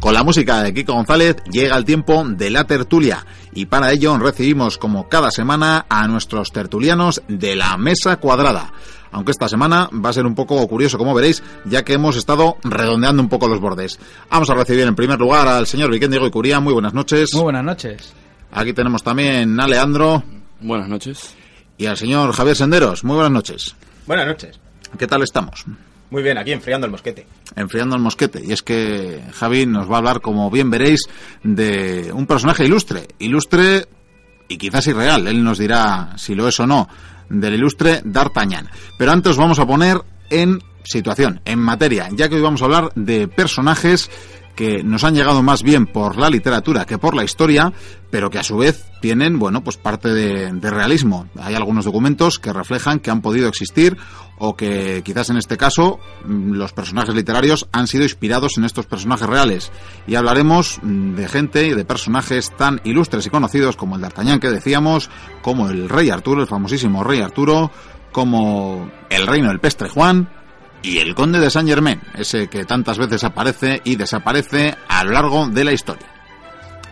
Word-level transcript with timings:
Con 0.00 0.14
la 0.14 0.24
música 0.24 0.62
de 0.62 0.72
Kiko 0.72 0.94
González 0.94 1.36
llega 1.52 1.76
el 1.76 1.84
tiempo 1.84 2.24
de 2.26 2.48
la 2.48 2.64
tertulia 2.64 3.26
y 3.52 3.66
para 3.66 3.92
ello 3.92 4.16
recibimos 4.16 4.78
como 4.78 5.10
cada 5.10 5.30
semana 5.30 5.84
a 5.90 6.08
nuestros 6.08 6.52
tertulianos 6.52 7.22
de 7.28 7.54
la 7.54 7.76
mesa 7.76 8.16
cuadrada. 8.16 8.72
Aunque 9.12 9.32
esta 9.32 9.46
semana 9.46 9.90
va 9.92 10.08
a 10.08 10.12
ser 10.14 10.24
un 10.24 10.34
poco 10.34 10.66
curioso, 10.68 10.96
como 10.96 11.12
veréis, 11.12 11.42
ya 11.66 11.84
que 11.84 11.92
hemos 11.92 12.16
estado 12.16 12.56
redondeando 12.64 13.22
un 13.22 13.28
poco 13.28 13.46
los 13.46 13.60
bordes. 13.60 13.98
Vamos 14.30 14.48
a 14.48 14.54
recibir 14.54 14.86
en 14.86 14.94
primer 14.94 15.18
lugar 15.18 15.46
al 15.46 15.66
señor 15.66 15.90
Vicente 15.90 16.12
Diego 16.12 16.26
y 16.26 16.30
Curía. 16.30 16.60
Muy 16.60 16.72
buenas 16.72 16.94
noches. 16.94 17.30
Muy 17.34 17.42
buenas 17.42 17.64
noches. 17.64 18.14
Aquí 18.52 18.72
tenemos 18.72 19.02
también 19.02 19.60
a 19.60 19.66
Leandro. 19.68 20.22
Buenas 20.60 20.88
noches. 20.88 21.34
Y 21.76 21.86
al 21.86 21.98
señor 21.98 22.32
Javier 22.32 22.56
Senderos. 22.56 23.04
Muy 23.04 23.16
buenas 23.16 23.32
noches. 23.32 23.76
Buenas 24.06 24.26
noches. 24.26 24.58
¿Qué 24.98 25.06
tal 25.06 25.22
estamos? 25.22 25.66
Muy 26.10 26.22
bien, 26.22 26.38
aquí 26.38 26.52
enfriando 26.52 26.86
el 26.86 26.90
mosquete. 26.90 27.26
Enfriando 27.54 27.94
el 27.96 28.02
mosquete. 28.02 28.42
Y 28.44 28.52
es 28.52 28.62
que 28.62 29.22
Javi 29.32 29.66
nos 29.66 29.88
va 29.88 29.94
a 29.94 29.98
hablar, 29.98 30.20
como 30.20 30.50
bien 30.50 30.70
veréis, 30.70 31.02
de 31.44 32.10
un 32.12 32.26
personaje 32.26 32.64
ilustre. 32.64 33.06
Ilustre 33.18 33.86
y 34.48 34.58
quizás 34.58 34.86
irreal. 34.88 35.28
Él 35.28 35.42
nos 35.44 35.58
dirá 35.58 36.14
si 36.16 36.34
lo 36.34 36.48
es 36.48 36.58
o 36.58 36.66
no. 36.66 36.88
Del 37.28 37.54
ilustre 37.54 38.00
D'Artagnan. 38.04 38.68
Pero 38.98 39.12
antes 39.12 39.36
vamos 39.36 39.60
a 39.60 39.66
poner 39.66 39.98
en 40.30 40.60
situación, 40.82 41.40
en 41.44 41.58
materia, 41.58 42.08
ya 42.12 42.28
que 42.28 42.36
hoy 42.36 42.40
vamos 42.40 42.62
a 42.62 42.64
hablar 42.64 42.90
de 42.94 43.28
personajes 43.28 44.10
que 44.60 44.84
nos 44.84 45.04
han 45.04 45.14
llegado 45.14 45.42
más 45.42 45.62
bien 45.62 45.86
por 45.86 46.18
la 46.18 46.28
literatura 46.28 46.84
que 46.84 46.98
por 46.98 47.16
la 47.16 47.24
historia, 47.24 47.72
pero 48.10 48.28
que 48.28 48.38
a 48.38 48.42
su 48.42 48.58
vez 48.58 48.84
tienen, 49.00 49.38
bueno, 49.38 49.64
pues 49.64 49.78
parte 49.78 50.10
de, 50.10 50.52
de, 50.52 50.70
realismo. 50.70 51.30
Hay 51.40 51.54
algunos 51.54 51.86
documentos 51.86 52.38
que 52.38 52.52
reflejan 52.52 52.98
que 52.98 53.10
han 53.10 53.22
podido 53.22 53.48
existir 53.48 53.96
o 54.36 54.58
que 54.58 55.00
quizás 55.02 55.30
en 55.30 55.38
este 55.38 55.56
caso 55.56 55.98
mm, 56.26 56.52
los 56.52 56.74
personajes 56.74 57.14
literarios 57.14 57.68
han 57.72 57.86
sido 57.86 58.02
inspirados 58.02 58.58
en 58.58 58.64
estos 58.64 58.84
personajes 58.84 59.26
reales. 59.26 59.72
Y 60.06 60.16
hablaremos 60.16 60.78
mm, 60.82 61.14
de 61.14 61.26
gente 61.26 61.66
y 61.66 61.72
de 61.72 61.86
personajes 61.86 62.54
tan 62.54 62.82
ilustres 62.84 63.24
y 63.24 63.30
conocidos 63.30 63.76
como 63.76 63.96
el 63.96 64.02
D'Artagnan 64.02 64.40
que 64.40 64.50
decíamos, 64.50 65.08
como 65.40 65.70
el 65.70 65.88
rey 65.88 66.10
Arturo, 66.10 66.42
el 66.42 66.48
famosísimo 66.48 67.02
rey 67.02 67.22
Arturo, 67.22 67.70
como 68.12 68.90
el 69.08 69.26
reino 69.26 69.48
del 69.48 69.60
Pestre 69.60 69.88
Juan, 69.88 70.28
y 70.82 70.98
el 70.98 71.14
conde 71.14 71.40
de 71.40 71.50
Saint 71.50 71.68
Germain, 71.68 72.00
ese 72.14 72.48
que 72.48 72.64
tantas 72.64 72.98
veces 72.98 73.24
aparece 73.24 73.80
y 73.84 73.96
desaparece 73.96 74.76
a 74.88 75.04
lo 75.04 75.12
largo 75.12 75.48
de 75.48 75.64
la 75.64 75.72
historia. 75.72 76.06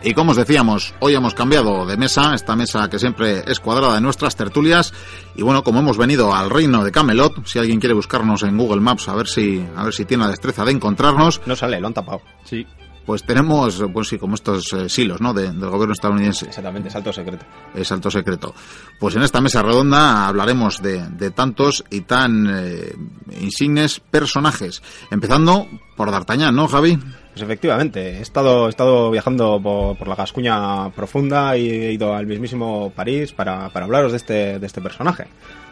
Y 0.01 0.13
como 0.13 0.31
os 0.31 0.37
decíamos, 0.37 0.93
hoy 0.99 1.15
hemos 1.15 1.33
cambiado 1.33 1.85
de 1.85 1.97
mesa, 1.97 2.33
esta 2.33 2.55
mesa 2.55 2.89
que 2.89 2.99
siempre 2.99 3.43
es 3.45 3.59
cuadrada 3.59 3.97
en 3.97 4.03
nuestras 4.03 4.35
tertulias, 4.35 4.93
y 5.35 5.41
bueno, 5.41 5.61
como 5.63 5.79
hemos 5.79 5.97
venido 5.97 6.33
al 6.33 6.49
reino 6.49 6.85
de 6.85 6.91
Camelot, 6.91 7.45
si 7.45 7.59
alguien 7.59 7.81
quiere 7.81 7.93
buscarnos 7.93 8.43
en 8.43 8.57
Google 8.57 8.79
Maps 8.79 9.09
a 9.09 9.15
ver 9.15 9.27
si 9.27 9.65
a 9.75 9.83
ver 9.83 9.93
si 9.93 10.05
tiene 10.05 10.23
la 10.23 10.29
destreza 10.29 10.63
de 10.63 10.71
encontrarnos, 10.71 11.41
no 11.45 11.55
sale, 11.55 11.81
lo 11.81 11.87
han 11.87 11.93
tapado. 11.93 12.21
Sí. 12.45 12.65
Pues 13.09 13.23
tenemos, 13.23 13.83
pues 13.91 14.07
sí, 14.07 14.19
como 14.19 14.35
estos 14.35 14.71
eh, 14.71 14.87
silos, 14.87 15.19
¿no? 15.19 15.33
De, 15.33 15.51
del 15.51 15.69
gobierno 15.71 15.93
estadounidense. 15.93 16.45
Exactamente, 16.45 16.89
es 16.89 16.95
alto 16.95 17.11
secreto. 17.11 17.43
Es 17.73 17.91
alto 17.91 18.11
secreto. 18.11 18.53
Pues 18.99 19.15
en 19.15 19.23
esta 19.23 19.41
mesa 19.41 19.63
redonda 19.63 20.27
hablaremos 20.27 20.79
de, 20.79 21.09
de 21.09 21.31
tantos 21.31 21.83
y 21.89 22.01
tan 22.01 22.45
eh, 22.47 22.93
insignes 23.41 23.99
personajes. 23.99 24.83
Empezando 25.09 25.67
por 25.97 26.11
D'Artagnan, 26.11 26.55
¿no, 26.55 26.67
Javi? 26.67 26.99
Pues 27.31 27.41
efectivamente, 27.41 28.19
he 28.19 28.21
estado, 28.21 28.67
he 28.67 28.69
estado 28.69 29.09
viajando 29.09 29.59
por, 29.59 29.97
por, 29.97 30.07
la 30.07 30.13
Gascuña 30.13 30.91
profunda 30.91 31.57
y 31.57 31.67
he 31.67 31.91
ido 31.91 32.13
al 32.13 32.27
mismísimo 32.27 32.93
París 32.95 33.33
para, 33.33 33.69
para 33.69 33.85
hablaros 33.85 34.11
de 34.11 34.17
este, 34.17 34.59
de 34.59 34.67
este 34.67 34.81
personaje. 34.81 35.25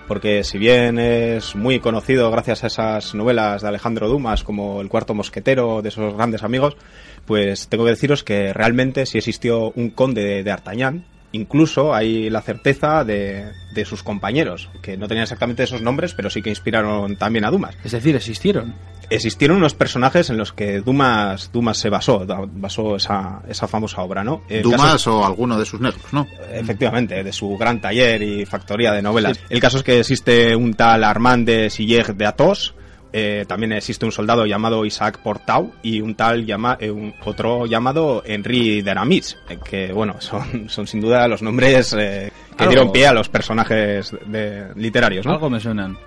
Porque 0.07 0.45
si 0.45 0.57
bien 0.57 0.97
es 0.99 1.53
muy 1.55 1.81
conocido 1.81 2.31
gracias 2.31 2.63
a 2.63 2.67
esas 2.67 3.13
novelas 3.13 3.61
de 3.61 3.67
Alejandro 3.67 4.07
Dumas 4.07 4.43
como 4.43 4.79
El 4.79 4.87
cuarto 4.87 5.13
mosquetero 5.13 5.81
de 5.81 5.89
esos 5.89 6.15
grandes 6.15 6.43
amigos, 6.43 6.77
pues 7.27 7.67
tengo 7.67 7.83
que 7.83 7.91
deciros 7.91 8.23
que 8.23 8.53
realmente 8.53 9.05
sí 9.05 9.19
existió 9.19 9.71
un 9.75 9.91
conde 9.91 10.23
de, 10.23 10.43
de 10.43 10.51
Artañán, 10.51 11.05
incluso 11.33 11.93
hay 11.93 12.29
la 12.29 12.41
certeza 12.41 13.03
de, 13.03 13.51
de, 13.73 13.85
sus 13.85 14.01
compañeros, 14.01 14.69
que 14.81 14.97
no 14.97 15.07
tenían 15.07 15.23
exactamente 15.23 15.63
esos 15.63 15.81
nombres, 15.81 16.13
pero 16.13 16.29
sí 16.29 16.41
que 16.41 16.49
inspiraron 16.49 17.17
también 17.17 17.45
a 17.45 17.51
Dumas. 17.51 17.75
Es 17.83 17.91
decir, 17.91 18.15
existieron. 18.15 18.73
Existieron 19.09 19.57
unos 19.57 19.73
personajes 19.73 20.29
en 20.29 20.37
los 20.37 20.51
que 20.51 20.81
Dumas, 20.81 21.51
Dumas 21.53 21.77
se 21.77 21.89
basó, 21.89 22.25
basó 22.25 22.95
esa, 22.95 23.41
esa 23.47 23.67
famosa 23.67 24.01
obra, 24.01 24.23
¿no? 24.23 24.43
El 24.49 24.63
Dumas 24.63 24.93
caso, 24.93 25.19
o 25.19 25.25
alguno 25.25 25.57
de 25.57 25.65
sus 25.65 25.79
negros, 25.79 26.03
¿no? 26.11 26.27
Efectivamente, 26.51 27.23
de 27.23 27.33
su 27.33 27.57
gran 27.57 27.79
taller 27.79 28.21
y 28.21 28.45
factoría 28.45 28.91
de 28.91 29.01
novelas. 29.01 29.37
Sí. 29.37 29.43
El 29.49 29.59
caso 29.59 29.77
es 29.77 29.83
que 29.83 29.99
existe 29.99 30.55
un 30.55 30.73
tal 30.73 31.03
Armand 31.03 31.45
de 31.47 31.69
Siller 31.69 32.15
de 32.15 32.25
Athos, 32.25 32.73
eh, 33.13 33.45
también 33.47 33.71
existe 33.71 34.05
un 34.05 34.11
soldado 34.11 34.45
llamado 34.45 34.85
Isaac 34.85 35.19
Portau 35.23 35.71
y 35.81 36.01
un 36.01 36.15
tal 36.15 36.45
llama, 36.45 36.77
eh, 36.79 36.91
un, 36.91 37.13
otro 37.23 37.65
llamado 37.65 38.23
Henri 38.25 38.81
de 38.81 38.91
Aramis, 38.91 39.37
eh, 39.49 39.57
que 39.63 39.91
bueno, 39.93 40.15
son, 40.19 40.69
son 40.69 40.87
sin 40.87 41.01
duda 41.01 41.27
los 41.27 41.41
nombres 41.41 41.93
eh, 41.93 42.31
que 42.55 42.63
Algo. 42.63 42.71
dieron 42.71 42.91
pie 42.91 43.07
a 43.07 43.13
los 43.13 43.29
personajes 43.29 44.15
de, 44.25 44.67
literarios. 44.75 45.25
¿no? 45.25 45.33
Algo 45.33 45.49
me 45.49 45.59
suenan. 45.59 45.97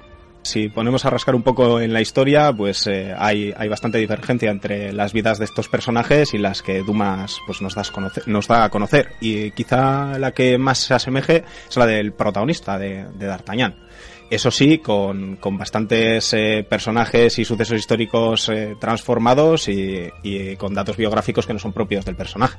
Si 0.42 0.70
ponemos 0.70 1.04
a 1.04 1.10
rascar 1.10 1.34
un 1.34 1.42
poco 1.42 1.80
en 1.80 1.92
la 1.92 2.00
historia, 2.00 2.50
pues 2.52 2.86
eh, 2.86 3.14
hay, 3.16 3.52
hay, 3.56 3.68
bastante 3.68 3.98
divergencia 3.98 4.50
entre 4.50 4.90
las 4.92 5.12
vidas 5.12 5.38
de 5.38 5.44
estos 5.44 5.68
personajes 5.68 6.32
y 6.32 6.38
las 6.38 6.62
que 6.62 6.82
Dumas 6.82 7.38
pues, 7.46 7.60
nos, 7.60 7.74
das 7.74 7.90
conocer, 7.90 8.26
nos 8.26 8.48
da 8.48 8.64
a 8.64 8.70
conocer. 8.70 9.12
Y 9.20 9.50
quizá 9.50 10.18
la 10.18 10.32
que 10.32 10.56
más 10.56 10.78
se 10.78 10.94
asemeje 10.94 11.44
es 11.68 11.76
la 11.76 11.84
del 11.84 12.12
protagonista 12.12 12.78
de, 12.78 13.04
de 13.14 13.26
D'Artagnan. 13.26 13.76
Eso 14.30 14.52
sí, 14.52 14.78
con, 14.78 15.36
con 15.36 15.58
bastantes 15.58 16.32
eh, 16.34 16.64
personajes 16.68 17.36
y 17.40 17.44
sucesos 17.44 17.76
históricos 17.76 18.48
eh, 18.48 18.76
transformados 18.78 19.68
y, 19.68 20.08
y, 20.22 20.54
con 20.54 20.72
datos 20.72 20.96
biográficos 20.96 21.46
que 21.46 21.52
no 21.52 21.58
son 21.58 21.72
propios 21.72 22.04
del 22.04 22.14
personaje. 22.14 22.56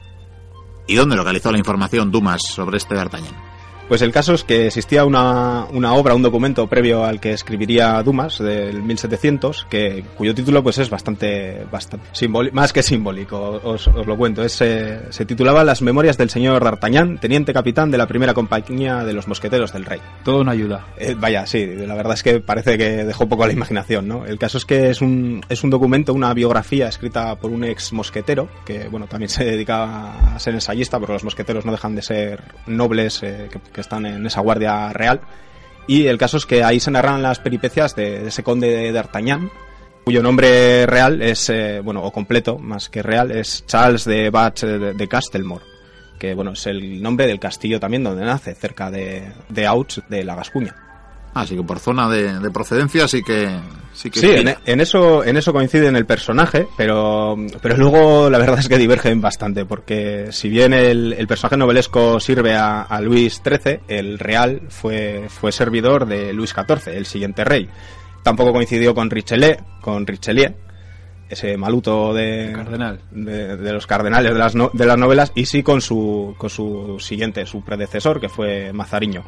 ¿Y 0.86 0.96
dónde 0.96 1.16
localizó 1.16 1.50
la 1.50 1.58
información 1.58 2.12
Dumas 2.12 2.42
sobre 2.44 2.78
este 2.78 2.96
D'Artagnan? 2.96 3.51
Pues 3.91 4.02
el 4.03 4.13
caso 4.13 4.35
es 4.35 4.46
que 4.46 4.68
existía 4.68 5.03
una, 5.03 5.66
una, 5.66 5.96
obra, 5.96 6.16
un 6.16 6.22
documento 6.22 6.66
previo 6.68 7.03
al 7.03 7.19
que 7.19 7.34
escribiría 7.34 8.02
Dumas 8.03 8.40
del 8.40 8.81
1700, 8.81 9.68
que, 9.69 10.06
cuyo 10.16 10.34
título 10.34 10.63
pues 10.63 10.78
es 10.78 10.90
bastante, 10.90 11.66
bastante 11.69 12.07
más 12.53 12.72
que 12.72 12.84
simbólico, 12.84 13.59
os, 13.62 13.90
os 13.90 14.07
lo 14.07 14.16
cuento. 14.16 14.46
Es, 14.46 14.62
eh, 14.62 15.02
se 15.09 15.25
titulaba 15.25 15.66
Las 15.66 15.81
memorias 15.81 16.18
del 16.18 16.29
señor 16.29 16.63
D'Artagnan, 16.63 17.19
teniente 17.19 17.52
capitán 17.52 17.91
de 17.91 17.97
la 17.97 18.07
primera 18.07 18.34
compañía 18.34 19.03
de 19.03 19.12
los 19.12 19.28
mosqueteros 19.28 19.74
del 19.74 19.84
rey. 19.84 20.00
Todo 20.23 20.40
una 20.40 20.53
ayuda. 20.53 20.88
Eh, 20.97 21.13
vaya, 21.19 21.46
sí, 21.46 21.66
la 21.66 21.96
verdad 21.96 22.13
es 22.13 22.23
que 22.23 22.40
parece 22.40 22.78
que 22.78 23.03
dejó 23.03 23.28
poco 23.28 23.44
a 23.44 23.47
la 23.47 23.53
imaginación, 23.53 24.08
¿no? 24.08 24.25
El 24.25 24.40
caso 24.40 24.58
es 24.58 24.63
que 24.63 24.90
es 24.90 25.02
un, 25.02 25.41
es 25.50 25.66
un 25.66 25.69
documento, 25.69 26.13
una 26.13 26.34
biografía 26.34 26.88
escrita 26.88 27.35
por 27.35 27.52
un 27.52 27.66
ex 27.66 27.91
mosquetero, 27.91 28.47
que 28.63 28.88
bueno, 28.88 29.08
también 29.08 29.28
se 29.28 29.44
dedicaba 29.44 30.34
a 30.34 30.40
ser 30.40 30.53
ensayista, 30.53 30.97
pero 30.97 31.12
los 31.12 31.25
mosqueteros 31.25 31.66
no 31.66 31.73
dejan 31.73 31.94
de 31.94 32.03
ser 32.03 32.41
nobles 32.68 33.22
eh, 33.23 33.50
que, 33.52 33.59
que 33.59 33.81
están 33.81 34.06
en 34.06 34.25
esa 34.25 34.42
guardia 34.42 34.92
real. 34.94 35.22
Y 35.88 36.08
el 36.08 36.18
caso 36.18 36.38
es 36.38 36.46
que 36.46 36.64
ahí 36.64 36.80
se 36.80 36.92
narran 36.92 37.22
las 37.22 37.40
peripecias 37.40 37.96
de, 37.96 38.28
ese 38.28 38.44
conde 38.44 38.68
de 38.68 38.92
D'Artagnan, 38.92 39.50
cuyo 40.03 40.24
nombre 40.24 40.86
real 40.86 41.22
es, 41.22 41.50
eh, 41.50 41.81
bueno, 41.84 42.03
o 42.03 42.12
completo, 42.12 42.58
más 42.58 42.90
que 42.90 43.02
real, 43.02 43.31
es 43.31 43.66
Charles 43.66 44.06
de 44.06 44.30
Bach 44.30 44.62
de, 44.62 44.94
de 44.94 45.08
Castelmore, 45.08 45.66
que 46.20 46.34
bueno, 46.34 46.52
es 46.52 46.66
el 46.68 47.02
nombre 47.02 47.28
del 47.28 47.40
castillo 47.40 47.80
también 47.80 48.03
donde 48.03 48.25
nace, 48.25 48.56
cerca 48.56 48.90
de, 48.90 49.31
de 49.50 49.68
Auch, 49.68 50.08
de 50.08 50.24
la 50.24 50.36
Gascuña. 50.36 50.91
Así 51.34 51.56
que 51.56 51.64
por 51.64 51.80
zona 51.80 52.09
de, 52.09 52.40
de 52.40 52.52
procedencia 52.52 53.08
sí 53.08 53.24
que 53.24 53.50
sí 53.94 54.09
que 54.09 54.19
sí 54.19 54.30
en, 54.31 54.53
en, 54.66 54.81
eso 54.81 55.24
en 55.24 55.38
eso 55.38 55.53
coincide 55.53 55.88
en 55.88 55.96
el 55.96 56.06
personaje 56.06 56.68
pero 56.75 57.38
pero 57.62 57.78
luego 57.78 58.30
la 58.30 58.38
verdad 58.38 58.59
es 58.59 58.68
que 58.68 58.78
divergen 58.78 59.22
bastante 59.22 59.66
porque 59.66 60.28
si 60.31 60.50
bien 60.50 60.74
el, 60.74 61.14
el 61.14 61.28
personaje 61.28 61.56
novelesco 61.56 62.20
sirve 62.20 62.56
a, 62.56 62.81
a, 62.81 63.00
Luis 63.00 63.41
XIII 63.46 63.80
el 63.88 64.20
real 64.20 64.64
fue 64.70 65.28
fue 65.30 65.53
servidor 65.53 66.06
de 66.06 66.34
Luis 66.34 66.53
XIV 66.53 66.94
el 66.94 67.06
siguiente 67.06 67.46
rey 67.46 67.70
tampoco 68.24 68.52
coincidió 68.52 68.94
con 68.94 69.09
Richelieu 69.09 69.58
con 69.81 70.06
Richelieu 70.06 70.53
ese 71.31 71.56
maluto 71.56 72.14
de, 72.14 72.52
Cardenal. 72.53 73.00
de, 73.12 73.56
de, 73.56 73.72
los 73.72 73.88
cardenales 73.88 74.34
de 74.34 74.38
las, 74.38 74.53
no, 74.53 74.70
de 74.73 74.85
las 74.85 74.97
novelas 74.97 75.32
y 75.34 75.46
sí 75.46 75.64
con 75.64 75.79
su, 75.79 76.35
con 76.38 76.50
su 76.50 76.97
siguiente, 77.00 77.46
su 77.46 77.64
predecesor, 77.64 78.20
que 78.20 78.28
fue 78.28 78.73
Mazariño. 78.73 79.23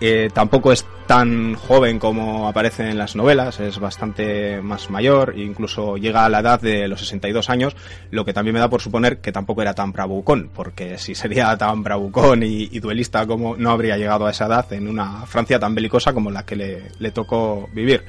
Eh, 0.00 0.28
tampoco 0.32 0.72
es 0.72 0.84
tan 1.06 1.54
joven 1.54 1.98
como 1.98 2.48
aparece 2.48 2.90
en 2.90 2.98
las 2.98 3.16
novelas, 3.16 3.60
es 3.60 3.78
bastante 3.78 4.60
más 4.60 4.90
mayor, 4.90 5.34
e 5.36 5.42
incluso 5.42 5.96
llega 5.96 6.24
a 6.24 6.28
la 6.28 6.40
edad 6.40 6.60
de 6.60 6.86
los 6.88 7.00
62 7.00 7.48
años, 7.48 7.76
lo 8.10 8.24
que 8.24 8.34
también 8.34 8.54
me 8.54 8.60
da 8.60 8.68
por 8.68 8.82
suponer 8.82 9.20
que 9.20 9.32
tampoco 9.32 9.62
era 9.62 9.72
tan 9.72 9.92
bravucón, 9.92 10.50
porque 10.52 10.98
si 10.98 11.14
sería 11.14 11.56
tan 11.56 11.82
bravucón 11.82 12.42
y, 12.42 12.68
y 12.70 12.80
duelista 12.80 13.26
como 13.26 13.56
no 13.56 13.70
habría 13.70 13.96
llegado 13.96 14.26
a 14.26 14.30
esa 14.30 14.46
edad 14.46 14.70
en 14.72 14.88
una 14.88 15.24
Francia 15.26 15.58
tan 15.58 15.74
belicosa 15.74 16.12
como 16.12 16.30
la 16.30 16.44
que 16.44 16.56
le, 16.56 17.10
tocó 17.12 17.68
vivir 17.72 18.04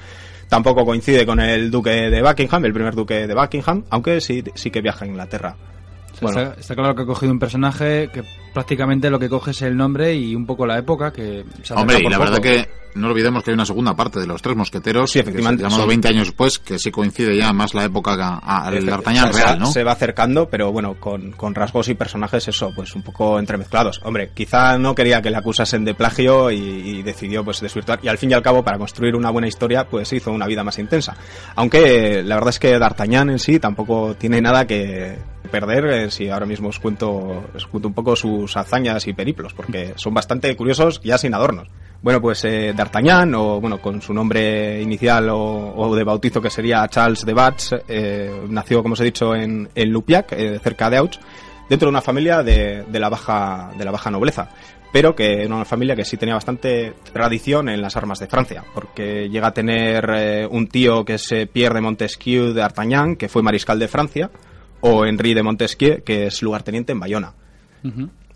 tampoco 0.49 0.85
coincide 0.85 1.25
con 1.25 1.39
el 1.39 1.69
duque 1.69 2.09
de 2.09 2.21
Buckingham, 2.21 2.65
el 2.65 2.73
primer 2.73 2.95
duque 2.95 3.27
de 3.27 3.33
Buckingham, 3.33 3.83
aunque 3.89 4.21
sí, 4.21 4.43
sí 4.55 4.71
que 4.71 4.81
viaja 4.81 5.05
a 5.05 5.07
Inglaterra. 5.07 5.55
Bueno. 6.21 6.41
Está, 6.41 6.59
está, 6.59 6.75
claro 6.75 6.95
que 6.95 7.01
ha 7.03 7.05
cogido 7.05 7.31
un 7.31 7.39
personaje 7.39 8.09
que 8.13 8.23
prácticamente 8.53 9.09
lo 9.09 9.19
que 9.19 9.29
coge 9.29 9.51
es 9.51 9.61
el 9.61 9.77
nombre 9.77 10.15
y 10.15 10.33
un 10.35 10.45
poco 10.45 10.65
la 10.65 10.77
época 10.77 11.11
que 11.13 11.45
se 11.63 11.73
Hombre, 11.73 11.99
y 11.99 12.03
la 12.09 12.17
poco. 12.17 12.31
verdad 12.31 12.41
que 12.41 12.69
no 12.95 13.09
olvidemos 13.09 13.43
que 13.43 13.51
hay 13.51 13.53
una 13.53 13.65
segunda 13.67 13.95
parte 13.95 14.19
de 14.19 14.25
los 14.25 14.41
tres 14.41 14.55
mosqueteros, 14.55 15.11
Sí, 15.11 15.19
efectivamente, 15.19 15.61
llamado 15.61 15.81
son- 15.81 15.89
20 15.89 16.07
años 16.07 16.27
después, 16.29 16.57
que 16.57 16.79
sí 16.79 16.89
coincide 16.89 17.37
ya 17.37 17.53
más 17.53 17.75
la 17.75 17.83
época 17.85 18.13
al 18.41 18.83
D'Artagnan 18.83 19.29
o 19.29 19.33
sea, 19.33 19.45
real, 19.45 19.59
¿no? 19.59 19.67
Se 19.71 19.83
va 19.83 19.91
acercando, 19.91 20.49
pero 20.49 20.71
bueno, 20.71 20.95
con, 20.99 21.31
con 21.33 21.53
rasgos 21.53 21.89
y 21.89 21.93
personajes, 21.93 22.47
eso, 22.47 22.71
pues 22.75 22.95
un 22.95 23.03
poco 23.03 23.37
entremezclados. 23.37 24.01
Hombre, 24.03 24.31
quizá 24.33 24.79
no 24.79 24.95
quería 24.95 25.21
que 25.21 25.29
le 25.29 25.37
acusasen 25.37 25.85
de 25.85 25.93
plagio 25.93 26.49
y, 26.49 26.55
y 26.57 27.03
decidió 27.03 27.43
pues 27.43 27.61
desvirtuar. 27.61 27.99
Y 28.01 28.07
al 28.07 28.17
fin 28.17 28.31
y 28.31 28.33
al 28.33 28.41
cabo, 28.41 28.63
para 28.63 28.79
construir 28.79 29.15
una 29.15 29.29
buena 29.29 29.47
historia, 29.47 29.87
pues 29.87 30.11
hizo 30.13 30.31
una 30.31 30.47
vida 30.47 30.63
más 30.63 30.79
intensa. 30.79 31.15
Aunque 31.55 32.23
la 32.23 32.33
verdad 32.33 32.49
es 32.49 32.59
que 32.59 32.79
D'Artagnan 32.79 33.29
en 33.29 33.37
sí 33.37 33.59
tampoco 33.59 34.15
tiene 34.15 34.41
nada 34.41 34.65
que 34.65 35.19
perder 35.47 35.85
eh, 35.85 36.11
si 36.11 36.29
ahora 36.29 36.45
mismo 36.45 36.69
os 36.69 36.79
cuento, 36.79 37.45
un 37.71 37.93
poco 37.93 38.15
sus 38.15 38.55
hazañas 38.57 39.07
y 39.07 39.13
periplos, 39.13 39.53
porque 39.53 39.93
son 39.95 40.13
bastante 40.13 40.55
curiosos 40.55 41.01
ya 41.03 41.17
sin 41.17 41.33
adornos. 41.33 41.67
Bueno, 42.01 42.21
pues 42.21 42.45
eh, 42.45 42.73
D'Artagnan, 42.75 43.33
o 43.33 43.59
bueno, 43.59 43.81
con 43.81 44.01
su 44.01 44.13
nombre 44.13 44.81
inicial 44.81 45.29
o, 45.29 45.73
o 45.75 45.95
de 45.95 46.03
bautizo 46.03 46.41
que 46.41 46.49
sería 46.49 46.87
Charles 46.87 47.25
de 47.25 47.33
Batz, 47.33 47.71
eh, 47.87 48.43
nació, 48.49 48.83
como 48.83 48.93
os 48.93 48.99
he 49.01 49.05
dicho, 49.05 49.33
en, 49.33 49.67
en 49.73 49.89
Lupiac, 49.89 50.31
eh, 50.33 50.59
cerca 50.59 50.89
de 50.89 50.97
Auch, 50.97 51.17
dentro 51.67 51.87
de 51.87 51.89
una 51.89 52.01
familia 52.01 52.43
de, 52.43 52.83
de 52.83 52.99
la 52.99 53.09
baja, 53.09 53.71
de 53.77 53.83
la 53.83 53.91
baja 53.91 54.11
nobleza. 54.11 54.49
Pero 54.93 55.15
que 55.15 55.43
era 55.43 55.53
una 55.53 55.65
familia 55.65 55.97
que 55.97 56.05
sí 56.05 56.15
tenía 56.15 56.35
bastante 56.35 56.93
tradición 57.11 57.67
en 57.67 57.81
las 57.81 57.97
armas 57.97 58.19
de 58.19 58.27
Francia, 58.27 58.63
porque 58.73 59.27
llega 59.27 59.47
a 59.47 59.53
tener 59.53 60.09
eh, 60.15 60.47
un 60.49 60.67
tío 60.67 61.03
que 61.03 61.15
es 61.15 61.31
eh, 61.33 61.45
Pierre 61.45 61.75
de 61.75 61.81
Montesquieu 61.81 62.53
de 62.53 62.61
Artagnan, 62.61 63.17
que 63.17 63.27
fue 63.27 63.41
mariscal 63.43 63.79
de 63.79 63.89
Francia, 63.89 64.31
o 64.81 65.05
Henri 65.05 65.33
de 65.33 65.43
Montesquieu, 65.43 66.03
que 66.03 66.27
es 66.27 66.41
lugarteniente 66.41 66.91
en 66.91 66.99
Bayona. 66.99 67.33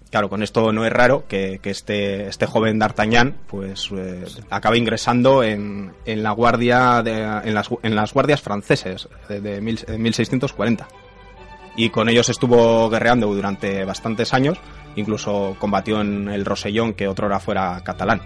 Claro, 0.09 0.27
con 0.29 0.43
esto 0.43 0.73
no 0.73 0.85
es 0.85 0.91
raro 0.91 1.23
que, 1.27 1.59
que 1.63 1.69
este, 1.69 2.27
este 2.27 2.45
joven 2.45 2.77
D'Artagnan 2.79 3.33
pues 3.47 3.89
eh, 3.95 4.25
acabe 4.49 4.77
ingresando 4.77 5.41
en, 5.41 5.93
en 6.05 6.21
la 6.21 6.31
guardia 6.31 7.01
de- 7.01 7.21
en, 7.45 7.53
las, 7.53 7.69
en 7.81 7.95
las 7.95 8.13
guardias 8.13 8.41
franceses 8.41 9.07
de, 9.29 9.39
de 9.39 9.61
mil- 9.61 9.77
de 9.85 9.97
1640 9.97 10.85
y 11.77 11.89
con 11.91 12.09
ellos 12.09 12.27
estuvo 12.27 12.89
guerreando 12.89 13.33
durante 13.33 13.85
bastantes 13.85 14.33
años 14.33 14.57
incluso 14.97 15.55
combatió 15.57 16.01
en 16.01 16.27
el 16.27 16.43
Rosellón 16.43 16.93
que 16.93 17.07
otrora 17.07 17.39
fuera 17.39 17.81
catalán 17.81 18.21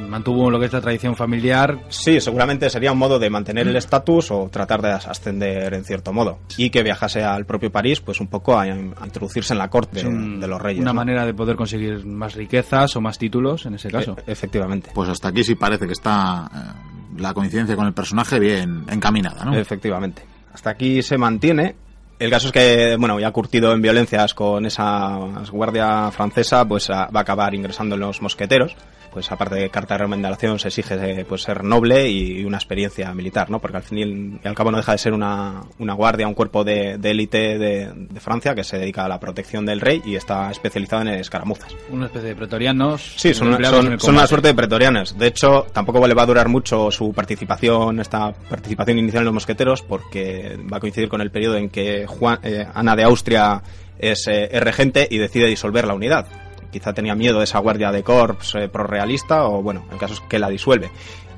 Mantuvo 0.00 0.50
lo 0.50 0.58
que 0.58 0.66
es 0.66 0.72
la 0.72 0.80
tradición 0.80 1.14
familiar. 1.14 1.78
Sí, 1.88 2.20
seguramente 2.20 2.68
sería 2.68 2.90
un 2.92 2.98
modo 2.98 3.18
de 3.18 3.30
mantener 3.30 3.68
el 3.68 3.76
estatus 3.76 4.30
o 4.32 4.48
tratar 4.50 4.82
de 4.82 4.90
as- 4.90 5.06
ascender 5.06 5.72
en 5.72 5.84
cierto 5.84 6.12
modo. 6.12 6.40
Y 6.56 6.70
que 6.70 6.82
viajase 6.82 7.22
al 7.22 7.46
propio 7.46 7.70
París, 7.70 8.00
pues 8.00 8.20
un 8.20 8.26
poco 8.26 8.58
a, 8.58 8.62
a 8.62 8.66
introducirse 9.04 9.52
en 9.54 9.58
la 9.58 9.68
corte 9.70 10.04
un- 10.06 10.40
de 10.40 10.48
los 10.48 10.60
reyes. 10.60 10.80
Una 10.82 10.90
¿no? 10.92 10.96
manera 10.96 11.24
de 11.24 11.32
poder 11.32 11.54
conseguir 11.56 12.04
más 12.04 12.34
riquezas 12.34 12.96
o 12.96 13.00
más 13.00 13.18
títulos 13.18 13.66
en 13.66 13.74
ese 13.74 13.88
caso. 13.90 14.16
E- 14.26 14.32
efectivamente. 14.32 14.90
Pues 14.94 15.08
hasta 15.08 15.28
aquí 15.28 15.44
sí 15.44 15.54
parece 15.54 15.86
que 15.86 15.92
está 15.92 16.50
eh, 16.52 17.18
la 17.20 17.32
coincidencia 17.32 17.76
con 17.76 17.86
el 17.86 17.92
personaje 17.94 18.40
bien 18.40 18.84
encaminada, 18.90 19.44
¿no? 19.44 19.54
Efectivamente. 19.56 20.22
Hasta 20.52 20.70
aquí 20.70 21.02
se 21.02 21.16
mantiene. 21.18 21.76
El 22.18 22.30
caso 22.30 22.46
es 22.48 22.52
que, 22.52 22.96
bueno, 22.96 23.18
ya 23.18 23.30
curtido 23.32 23.72
en 23.72 23.82
violencias 23.82 24.34
con 24.34 24.64
esa 24.66 25.18
guardia 25.50 26.10
francesa, 26.12 26.64
pues 26.66 26.88
va 26.90 27.08
a 27.12 27.20
acabar 27.20 27.54
ingresando 27.54 27.96
en 27.96 28.02
los 28.02 28.22
mosqueteros. 28.22 28.76
Pues 29.14 29.32
aparte 29.32 29.54
de 29.54 29.70
carta 29.70 29.94
de 29.94 29.98
recomendación 29.98 30.58
se 30.58 30.68
exige 30.68 31.20
eh, 31.20 31.24
pues 31.24 31.42
ser 31.42 31.64
noble 31.64 32.10
y 32.10 32.44
una 32.44 32.58
experiencia 32.58 33.14
militar, 33.14 33.48
¿no? 33.48 33.60
Porque 33.60 33.78
al 33.78 33.82
fin 33.82 34.40
y 34.42 34.46
al 34.46 34.54
cabo 34.54 34.70
no 34.70 34.76
deja 34.76 34.92
de 34.92 34.98
ser 34.98 35.12
una, 35.14 35.62
una 35.78 35.94
guardia, 35.94 36.28
un 36.28 36.34
cuerpo 36.34 36.64
de 36.64 36.98
élite 37.02 37.58
de, 37.58 37.92
de 37.94 38.20
Francia 38.20 38.54
que 38.54 38.64
se 38.64 38.78
dedica 38.78 39.04
a 39.04 39.08
la 39.08 39.20
protección 39.20 39.64
del 39.64 39.80
rey 39.80 40.02
y 40.04 40.16
está 40.16 40.50
especializado 40.50 41.02
en 41.02 41.08
escaramuzas. 41.08 41.74
Una 41.90 42.06
especie 42.06 42.30
de 42.30 42.36
pretorianos. 42.36 43.14
Sí, 43.16 43.34
son, 43.34 43.48
una 43.48 44.26
suerte 44.26 44.48
de 44.48 44.54
pretorianos. 44.54 45.16
De 45.16 45.28
hecho, 45.28 45.66
tampoco 45.72 46.06
le 46.06 46.14
va 46.14 46.22
a 46.22 46.26
durar 46.26 46.48
mucho 46.48 46.90
su 46.90 47.12
participación, 47.12 48.00
esta 48.00 48.32
participación 48.32 48.98
inicial 48.98 49.22
en 49.22 49.26
los 49.26 49.34
mosqueteros, 49.34 49.82
porque 49.82 50.58
va 50.72 50.78
a 50.78 50.80
coincidir 50.80 51.08
con 51.08 51.20
el 51.20 51.30
periodo 51.30 51.56
en 51.56 51.70
que 51.70 52.06
Juan, 52.06 52.38
eh, 52.42 52.66
Ana 52.74 52.96
de 52.96 53.04
Austria 53.04 53.62
es, 53.98 54.26
eh, 54.26 54.48
es 54.50 54.62
regente 54.62 55.06
y 55.10 55.18
decide 55.18 55.46
disolver 55.46 55.86
la 55.86 55.94
unidad. 55.94 56.26
Quizá 56.74 56.92
tenía 56.92 57.14
miedo 57.14 57.38
de 57.38 57.44
esa 57.44 57.60
guardia 57.60 57.92
de 57.92 58.02
corps 58.02 58.56
eh, 58.56 58.68
prorrealista, 58.68 59.46
o 59.46 59.62
bueno, 59.62 59.84
el 59.92 59.96
caso 59.96 60.14
es 60.14 60.20
que 60.22 60.40
la 60.40 60.48
disuelve. 60.48 60.90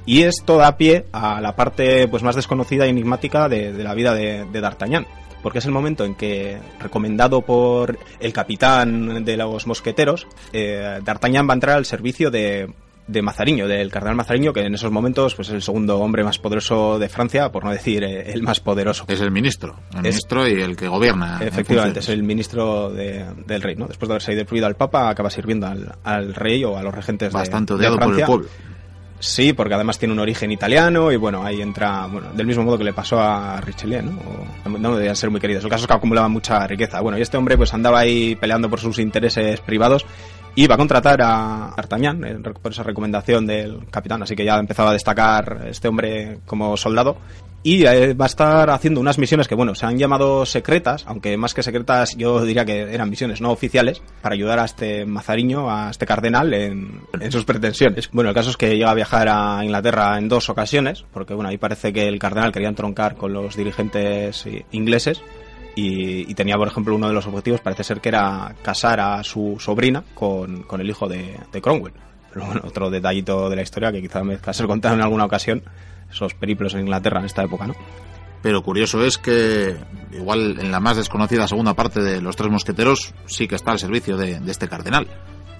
Y 0.07 0.23
esto 0.23 0.57
da 0.57 0.79
pie 0.79 1.05
a 1.13 1.43
la 1.43 1.55
parte 1.55 2.09
pues 2.09 2.23
más 2.23 2.37
desconocida 2.37 2.87
y 2.87 2.89
enigmática 2.89 3.47
de, 3.47 3.71
la 3.85 3.93
vida 3.93 4.15
de, 4.15 4.47
de 4.51 4.61
D'Artagnan. 4.63 5.07
Porque 5.43 5.59
es 5.59 5.67
el 5.67 5.73
momento 5.73 6.07
en 6.07 6.15
que, 6.15 6.57
recomendado 6.81 7.43
por 7.43 7.99
el 8.19 8.33
capitán 8.33 9.27
de 9.27 9.37
los 9.37 9.67
mosqueteros, 9.67 10.27
eh, 10.55 11.01
D'Artagnan 11.05 11.47
va 11.47 11.53
a 11.53 11.57
entrar 11.57 11.77
al 11.77 11.85
servicio 11.85 12.31
de, 12.31 12.73
de 13.07 13.23
Mazariño, 13.23 13.69
del 13.69 13.91
cardenal 13.91 14.17
Mazariño, 14.17 14.53
que 14.53 14.61
en 14.67 14.75
esos 14.75 14.91
momentos 14.91 15.35
pues, 15.37 15.49
es 15.49 15.55
el 15.55 15.63
segundo 15.63 15.99
hombre 16.01 16.25
más 16.25 16.39
poderoso 16.39 16.99
de 16.99 17.09
Francia, 17.09 17.53
por 17.53 17.65
no 17.65 17.71
decir 17.71 18.03
eh, 18.03 18.33
el 18.33 18.43
más 18.43 18.59
poderoso. 18.61 19.05
Es 19.07 19.21
el 19.21 19.31
ministro, 19.31 19.77
el 19.93 19.99
Es- 19.99 20.03
ministro 20.15 20.49
y 20.49 20.61
el 20.61 20.77
que 20.77 20.89
gobierna. 20.89 21.39
en 21.41 21.49
Efectivamente, 21.49 22.01
es 22.01 22.09
el 22.09 22.23
ministro 22.25 22.91
de- 22.91 23.25
del 23.47 23.63
rey, 23.63 23.77
¿no? 23.77 23.87
Después 23.87 24.09
de 24.09 24.15
haberse 24.15 24.35
destruido 24.35 24.67
al 24.67 24.75
papa, 24.75 25.09
acaba 25.09 25.31
sirviendo 25.31 25.67
al, 25.69 25.95
al 26.03 26.35
rey 26.35 26.65
o 26.65 26.77
a 26.77 26.83
los 26.83 26.93
regentes 26.95 27.33
de- 27.33 27.39
Bastante 27.39 27.75
de, 27.75 27.79
odiado 27.79 27.99
por 27.99 28.19
el 28.19 28.25
pueblo. 28.27 28.49
Sí, 29.19 29.55
porque 29.55 29.73
además 29.73 29.99
tiene 29.99 30.13
un 30.13 30.21
origen 30.21 30.53
italiano 30.53 31.11
y 31.11 31.17
bueno, 31.17 31.43
ahí 31.43 31.63
entra, 31.63 32.07
bueno, 32.07 32.33
del 32.35 32.47
mismo 32.47 32.65
modo 32.65 32.77
que 32.77 32.85
le 32.85 32.93
pasó 32.93 33.19
a 33.19 33.59
Richelieu, 33.63 34.03
¿no? 34.03 34.11
O- 34.67 34.69
no 34.79 34.95
debían 34.95 35.17
ser 35.17 35.31
muy 35.31 35.41
queridos. 35.41 35.65
El 35.65 35.71
caso 35.71 35.85
es 35.85 35.87
que 35.89 35.95
acumulaba 35.95 36.29
mucha 36.29 36.67
riqueza. 36.67 37.01
Bueno, 37.01 37.17
y 37.17 37.23
este 37.23 37.39
hombre 37.39 37.57
pues 37.57 37.73
andaba 37.73 38.01
ahí 38.01 38.37
peleando 38.37 38.69
por 38.69 38.79
sus 38.79 38.99
intereses 38.99 39.61
privados 39.63 40.05
y 40.57 40.67
va 40.67 40.75
a 40.75 40.79
contratar 40.79 41.21
a 41.23 41.69
Artañán 41.69 42.25
eh, 42.25 42.39
por 42.61 42.73
esa 42.73 42.83
recomendación 42.83 43.47
del 43.47 43.87
capitán. 43.91 44.23
Así 44.23 44.35
que 44.35 44.45
ya 44.45 44.57
empezaba 44.57 44.91
a 44.91 44.95
destacar 44.95 45.67
este 45.69 45.87
hombre 45.87 46.39
como 46.47 46.77
soldado. 46.77 47.19
Y 47.63 47.85
eh, 47.85 48.15
va 48.15 48.27
a 48.27 48.29
estar 48.29 48.71
haciendo 48.71 49.01
unas 49.01 49.19
misiones 49.19 49.49
que, 49.49 49.55
bueno, 49.57 49.75
se 49.75 49.85
han 49.87 49.99
llamado 49.99 50.47
secretas, 50.47 51.05
aunque 51.07 51.37
más 51.37 51.53
que 51.53 51.65
secretas 51.65 52.17
yo 52.17 52.45
diría 52.45 52.65
que 52.65 52.95
eran 52.95 53.11
misiones 53.11 53.41
no 53.41 53.51
oficiales, 53.51 54.03
para 54.23 54.35
ayudar 54.35 54.61
a 54.61 54.65
este 54.65 55.05
mazariño, 55.05 55.69
a 55.69 55.91
este 55.91 56.07
cardenal, 56.07 56.55
en, 56.55 57.01
en 57.21 57.33
sus 57.33 57.45
pretensiones. 57.45 58.09
Bueno, 58.13 58.31
el 58.31 58.37
caso 58.37 58.51
es 58.51 58.57
que 58.57 58.77
llega 58.77 58.93
a 58.93 58.95
viajar 58.95 59.29
a 59.29 59.65
Inglaterra 59.65 60.17
en 60.17 60.29
dos 60.29 60.49
ocasiones, 60.49 61.05
porque, 61.13 61.35
bueno, 61.35 61.51
ahí 61.51 61.59
parece 61.59 61.93
que 61.93 62.07
el 62.07 62.21
cardenal 62.21 62.53
quería 62.53 62.69
entroncar 62.69 63.17
con 63.17 63.33
los 63.33 63.57
dirigentes 63.57 64.47
eh, 64.47 64.65
ingleses. 64.71 65.21
Y, 65.77 66.29
y 66.31 66.35
tenía, 66.35 66.57
por 66.57 66.67
ejemplo, 66.67 66.95
uno 66.97 67.07
de 67.07 67.13
los 67.15 67.27
objetivos, 67.27 67.61
parece 67.61 67.85
ser 67.85 68.01
que 68.01 68.09
era 68.09 68.55
casar 68.63 68.99
a 68.99 69.23
su 69.23 69.57
sobrina 69.61 70.03
con, 70.15 70.63
con 70.63 70.81
el 70.81 70.89
hijo 70.91 71.07
de, 71.07 71.39
de 71.53 71.61
Cromwell. 71.61 71.93
Pero 72.33 72.47
bueno, 72.47 72.63
otro 72.65 72.91
detallito 72.91 73.49
de 73.51 73.57
la 73.57 73.63
historia 73.63 73.93
que 73.93 74.01
quizá 74.01 74.25
me 74.25 74.39
ser 74.53 74.67
contado 74.67 74.95
en 74.95 75.03
alguna 75.03 75.27
ocasión, 75.27 75.63
esos 76.11 76.35
periplos 76.35 76.73
en 76.75 76.81
Inglaterra 76.81 77.21
en 77.21 77.27
esta 77.27 77.45
época, 77.45 77.67
¿no? 77.67 77.75
Pero 78.43 78.63
curioso 78.63 79.05
es 79.05 79.19
que, 79.19 79.77
igual 80.13 80.59
en 80.61 80.71
la 80.71 80.81
más 80.81 80.97
desconocida 80.97 81.47
segunda 81.49 81.75
parte 81.75 82.01
de 82.01 82.21
Los 82.23 82.37
Tres 82.37 82.51
Mosqueteros, 82.51 83.13
sí 83.27 83.47
que 83.47 83.57
está 83.57 83.73
al 83.73 83.79
servicio 83.79 84.17
de, 84.17 84.41
de 84.41 84.51
este 84.53 84.69
cardenal. 84.69 85.07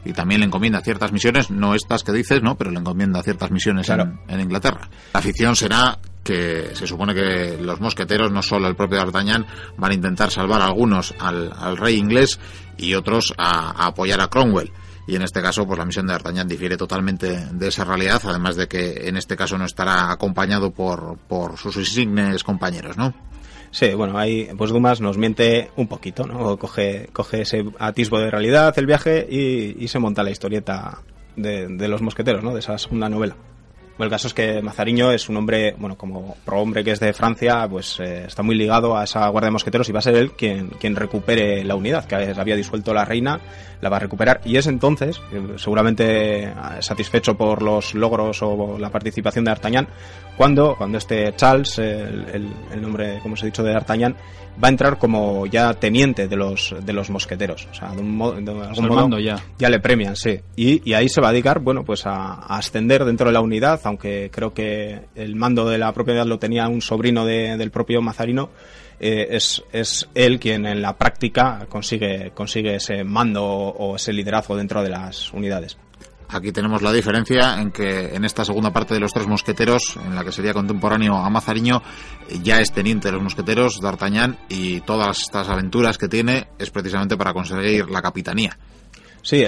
Y 0.05 0.13
también 0.13 0.41
le 0.41 0.47
encomienda 0.47 0.81
ciertas 0.83 1.13
misiones, 1.13 1.51
no 1.51 1.75
estas 1.75 2.05
que 2.05 2.13
dices, 2.13 2.41
¿no? 2.43 2.57
Pero 2.57 2.71
le 2.71 2.79
encomienda 2.79 3.23
ciertas 3.23 3.51
misiones 3.51 3.87
Claro. 3.87 4.05
en, 4.29 4.35
en 4.35 4.41
Inglaterra. 4.41 4.89
La 5.13 5.21
afición 5.21 5.57
será 5.57 5.99
que 6.27 6.75
se 6.75 6.87
supone 6.89 7.15
que 7.15 7.57
los 7.57 7.81
mosqueteros, 7.81 8.33
no 8.33 8.43
solo 8.43 8.67
el 8.67 8.75
propio 8.75 8.99
D'Artagnan, 8.99 9.47
van 9.77 9.91
a 9.93 9.95
intentar 9.95 10.31
salvar 10.31 10.61
a 10.61 10.67
algunos 10.67 11.15
al, 11.21 11.53
al 11.57 11.77
rey 11.77 11.97
inglés 11.97 12.41
y 12.77 12.95
otros 12.95 13.33
a, 13.39 13.87
apoyar 13.87 14.21
a 14.21 14.29
Cromwell. 14.29 14.73
Y 15.07 15.15
en 15.15 15.23
este 15.23 15.41
caso, 15.41 15.65
pues 15.65 15.79
la 15.79 15.85
misión 15.85 16.07
de 16.07 16.13
D'Artagnan 16.13 16.49
difiere 16.49 16.77
totalmente 16.77 17.47
de 17.53 17.69
esa 17.69 17.85
realidad, 17.85 18.21
además 18.25 18.57
de 18.57 18.67
que 18.67 19.09
en 19.09 19.17
este 19.17 19.37
caso 19.37 19.57
no 19.57 19.65
estará 19.65 20.11
acompañado 20.11 20.73
por, 20.73 21.17
por 21.29 21.57
sus 21.59 21.77
insignes 21.77 22.43
compañeros, 22.43 22.97
¿no? 22.97 23.15
Sí, 23.71 23.95
bueno, 23.95 24.19
ahí 24.19 24.49
pues 24.57 24.71
Dumas 24.71 25.01
nos 25.01 25.19
miente 25.19 25.71
un 25.77 25.87
poquito, 25.87 26.27
¿no? 26.27 26.57
Coge, 26.57 27.09
coge 27.13 27.43
ese 27.43 27.65
atisbo 27.79 28.19
de 28.19 28.31
realidad, 28.31 28.77
el 28.77 28.87
viaje, 28.87 29.25
y, 29.31 29.85
y 29.85 29.89
se 29.89 30.01
monta 30.01 30.25
la 30.25 30.31
historieta 30.31 31.03
de, 31.37 31.69
de 31.69 31.89
los 31.89 32.03
mosqueteros, 32.03 32.43
¿no? 32.43 32.53
De 32.53 32.61
esa 32.61 32.77
segunda 32.79 33.09
novela. 33.09 33.37
Bueno, 33.97 34.09
el 34.09 34.11
caso 34.11 34.29
es 34.29 34.35
que 34.35 34.61
Mazariño 34.61 35.11
es 35.11 35.31
un 35.31 35.39
hombre, 35.39 35.75
bueno, 35.79 35.97
como 35.97 36.37
prohombre 36.45 36.85
que 36.85 36.91
es 36.91 37.01
de 37.01 37.15
Francia, 37.15 37.67
pues 37.67 37.99
eh, 37.99 38.25
está 38.27 38.43
muy 38.43 38.55
ligado 38.55 38.95
a 38.95 39.05
esa 39.05 39.27
guardia 39.29 39.47
de 39.47 39.53
mosqueteros 39.53 39.89
y 39.89 39.93
va 39.93 40.01
a 40.01 40.03
ser 40.03 40.17
él 40.17 40.33
quien, 40.33 40.69
quien 40.69 40.97
recupere 40.97 41.65
la 41.65 41.77
unidad, 41.77 42.05
que 42.05 42.15
había 42.15 42.57
disuelto 42.57 42.93
la 42.93 43.07
reina, 43.07 43.41
la 43.81 43.89
va 43.89 43.97
a 43.97 44.01
recuperar. 44.01 44.41
Y 44.45 44.57
es 44.57 44.67
entonces, 44.67 45.21
eh, 45.33 45.43
seguramente 45.57 46.45
eh, 46.45 46.53
satisfecho 46.81 47.37
por 47.37 47.63
los 47.63 47.95
logros 47.95 48.43
o 48.43 48.79
la 48.79 48.91
participación 48.91 49.45
de 49.45 49.51
D'Artagnan, 49.51 49.89
cuando, 50.37 50.75
cuando 50.77 50.99
este 50.99 51.35
Charles, 51.37 51.79
el, 51.79 52.27
el- 52.33 52.53
el 52.73 52.83
nombre, 52.83 53.19
como 53.23 53.35
os 53.35 53.43
he 53.43 53.47
dicho, 53.47 53.63
de 53.63 53.73
D'Artagnan, 53.73 54.15
va 54.63 54.69
a 54.69 54.71
entrar 54.71 54.99
como 54.99 55.45
ya 55.47 55.75
teniente 55.75 56.29
de 56.29 56.37
los, 56.37 56.75
de 56.83 56.93
los 56.95 57.11
mosqueteros. 57.11 57.69
O 57.71 57.75
sea, 57.75 57.91
de, 57.95 58.01
un 58.01 58.19
de 58.45 58.51
algún 58.53 58.85
al 58.85 58.89
modo 58.91 59.19
ya. 59.19 59.37
ya 59.59 59.69
le 59.69 59.81
premian, 59.81 60.17
sí. 60.17 60.41
Y, 60.57 60.89
y 60.89 60.95
ahí 60.95 61.09
se 61.11 61.21
va 61.21 61.29
a 61.29 61.33
dedicar, 61.33 61.59
bueno, 61.61 61.85
pues 61.85 62.07
a, 62.07 62.35
a 62.35 62.57
ascender 62.57 63.05
dentro 63.05 63.27
de 63.27 63.33
la 63.35 63.41
unidad, 63.41 63.81
aunque 63.85 64.31
creo 64.33 64.55
que 64.55 65.01
el 65.15 65.37
mando 65.37 65.69
de 65.69 65.77
la 65.79 65.93
propiedad 65.93 66.25
lo 66.25 66.39
tenía 66.39 66.69
un 66.69 66.81
sobrino 66.81 67.25
del 67.27 67.71
propio 67.71 68.01
Mazarino, 68.01 68.49
eh, 69.01 69.29
es, 69.31 69.63
es 69.73 70.09
él 70.15 70.39
quien 70.39 70.67
en 70.67 70.83
la 70.83 70.97
práctica 70.97 71.67
consigue, 71.69 72.33
consigue 72.35 72.77
ese 72.77 73.05
mando 73.05 73.45
o 73.45 73.97
ese 73.97 74.13
liderazgo 74.13 74.57
dentro 74.57 74.83
de 74.83 74.91
las 74.91 75.33
unidades. 75.33 75.77
Aquí 76.29 76.51
tenemos 76.51 76.83
la 76.83 76.93
diferencia 76.93 77.61
en 77.61 77.71
que 77.71 78.15
en 78.15 78.25
esta 78.25 78.45
segunda 78.45 78.73
parte 78.73 78.95
de 78.95 79.01
los 79.01 79.13
tres 79.13 79.29
mosqueteros, 79.29 79.97
en 80.05 80.15
la 80.15 80.25
que 80.25 80.33
sería 80.33 80.53
contemporáneo 80.53 81.15
a 81.15 81.31
Mazariño, 81.31 81.83
ya 82.43 82.61
es 82.61 82.73
teniente 82.73 83.09
de 83.09 83.13
los 83.13 83.23
mosqueteros, 83.23 83.81
D'Artagnan, 83.81 84.37
y 84.49 84.81
todas 84.81 85.21
estas 85.21 85.49
aventuras 85.49 85.99
que 85.99 86.09
tiene 86.09 86.49
es 86.59 86.71
precisamente 86.71 87.17
para 87.17 87.33
conseguir 87.33 87.89
la 87.91 88.03
capitanía. 88.03 88.59
Sí, 89.27 89.43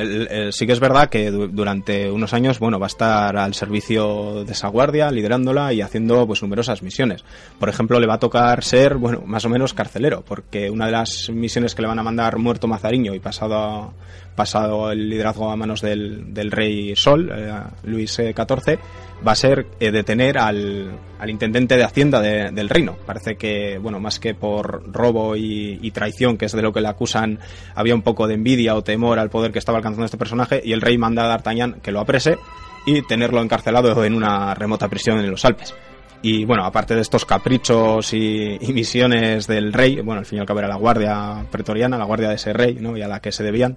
sí 0.51 0.67
que 0.67 0.73
es 0.73 0.81
verdad 0.81 1.09
que 1.09 1.31
durante 1.31 2.11
unos 2.11 2.35
años, 2.35 2.59
bueno, 2.59 2.81
va 2.81 2.87
a 2.87 2.89
estar 2.89 3.37
al 3.37 3.55
servicio 3.55 4.43
de 4.45 4.51
esa 4.51 4.67
guardia, 4.67 5.09
liderándola 5.13 5.73
y 5.73 5.83
haciendo 5.83 6.27
pues 6.27 6.43
numerosas 6.43 6.83
misiones. 6.83 7.25
Por 7.61 7.69
ejemplo, 7.69 8.01
le 8.01 8.09
va 8.09 8.15
a 8.15 8.19
tocar 8.19 8.65
ser, 8.65 8.97
bueno, 8.97 9.23
más 9.25 9.45
o 9.45 9.49
menos 9.49 9.75
carcelero, 9.75 10.25
porque 10.27 10.69
una 10.69 10.87
de 10.87 10.91
las 10.91 11.31
misiones 11.31 11.77
que 11.77 11.83
le 11.83 11.87
van 11.87 12.01
a 12.01 12.03
mandar 12.03 12.39
muerto 12.39 12.67
Mazariño 12.67 13.15
y 13.15 13.21
pasado 13.21 13.93
pasado 14.35 14.91
el 14.91 15.11
liderazgo 15.11 15.49
a 15.49 15.57
manos 15.57 15.81
del, 15.81 16.35
del 16.35 16.51
rey 16.51 16.97
Sol, 16.97 17.31
eh, 17.33 17.53
Luis 17.85 18.15
XIV, 18.15 18.79
va 19.27 19.33
a 19.33 19.37
ser 19.37 19.67
eh, 19.81 19.91
detener 19.91 20.39
al, 20.39 20.99
al, 21.19 21.31
intendente 21.31 21.77
de 21.77 21.85
Hacienda 21.85 22.21
del 22.21 22.69
reino. 22.69 22.97
Parece 23.07 23.37
que, 23.37 23.79
bueno, 23.79 24.01
más 24.01 24.19
que 24.19 24.35
por 24.35 24.93
robo 24.93 25.37
y, 25.37 25.91
traición, 25.91 26.37
que 26.37 26.47
es 26.47 26.53
de 26.53 26.63
lo 26.63 26.73
que 26.73 26.81
le 26.81 26.89
acusan, 26.89 27.39
había 27.75 27.95
un 27.95 28.03
poco 28.03 28.29
de 28.29 28.35
envidia 28.35 28.75
o 28.75 28.83
temor 28.83 29.19
al 29.19 29.31
poder 29.31 29.53
que 29.53 29.59
estaba 29.59 29.79
alcanzando 29.79 30.05
este 30.05 30.19
personaje 30.19 30.61
y 30.65 30.73
el 30.73 30.81
rey 30.81 30.99
manda 30.99 31.25
a 31.25 31.29
D'Artagnan 31.29 31.81
que 31.81 31.93
lo 31.93 32.01
aprese 32.01 32.39
y 32.87 33.03
tenerlo 33.03 33.43
encarcelado 33.43 34.05
en 34.05 34.15
una 34.15 34.55
remota 34.55 34.89
prisión 34.89 35.19
en 35.19 35.31
los 35.31 35.45
Alpes. 35.45 35.75
Y 36.21 36.45
bueno, 36.45 36.65
aparte 36.65 36.95
de 36.95 37.01
estos 37.01 37.25
caprichos 37.25 38.13
y, 38.13 38.59
misiones 38.73 39.47
del 39.47 39.73
rey, 39.73 40.01
bueno, 40.01 40.21
al 40.21 40.27
fin 40.27 40.39
y 40.39 40.41
al 40.41 40.47
cabo 40.47 40.59
era 40.59 40.69
la 40.69 40.77
guardia 40.77 41.47
pretoriana, 41.51 41.97
la 41.97 42.05
guardia 42.05 42.29
de 42.29 42.35
ese 42.35 42.53
rey, 42.53 42.75
¿no? 42.81 42.97
Y 42.97 43.03
a 43.03 43.09
la 43.09 43.21
que 43.21 43.31
se 43.31 43.45
debían, 43.45 43.77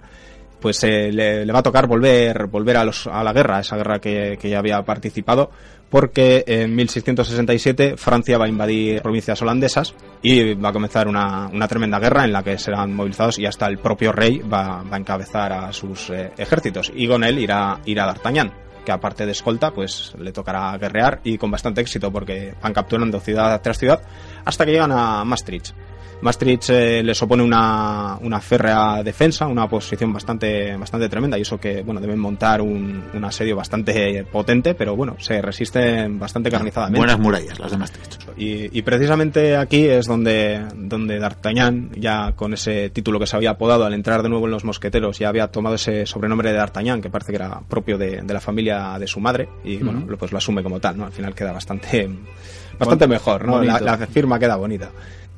pues 0.62 0.82
eh, 0.84 1.10
le, 1.12 1.44
va 1.52 1.58
a 1.58 1.62
tocar 1.62 1.88
volver, 1.88 2.46
volver 2.46 2.76
a, 2.76 2.84
los, 2.84 3.08
a 3.08 3.22
la 3.24 3.32
guerra, 3.32 3.60
esa 3.60 3.76
guerra 3.76 3.98
que, 3.98 4.38
ya 4.40 4.60
había 4.60 4.80
participado, 4.82 5.50
porque 5.90 6.44
en 6.46 6.74
1667 6.74 7.96
Francia 7.96 8.38
va 8.38 8.46
a 8.46 8.48
invadir 8.48 9.02
provincias 9.02 9.42
holandesas 9.42 9.94
y 10.22 10.54
va 10.54 10.70
a 10.70 10.72
comenzar 10.72 11.08
una, 11.08 11.48
una 11.52 11.66
tremenda 11.66 11.98
guerra 11.98 12.24
en 12.24 12.32
la 12.32 12.42
que 12.42 12.56
serán 12.56 12.94
movilizados 12.94 13.38
y 13.38 13.44
hasta 13.44 13.66
el 13.66 13.78
propio 13.78 14.12
rey 14.12 14.38
va, 14.38 14.84
a 14.88 14.96
encabezar 14.96 15.52
a 15.52 15.72
sus 15.72 16.08
eh, 16.10 16.30
ejércitos 16.38 16.92
y 16.94 17.08
con 17.08 17.24
él 17.24 17.38
irá, 17.40 17.80
irá 17.84 18.06
D'Artagnan 18.06 18.52
que 18.84 18.90
aparte 18.90 19.26
de 19.26 19.32
escolta, 19.32 19.70
pues 19.70 20.12
le 20.18 20.32
tocará 20.32 20.76
guerrear 20.76 21.20
y 21.22 21.38
con 21.38 21.52
bastante 21.52 21.80
éxito 21.80 22.10
porque 22.10 22.54
van 22.60 22.72
capturando 22.72 23.20
ciudad 23.20 23.60
tras 23.62 23.78
ciudad 23.78 24.00
hasta 24.44 24.64
que 24.64 24.72
llegan 24.72 24.90
a 24.90 25.24
Maastricht. 25.24 25.72
Maastricht 26.22 26.70
eh, 26.70 27.02
les 27.02 27.20
opone 27.20 27.42
una, 27.42 28.16
una 28.20 28.40
férrea 28.40 29.02
defensa, 29.02 29.46
una 29.48 29.68
posición 29.68 30.12
bastante, 30.12 30.76
bastante 30.76 31.08
tremenda 31.08 31.36
y 31.36 31.42
eso 31.42 31.58
que, 31.58 31.82
bueno, 31.82 32.00
deben 32.00 32.18
montar 32.18 32.60
un, 32.60 33.02
un 33.12 33.24
asedio 33.24 33.56
bastante 33.56 34.24
potente, 34.24 34.74
pero 34.74 34.94
bueno, 34.94 35.16
se 35.18 35.42
resisten 35.42 36.20
bastante 36.20 36.50
carnizadamente. 36.50 36.98
Buenas 36.98 37.18
murallas 37.18 37.58
las 37.58 37.72
de 37.72 37.76
Maastricht. 37.76 38.22
Y, 38.36 38.78
y 38.78 38.82
precisamente 38.82 39.56
aquí 39.56 39.84
es 39.86 40.06
donde, 40.06 40.64
donde 40.76 41.18
D'Artagnan, 41.18 41.90
ya 41.96 42.32
con 42.36 42.54
ese 42.54 42.90
título 42.90 43.18
que 43.18 43.26
se 43.26 43.36
había 43.36 43.50
apodado 43.50 43.84
al 43.84 43.92
entrar 43.92 44.22
de 44.22 44.28
nuevo 44.28 44.46
en 44.46 44.52
los 44.52 44.64
mosqueteros, 44.64 45.18
ya 45.18 45.28
había 45.28 45.48
tomado 45.48 45.74
ese 45.74 46.06
sobrenombre 46.06 46.50
de 46.52 46.56
D'Artagnan, 46.56 47.02
que 47.02 47.10
parece 47.10 47.32
que 47.32 47.36
era 47.36 47.60
propio 47.68 47.98
de, 47.98 48.22
de 48.22 48.34
la 48.34 48.40
familia 48.40 48.96
de 48.98 49.08
su 49.08 49.18
madre, 49.18 49.48
y 49.64 49.78
bueno, 49.78 50.06
pues 50.16 50.30
lo 50.30 50.38
asume 50.38 50.62
como 50.62 50.78
tal, 50.78 50.96
¿no? 50.96 51.04
Al 51.06 51.12
final 51.12 51.34
queda 51.34 51.52
bastante, 51.52 52.08
bastante 52.78 53.08
mejor, 53.08 53.44
¿no? 53.44 53.60
La, 53.60 53.80
la 53.80 53.98
firma 54.06 54.38
queda 54.38 54.54
bonita. 54.54 54.90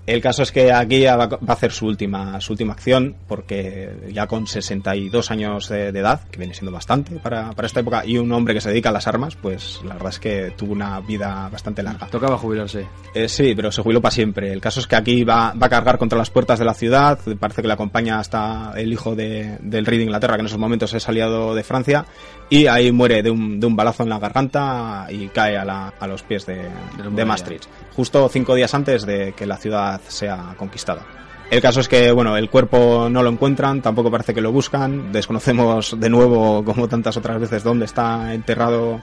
El 0.06 0.20
caso 0.20 0.42
es 0.42 0.52
que 0.52 0.70
aquí 0.70 1.04
va 1.04 1.24
a 1.24 1.52
hacer 1.52 1.72
su 1.72 1.86
última, 1.86 2.40
su 2.40 2.52
última 2.52 2.74
acción, 2.74 3.16
porque 3.26 4.10
ya 4.12 4.26
con 4.26 4.46
62 4.46 5.30
años 5.30 5.68
de, 5.68 5.88
edad, 5.88 6.28
que 6.28 6.38
viene 6.38 6.52
siendo 6.52 6.72
bastante 6.72 7.16
para, 7.16 7.52
para, 7.52 7.66
esta 7.66 7.80
época, 7.80 8.04
y 8.04 8.18
un 8.18 8.30
hombre 8.32 8.52
que 8.52 8.60
se 8.60 8.68
dedica 8.68 8.90
a 8.90 8.92
las 8.92 9.06
armas, 9.06 9.36
pues 9.36 9.80
la 9.84 9.94
verdad 9.94 10.10
es 10.10 10.18
que 10.18 10.52
tuvo 10.56 10.72
una 10.72 11.00
vida 11.00 11.48
bastante 11.50 11.82
larga. 11.82 12.06
Tocaba 12.08 12.36
jubilarse. 12.36 12.86
Eh, 13.14 13.28
sí, 13.28 13.54
pero 13.54 13.72
se 13.72 13.82
jubiló 13.82 14.02
para 14.02 14.14
siempre. 14.14 14.52
El 14.52 14.60
caso 14.60 14.80
es 14.80 14.86
que 14.86 14.96
aquí 14.96 15.24
va, 15.24 15.54
va 15.54 15.66
a 15.66 15.70
cargar 15.70 15.96
contra 15.96 16.18
las 16.18 16.28
puertas 16.28 16.58
de 16.58 16.66
la 16.66 16.74
ciudad, 16.74 17.18
parece 17.40 17.62
que 17.62 17.68
le 17.68 17.74
acompaña 17.74 18.18
hasta 18.18 18.72
el 18.76 18.92
hijo 18.92 19.14
de, 19.14 19.56
del 19.60 19.86
rey 19.86 19.98
de 19.98 20.04
Inglaterra, 20.04 20.34
que 20.34 20.40
en 20.40 20.46
esos 20.46 20.58
momentos 20.58 20.92
es 20.92 21.08
aliado 21.08 21.54
de 21.54 21.64
Francia, 21.64 22.04
y 22.50 22.66
ahí 22.66 22.92
muere 22.92 23.22
de 23.22 23.30
un, 23.30 23.58
de 23.58 23.66
un 23.66 23.74
balazo 23.74 24.02
en 24.02 24.10
la 24.10 24.18
garganta 24.18 25.06
y 25.08 25.28
cae 25.28 25.56
a, 25.56 25.64
la, 25.64 25.94
a 25.98 26.06
los 26.06 26.22
pies 26.22 26.44
de, 26.44 26.68
de 27.10 27.24
Maastricht, 27.24 27.68
justo 27.96 28.28
cinco 28.28 28.54
días 28.54 28.74
antes 28.74 29.06
de 29.06 29.32
que 29.32 29.46
la 29.46 29.56
ciudad 29.56 30.00
sea 30.08 30.54
conquistada. 30.56 31.02
El 31.50 31.60
caso 31.60 31.80
es 31.80 31.88
que, 31.88 32.10
bueno, 32.10 32.36
el 32.36 32.48
cuerpo 32.50 33.08
no 33.10 33.22
lo 33.22 33.30
encuentran, 33.30 33.82
tampoco 33.82 34.10
parece 34.10 34.34
que 34.34 34.40
lo 34.40 34.50
buscan, 34.50 35.12
desconocemos 35.12 35.98
de 36.00 36.10
nuevo, 36.10 36.64
como 36.64 36.88
tantas 36.88 37.16
otras 37.16 37.38
veces, 37.38 37.62
dónde 37.62 37.84
está 37.84 38.34
enterrado 38.34 39.02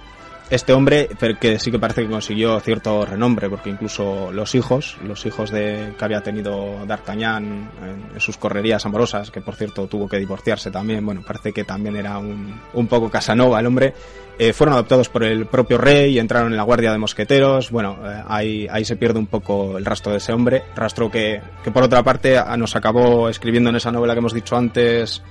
este 0.52 0.74
hombre, 0.74 1.08
que 1.40 1.60
sí 1.60 1.72
que 1.72 1.80
parece 1.80 2.04
que 2.04 2.10
consiguió 2.10 2.60
cierto 2.60 3.06
renombre, 3.06 3.50
porque 3.50 3.70
incluso 3.70 4.32
los 4.34 4.54
hijos, 4.54 4.98
los 5.02 5.26
hijos 5.26 5.50
de 5.50 5.94
que 5.98 6.06
había 6.06 6.22
tenido 6.22 6.86
D'Artagnan 6.86 7.72
en, 8.14 8.20
sus 8.20 8.38
correrías 8.38 8.86
amorosas, 8.86 9.32
que 9.32 9.40
por 9.40 9.56
cierto 9.56 9.88
tuvo 9.88 10.10
que 10.10 10.20
divorciarse 10.20 10.70
también, 10.70 11.06
bueno, 11.06 11.24
parece 11.26 11.54
que 11.54 11.64
también 11.64 11.96
era 11.96 12.18
un, 12.18 12.60
un 12.74 12.88
poco 12.88 13.10
Casanova 13.10 13.62
el 13.62 13.66
hombre, 13.66 13.94
eh, 14.38 14.52
fueron 14.52 14.74
adoptados 14.74 15.08
por 15.08 15.24
el 15.24 15.46
propio 15.46 15.78
rey 15.78 16.16
y 16.16 16.20
entraron 16.20 16.52
en 16.52 16.58
la 16.58 16.64
guardia 16.64 16.92
de 16.92 16.98
mosqueteros. 16.98 17.72
Bueno, 17.72 18.00
eh, 18.04 18.24
ahí, 18.28 18.68
ahí 18.70 18.84
se 18.84 18.98
pierde 18.98 19.20
un 19.20 19.28
poco 19.28 19.78
el 19.78 19.86
rastro 19.86 20.12
de 20.12 20.18
ese 20.18 20.34
hombre, 20.34 20.64
rastro 20.76 21.10
que, 21.10 21.42
que 21.64 21.72
por 21.72 21.84
otra 21.84 22.04
parte 22.04 22.38
nos 22.58 22.76
acabó 22.76 23.30
escribiendo 23.30 23.70
en 23.70 23.78
esa 23.78 23.92
novela 23.92 24.14
que 24.14 24.20
hemos 24.20 24.34
dicho 24.34 24.58
antes 24.58 25.22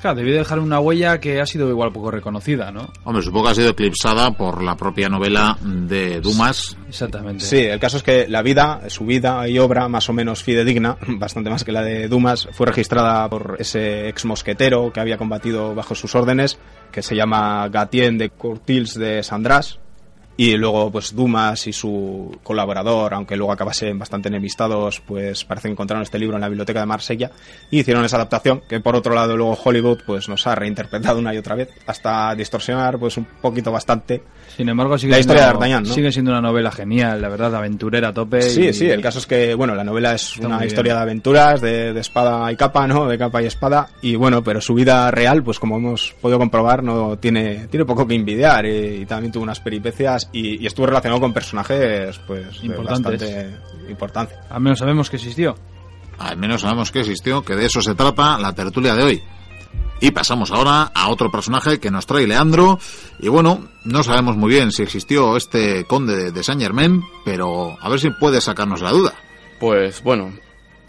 Claro, 0.00 0.16
debió 0.16 0.34
dejar 0.34 0.58
una 0.58 0.78
huella 0.78 1.18
que 1.20 1.40
ha 1.40 1.46
sido 1.46 1.70
igual 1.70 1.92
poco 1.92 2.10
reconocida, 2.10 2.70
¿no? 2.70 2.88
Hombre, 3.04 3.22
supongo 3.22 3.46
que 3.46 3.52
ha 3.52 3.54
sido 3.54 3.70
eclipsada 3.70 4.30
por 4.32 4.62
la 4.62 4.76
propia 4.76 5.08
novela 5.08 5.56
de 5.62 6.20
Dumas. 6.20 6.76
Exactamente. 6.88 7.44
Sí, 7.44 7.58
el 7.58 7.80
caso 7.80 7.96
es 7.96 8.02
que 8.02 8.28
la 8.28 8.42
vida, 8.42 8.82
su 8.88 9.06
vida 9.06 9.48
y 9.48 9.58
obra, 9.58 9.88
más 9.88 10.08
o 10.08 10.12
menos 10.12 10.42
fidedigna, 10.42 10.98
bastante 11.08 11.50
más 11.50 11.64
que 11.64 11.72
la 11.72 11.82
de 11.82 12.08
Dumas, 12.08 12.48
fue 12.52 12.66
registrada 12.66 13.28
por 13.28 13.56
ese 13.58 14.08
ex 14.08 14.24
mosquetero 14.24 14.92
que 14.92 15.00
había 15.00 15.16
combatido 15.16 15.74
bajo 15.74 15.94
sus 15.94 16.14
órdenes, 16.14 16.58
que 16.92 17.02
se 17.02 17.16
llama 17.16 17.68
Gatien 17.68 18.18
de 18.18 18.30
Courtils 18.30 18.94
de 18.94 19.22
Sandras, 19.22 19.78
y 20.36 20.56
luego, 20.56 20.90
pues 20.90 21.14
Dumas 21.14 21.66
y 21.66 21.72
su 21.72 22.38
colaborador, 22.42 23.14
aunque 23.14 23.36
luego 23.36 23.52
acabasen 23.52 23.98
bastante 23.98 24.28
enemistados, 24.28 25.00
pues 25.00 25.44
parece 25.44 25.68
que 25.68 25.72
encontraron 25.72 26.02
este 26.02 26.18
libro 26.18 26.36
en 26.36 26.42
la 26.42 26.48
biblioteca 26.48 26.80
de 26.80 26.86
Marsella 26.86 27.30
y 27.70 27.80
hicieron 27.80 28.04
esa 28.04 28.16
adaptación 28.16 28.62
que 28.68 28.80
por 28.80 28.96
otro 28.96 29.14
lado 29.14 29.36
luego 29.36 29.58
Hollywood 29.62 30.00
pues 30.06 30.28
nos 30.28 30.46
ha 30.46 30.54
reinterpretado 30.54 31.18
una 31.18 31.34
y 31.34 31.38
otra 31.38 31.54
vez 31.54 31.70
hasta 31.86 32.34
distorsionar 32.34 32.98
pues 32.98 33.16
un 33.16 33.26
poquito 33.40 33.72
bastante 33.72 34.22
sin 34.56 34.68
embargo, 34.70 34.96
sigue 34.96 35.12
la 35.12 35.18
historia 35.18 35.52
siendo, 35.52 35.88
de. 35.88 35.94
Sigue 35.94 36.12
siendo 36.12 36.30
una 36.30 36.40
novela 36.40 36.70
genial, 36.70 37.20
la 37.20 37.28
verdad, 37.28 37.54
aventurera 37.54 38.08
a 38.08 38.12
tope. 38.14 38.40
Sí, 38.40 38.68
y... 38.68 38.72
sí, 38.72 38.88
el 38.88 39.02
caso 39.02 39.18
es 39.18 39.26
que, 39.26 39.54
bueno, 39.54 39.74
la 39.74 39.84
novela 39.84 40.14
es 40.14 40.38
una 40.38 40.64
historia 40.64 40.94
bien. 40.94 40.96
de 40.96 41.02
aventuras, 41.02 41.60
de, 41.60 41.92
de, 41.92 42.00
espada 42.00 42.50
y 42.50 42.56
capa, 42.56 42.86
¿no? 42.86 43.06
De 43.06 43.18
capa 43.18 43.42
y 43.42 43.46
espada. 43.46 43.88
Y 44.00 44.16
bueno, 44.16 44.42
pero 44.42 44.62
su 44.62 44.72
vida 44.72 45.10
real, 45.10 45.42
pues 45.42 45.58
como 45.58 45.76
hemos 45.76 46.14
podido 46.22 46.38
comprobar, 46.38 46.82
no 46.82 47.18
tiene, 47.18 47.66
tiene 47.70 47.84
poco 47.84 48.06
que 48.06 48.14
envidiar. 48.14 48.64
Y, 48.64 49.02
y 49.02 49.06
también 49.06 49.30
tuvo 49.30 49.42
unas 49.42 49.60
peripecias 49.60 50.25
y, 50.32 50.62
y, 50.62 50.66
estuvo 50.66 50.86
relacionado 50.86 51.20
con 51.20 51.32
personajes, 51.32 52.18
pues, 52.26 52.62
Importantes. 52.62 53.20
de 53.20 53.44
bastante 53.44 53.90
importancia. 53.90 54.40
Al 54.50 54.60
menos 54.60 54.78
sabemos 54.78 55.10
que 55.10 55.16
existió. 55.16 55.56
Al 56.18 56.36
menos 56.36 56.62
sabemos 56.62 56.90
que 56.90 57.00
existió, 57.00 57.42
que 57.42 57.54
de 57.54 57.66
eso 57.66 57.80
se 57.82 57.94
trata 57.94 58.38
la 58.38 58.54
tertulia 58.54 58.94
de 58.94 59.02
hoy. 59.02 59.22
Y 60.00 60.10
pasamos 60.10 60.50
ahora 60.50 60.90
a 60.94 61.08
otro 61.08 61.30
personaje 61.30 61.80
que 61.80 61.90
nos 61.90 62.06
trae 62.06 62.26
Leandro. 62.26 62.78
Y 63.18 63.28
bueno, 63.28 63.66
no 63.84 64.02
sabemos 64.02 64.36
muy 64.36 64.50
bien 64.50 64.70
si 64.70 64.82
existió 64.82 65.36
este 65.36 65.84
conde 65.84 66.32
de 66.32 66.42
Saint 66.42 66.60
Germain, 66.60 67.02
pero 67.24 67.76
a 67.80 67.88
ver 67.88 67.98
si 67.98 68.10
puede 68.10 68.40
sacarnos 68.40 68.82
la 68.82 68.90
duda. 68.90 69.14
Pues 69.58 70.02
bueno, 70.02 70.34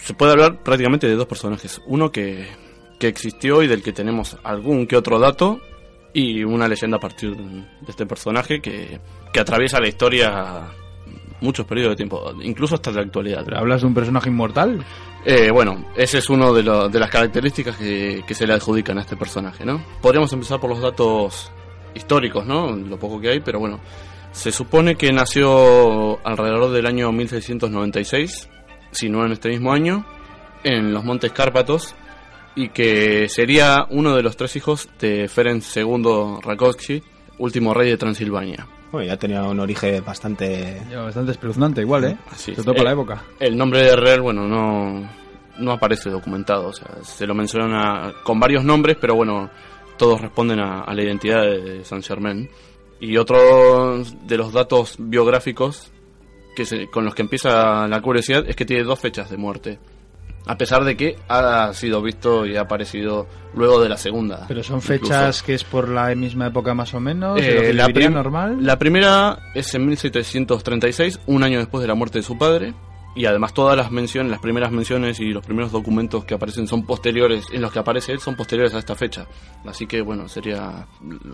se 0.04 0.14
puede 0.14 0.34
hablar 0.34 0.62
prácticamente 0.62 1.08
de 1.08 1.16
dos 1.16 1.28
personajes. 1.28 1.82
Uno 1.86 2.12
que, 2.12 2.48
que 3.00 3.08
existió 3.08 3.64
y 3.64 3.68
del 3.68 3.82
que 3.82 3.94
tenemos 3.94 4.38
algún 4.44 4.88
que 4.88 4.98
otro 4.98 5.20
dato. 5.20 5.62
Y 6.14 6.44
una 6.44 6.68
leyenda 6.68 6.98
a 6.98 7.00
partir 7.00 7.36
de 7.36 7.66
este 7.88 8.06
personaje 8.06 8.60
que, 8.60 9.00
que 9.32 9.40
atraviesa 9.40 9.80
la 9.80 9.88
historia 9.88 10.68
muchos 11.42 11.66
periodos 11.66 11.92
de 11.92 11.98
tiempo, 11.98 12.34
incluso 12.42 12.76
hasta 12.76 12.92
la 12.92 13.02
actualidad. 13.02 13.44
¿Pero 13.46 13.58
hablas 13.58 13.82
de 13.82 13.88
un 13.88 13.94
personaje 13.94 14.30
inmortal? 14.30 14.84
Eh, 15.26 15.52
bueno, 15.52 15.86
ese 15.96 16.20
es 16.20 16.30
uno 16.30 16.54
de, 16.54 16.64
de 16.64 17.00
las 17.00 17.10
características 17.10 17.78
que, 17.78 18.24
que, 18.26 18.34
se 18.34 18.48
le 18.48 18.54
adjudican 18.54 18.98
a 18.98 19.02
este 19.02 19.18
personaje, 19.18 19.66
¿no? 19.66 19.84
Podríamos 20.02 20.32
empezar 20.34 20.60
por 20.60 20.70
los 20.70 20.82
datos 20.82 21.52
históricos, 21.94 22.46
¿no? 22.46 22.76
Lo 22.76 22.98
poco 22.98 23.20
que 23.20 23.30
hay, 23.30 23.40
pero 23.40 23.60
bueno. 23.60 23.80
Se 24.32 24.52
supone 24.52 24.96
que 24.96 25.12
nació 25.12 26.24
alrededor 26.26 26.72
del 26.72 26.86
año 26.86 27.12
1696, 27.12 28.50
si 28.92 29.10
no 29.10 29.26
en 29.26 29.32
este 29.32 29.50
mismo 29.50 29.74
año, 29.74 30.06
en 30.64 30.94
los 30.94 31.04
Montes 31.04 31.32
Cárpatos, 31.32 31.96
y 32.58 32.70
que 32.70 33.30
sería 33.30 33.86
uno 33.92 34.16
de 34.16 34.24
los 34.24 34.36
tres 34.36 34.56
hijos 34.58 34.90
de 35.00 35.28
Ferenc 35.30 35.64
II 35.76 36.40
Rakowski, 36.42 37.02
último 37.38 37.74
rey 37.74 37.90
de 37.92 37.98
Transilvania. 37.98 38.68
Bueno, 38.92 39.08
ya 39.08 39.18
tenía 39.18 39.44
un 39.44 39.60
origen 39.60 40.04
bastante... 40.04 40.82
Ya, 40.90 41.02
Bastante 41.02 41.32
espeluznante 41.34 41.82
igual, 41.82 42.04
¿eh? 42.06 42.18
Así 42.32 42.52
Sobre 42.56 42.64
todo 42.66 42.76
por 42.76 42.84
la 42.86 42.90
Eh, 42.90 42.94
época. 42.94 43.24
El 43.40 43.58
nombre 43.58 43.84
de 43.84 43.96
Rel, 43.96 44.22
bueno, 44.22 44.48
no, 44.48 45.10
no 45.60 45.72
aparece 45.72 46.10
documentado. 46.10 46.68
O 46.70 46.74
sea, 46.74 46.88
se 47.04 47.28
lo 47.28 47.36
menciona 47.36 48.14
con 48.24 48.40
varios 48.40 48.64
nombres, 48.64 48.98
pero 49.00 49.16
bueno, 49.16 49.50
todos 49.98 50.22
responden 50.22 50.60
a, 50.60 50.82
a 50.82 50.94
la 50.96 51.04
identidad 51.04 51.42
de 51.44 51.84
Saint 51.84 52.06
Germain. 52.06 52.50
Y 53.00 53.18
otro 53.18 54.02
de 54.24 54.38
los 54.38 54.54
datos 54.54 54.96
biográficos 54.98 55.92
que 56.56 56.66
se- 56.66 56.88
con 56.88 57.04
los 57.06 57.14
que 57.14 57.22
empieza 57.22 57.88
la 57.88 58.02
curiosidad 58.02 58.46
es 58.48 58.56
que 58.56 58.66
tiene 58.66 58.84
dos 58.84 59.00
fechas 59.00 59.30
de 59.30 59.38
muerte. 59.38 59.80
A 60.48 60.58
pesar 60.58 60.84
de 60.86 60.96
que 60.96 61.18
ha 61.28 61.72
sido 61.74 62.02
visto 62.02 62.46
y 62.46 62.56
ha 62.56 62.62
aparecido 62.62 63.28
luego 63.54 63.82
de 63.82 63.90
la 63.90 63.98
segunda. 63.98 64.46
Pero 64.48 64.64
son 64.64 64.78
incluso. 64.78 64.94
fechas 65.06 65.44
que 65.44 65.54
es 65.56 65.64
por 65.64 65.90
la 65.90 66.14
misma 66.16 66.48
época 66.48 66.74
más 66.74 66.94
o 66.94 67.00
menos, 67.00 67.40
Eh, 67.42 67.60
que 67.68 67.74
la, 67.74 67.88
prim- 67.90 68.14
normal. 68.14 68.58
la 68.62 68.80
primera 68.80 69.40
es 69.54 69.74
en 69.76 69.86
1736, 69.88 71.20
un 71.28 71.44
año 71.44 71.60
después 71.60 71.82
de 71.82 71.88
la 71.88 71.96
muerte 71.96 72.20
de 72.20 72.24
su 72.24 72.38
padre. 72.38 72.74
Y 73.16 73.26
además 73.26 73.52
todas 73.52 73.76
las 73.76 73.90
menciones, 73.92 74.30
las 74.32 74.40
primeras 74.40 74.72
menciones 74.72 75.20
y 75.20 75.32
los 75.32 75.44
primeros 75.44 75.72
documentos 75.72 76.24
que 76.24 76.36
aparecen 76.36 76.68
son 76.68 76.86
posteriores, 76.86 77.46
en 77.52 77.64
los 77.64 77.72
que 77.72 77.80
aparece 77.80 78.12
él 78.12 78.20
son 78.20 78.36
posteriores 78.36 78.76
a 78.76 78.78
esta 78.80 78.94
fecha. 78.94 79.26
Así 79.66 79.88
que 79.88 80.02
bueno, 80.02 80.28
sería 80.30 80.86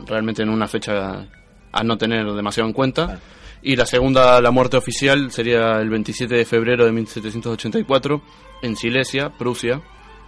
realmente 0.07 0.43
en 0.43 0.49
una 0.49 0.65
fecha 0.69 1.25
a 1.73 1.83
no 1.83 1.97
tener 1.97 2.25
demasiado 2.31 2.69
en 2.69 2.73
cuenta. 2.73 3.19
Y 3.63 3.75
la 3.75 3.85
segunda, 3.85 4.41
la 4.41 4.51
muerte 4.51 4.77
oficial, 4.77 5.31
sería 5.31 5.77
el 5.79 5.89
27 5.89 6.35
de 6.35 6.45
febrero 6.45 6.85
de 6.85 6.91
1784 6.91 8.21
en 8.61 8.75
Silesia, 8.75 9.29
Prusia. 9.29 9.81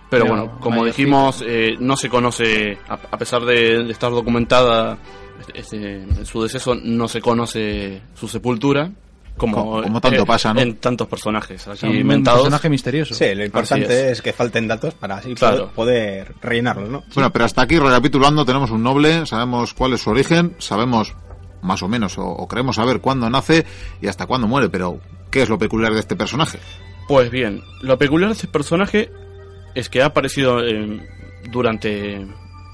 Pero 0.09 0.23
Pero 0.25 0.35
bueno, 0.35 0.59
como 0.59 0.85
dijimos, 0.85 1.43
eh, 1.45 1.75
no 1.79 1.97
se 1.97 2.09
conoce, 2.09 2.77
a, 2.87 2.93
a 2.93 3.17
pesar 3.17 3.43
de, 3.43 3.83
de 3.83 3.91
estar 3.91 4.11
documentada 4.11 4.97
este, 5.39 5.59
este, 5.59 6.25
su 6.25 6.43
deceso, 6.43 6.75
no 6.75 7.07
se 7.07 7.21
conoce 7.21 8.01
su 8.13 8.27
sepultura. 8.27 8.91
Como, 9.35 9.55
Como- 9.57 9.83
como 9.83 9.99
tanto 9.99 10.25
pasa, 10.25 10.53
¿no? 10.53 10.61
En 10.61 10.77
tantos 10.77 11.09
personajes 11.09 11.67
aquí 11.67 11.85
un 11.87 11.95
inventados. 11.97 12.39
personaje 12.43 12.69
misterioso. 12.69 13.13
Sí, 13.15 13.35
lo 13.35 13.43
importante 13.43 14.11
es. 14.11 14.21
que 14.21 14.31
falten 14.31 14.65
datos 14.65 14.93
para 14.93 15.17
así 15.17 15.35
Claro. 15.35 15.71
poder, 15.75 16.27
poder 16.27 16.35
rellenarlo, 16.41 16.87
¿no? 16.87 17.03
Bueno, 17.13 17.33
pero 17.33 17.43
hasta 17.43 17.63
aquí 17.63 17.77
recapitulando 17.77 18.45
tenemos 18.45 18.71
un 18.71 18.81
noble, 18.81 19.25
sabemos 19.25 19.73
cuál 19.73 19.91
es 19.91 20.01
su 20.01 20.11
origen, 20.11 20.55
sabemos 20.59 21.13
más 21.65 21.83
o 21.83 21.87
menos 21.87 22.17
o, 22.17 22.25
o 22.25 22.47
creemos 22.47 22.77
saber 22.77 23.01
cuándo 23.01 23.29
nace 23.29 23.65
y 24.01 24.07
hasta 24.07 24.25
cuándo 24.25 24.47
muere, 24.47 24.69
pero 24.69 24.99
¿qué 25.31 25.41
es 25.41 25.49
lo 25.49 25.57
peculiar 25.57 25.93
de 25.93 25.99
este 25.99 26.15
personaje? 26.15 26.59
Pues 27.07 27.29
bien, 27.29 27.61
lo 27.81 27.97
peculiar 27.97 28.29
de 28.29 28.35
este 28.35 28.47
personaje 28.47 29.11
es 29.75 29.89
que 29.89 30.01
ha 30.01 30.05
aparecido 30.05 30.65
eh, 30.65 31.07
durante 31.51 32.25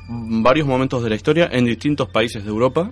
varios 0.07 0.67
momentos 0.67 1.03
de 1.03 1.09
la 1.09 1.15
historia 1.15 1.49
en 1.51 1.65
distintos 1.65 2.09
países 2.09 2.43
de 2.43 2.49
Europa, 2.49 2.91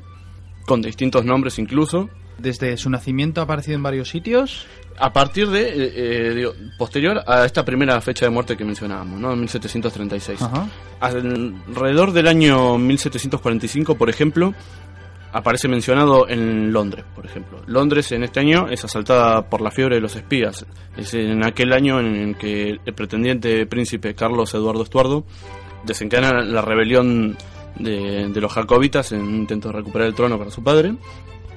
con 0.66 0.82
distintos 0.82 1.24
nombres 1.24 1.60
incluso. 1.60 2.10
Desde 2.38 2.78
su 2.78 2.90
nacimiento 2.90 3.42
ha 3.42 3.44
aparecido 3.44 3.76
en 3.76 3.84
varios 3.84 4.10
sitios. 4.10 4.66
A 4.98 5.14
partir 5.14 5.50
de, 5.50 5.62
eh, 5.62 5.94
eh, 5.96 6.34
digo, 6.36 6.54
posterior 6.78 7.22
a 7.26 7.46
esta 7.46 7.64
primera 7.64 8.00
fecha 8.02 8.26
de 8.26 8.32
muerte 8.32 8.58
que 8.58 8.66
mencionábamos, 8.66 9.20
¿no? 9.20 9.34
En 9.34 9.40
1736. 9.40 10.42
Ajá. 10.42 10.68
Alrededor 11.00 12.12
del 12.12 12.28
año 12.28 12.78
1745, 12.78 13.96
por 13.96 14.10
ejemplo, 14.10 14.54
aparece 15.32 15.68
mencionado 15.68 16.28
en 16.28 16.72
Londres, 16.72 17.06
por 17.16 17.26
ejemplo. 17.26 17.62
Londres 17.68 18.12
en 18.12 18.24
este 18.24 18.40
año 18.40 18.68
es 18.70 18.84
asaltada 18.84 19.50
por 19.50 19.62
la 19.62 19.72
fiebre 19.72 19.96
de 19.96 20.02
los 20.02 20.16
espías. 20.16 20.66
Es 20.98 21.14
en 21.14 21.46
aquel 21.46 21.74
año 21.74 22.00
en 22.00 22.16
el 22.16 22.38
que 22.38 22.80
el 22.84 22.94
pretendiente 22.94 23.66
príncipe 23.66 24.16
Carlos 24.16 24.54
Eduardo 24.54 24.84
Estuardo 24.84 25.26
desencadena 25.86 26.42
la 26.44 26.62
rebelión 26.62 27.38
de, 27.78 28.30
de 28.30 28.42
los 28.42 28.52
jacobitas 28.52 29.12
en 29.12 29.22
un 29.22 29.36
intento 29.36 29.70
de 29.70 29.76
recuperar 29.76 30.08
el 30.08 30.16
trono 30.16 30.38
para 30.38 30.52
su 30.52 30.64
padre. 30.64 30.94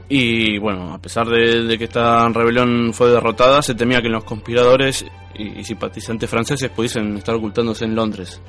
Y 0.09 0.59
bueno, 0.59 0.93
a 0.93 0.99
pesar 0.99 1.27
de, 1.27 1.63
de 1.63 1.79
que 1.79 1.85
esta 1.85 2.29
rebelión 2.29 2.93
fue 2.93 3.09
derrotada, 3.09 3.63
se 3.63 3.75
temía 3.75 4.03
que 4.03 4.11
los 4.11 4.25
conspiradores 4.25 5.07
y, 5.35 5.61
y 5.61 5.65
simpatizantes 5.65 6.29
franceses 6.29 6.69
pudiesen 6.71 7.17
estar 7.17 7.35
ocultándose 7.35 7.87
en 7.87 7.95
Londres. 7.95 8.43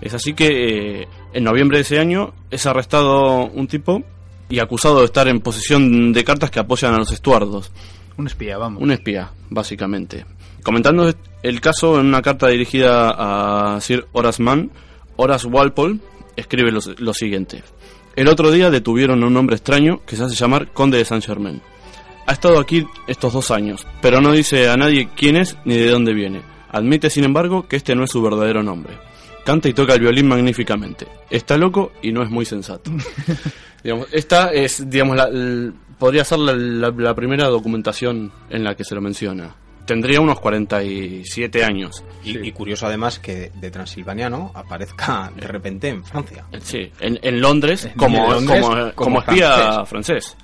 Es 0.00 0.14
así 0.14 0.32
que 0.32 1.02
eh, 1.02 1.08
en 1.34 1.44
noviembre 1.44 1.78
de 1.78 1.82
ese 1.82 1.98
año 1.98 2.32
es 2.50 2.64
arrestado 2.64 3.44
un 3.46 3.66
tipo 3.66 4.02
y 4.48 4.58
acusado 4.58 5.00
de 5.00 5.06
estar 5.06 5.28
en 5.28 5.40
posesión 5.40 6.12
de 6.12 6.24
cartas 6.24 6.50
que 6.50 6.60
apoyan 6.60 6.94
a 6.94 6.98
los 6.98 7.12
estuardos. 7.12 7.70
Un 8.16 8.26
espía, 8.26 8.58
vamos. 8.58 8.82
Un 8.82 8.92
espía, 8.92 9.30
básicamente. 9.50 10.24
Comentando 10.62 11.12
el 11.42 11.60
caso 11.60 12.00
en 12.00 12.06
una 12.06 12.22
carta 12.22 12.48
dirigida 12.48 13.10
a 13.76 13.80
Sir 13.80 14.06
Horace 14.12 14.42
Mann, 14.42 14.70
Horace 15.16 15.46
Walpole 15.46 15.98
escribe 16.36 16.70
lo, 16.70 16.80
lo 16.98 17.14
siguiente. 17.14 17.62
El 18.16 18.28
otro 18.28 18.50
día 18.50 18.70
detuvieron 18.70 19.22
a 19.22 19.26
un 19.26 19.36
hombre 19.36 19.56
extraño 19.56 20.00
que 20.06 20.16
se 20.16 20.22
hace 20.22 20.36
llamar 20.36 20.72
Conde 20.72 20.98
de 20.98 21.04
Saint 21.04 21.24
Germain. 21.24 21.60
Ha 22.26 22.32
estado 22.32 22.58
aquí 22.58 22.86
estos 23.06 23.32
dos 23.32 23.50
años, 23.50 23.86
pero 24.00 24.20
no 24.20 24.32
dice 24.32 24.68
a 24.68 24.76
nadie 24.76 25.10
quién 25.14 25.36
es 25.36 25.56
ni 25.64 25.76
de 25.76 25.90
dónde 25.90 26.14
viene. 26.14 26.40
Admite, 26.70 27.10
sin 27.10 27.24
embargo, 27.24 27.68
que 27.68 27.76
este 27.76 27.94
no 27.94 28.04
es 28.04 28.10
su 28.10 28.22
verdadero 28.22 28.62
nombre. 28.62 28.94
Canta 29.44 29.68
y 29.68 29.72
toca 29.74 29.94
el 29.94 30.00
violín 30.00 30.26
magníficamente. 30.28 31.06
Está 31.30 31.56
loco 31.56 31.92
y 32.02 32.12
no 32.12 32.22
es 32.22 32.30
muy 32.30 32.44
sensato. 32.44 32.90
digamos, 33.84 34.06
esta 34.12 34.52
es, 34.52 34.88
digamos, 34.88 35.16
la, 35.16 35.24
l- 35.24 35.72
podría 35.98 36.24
ser 36.24 36.38
la, 36.38 36.52
la- 36.54 36.90
la 36.96 37.14
primera 37.14 37.46
documentación 37.48 38.32
en 38.50 38.64
la 38.64 38.74
que 38.74 38.84
se 38.84 38.94
lo 38.94 39.00
menciona. 39.00 39.54
Tendría 39.86 40.18
unos 40.22 40.40
47 40.40 41.62
años. 41.62 42.02
Y, 42.24 42.38
y 42.38 42.52
curioso 42.52 42.86
además 42.86 43.18
que 43.18 43.52
de 43.54 43.70
Transilvania, 43.70 44.30
¿no? 44.30 44.50
Aparezca 44.54 45.30
de 45.36 45.46
repente 45.46 45.88
en 45.88 46.02
Francia. 46.04 46.44
Eh, 46.52 46.58
Sí, 46.62 46.90
en, 47.00 47.18
en 47.22 47.40
Londres, 47.40 47.84
En 47.84 47.92
como, 47.92 48.30
Londres, 48.32 48.62
como, 48.62 48.74
como 48.76 48.92
como 48.94 49.18
espía 49.20 49.84
francés. 49.84 50.36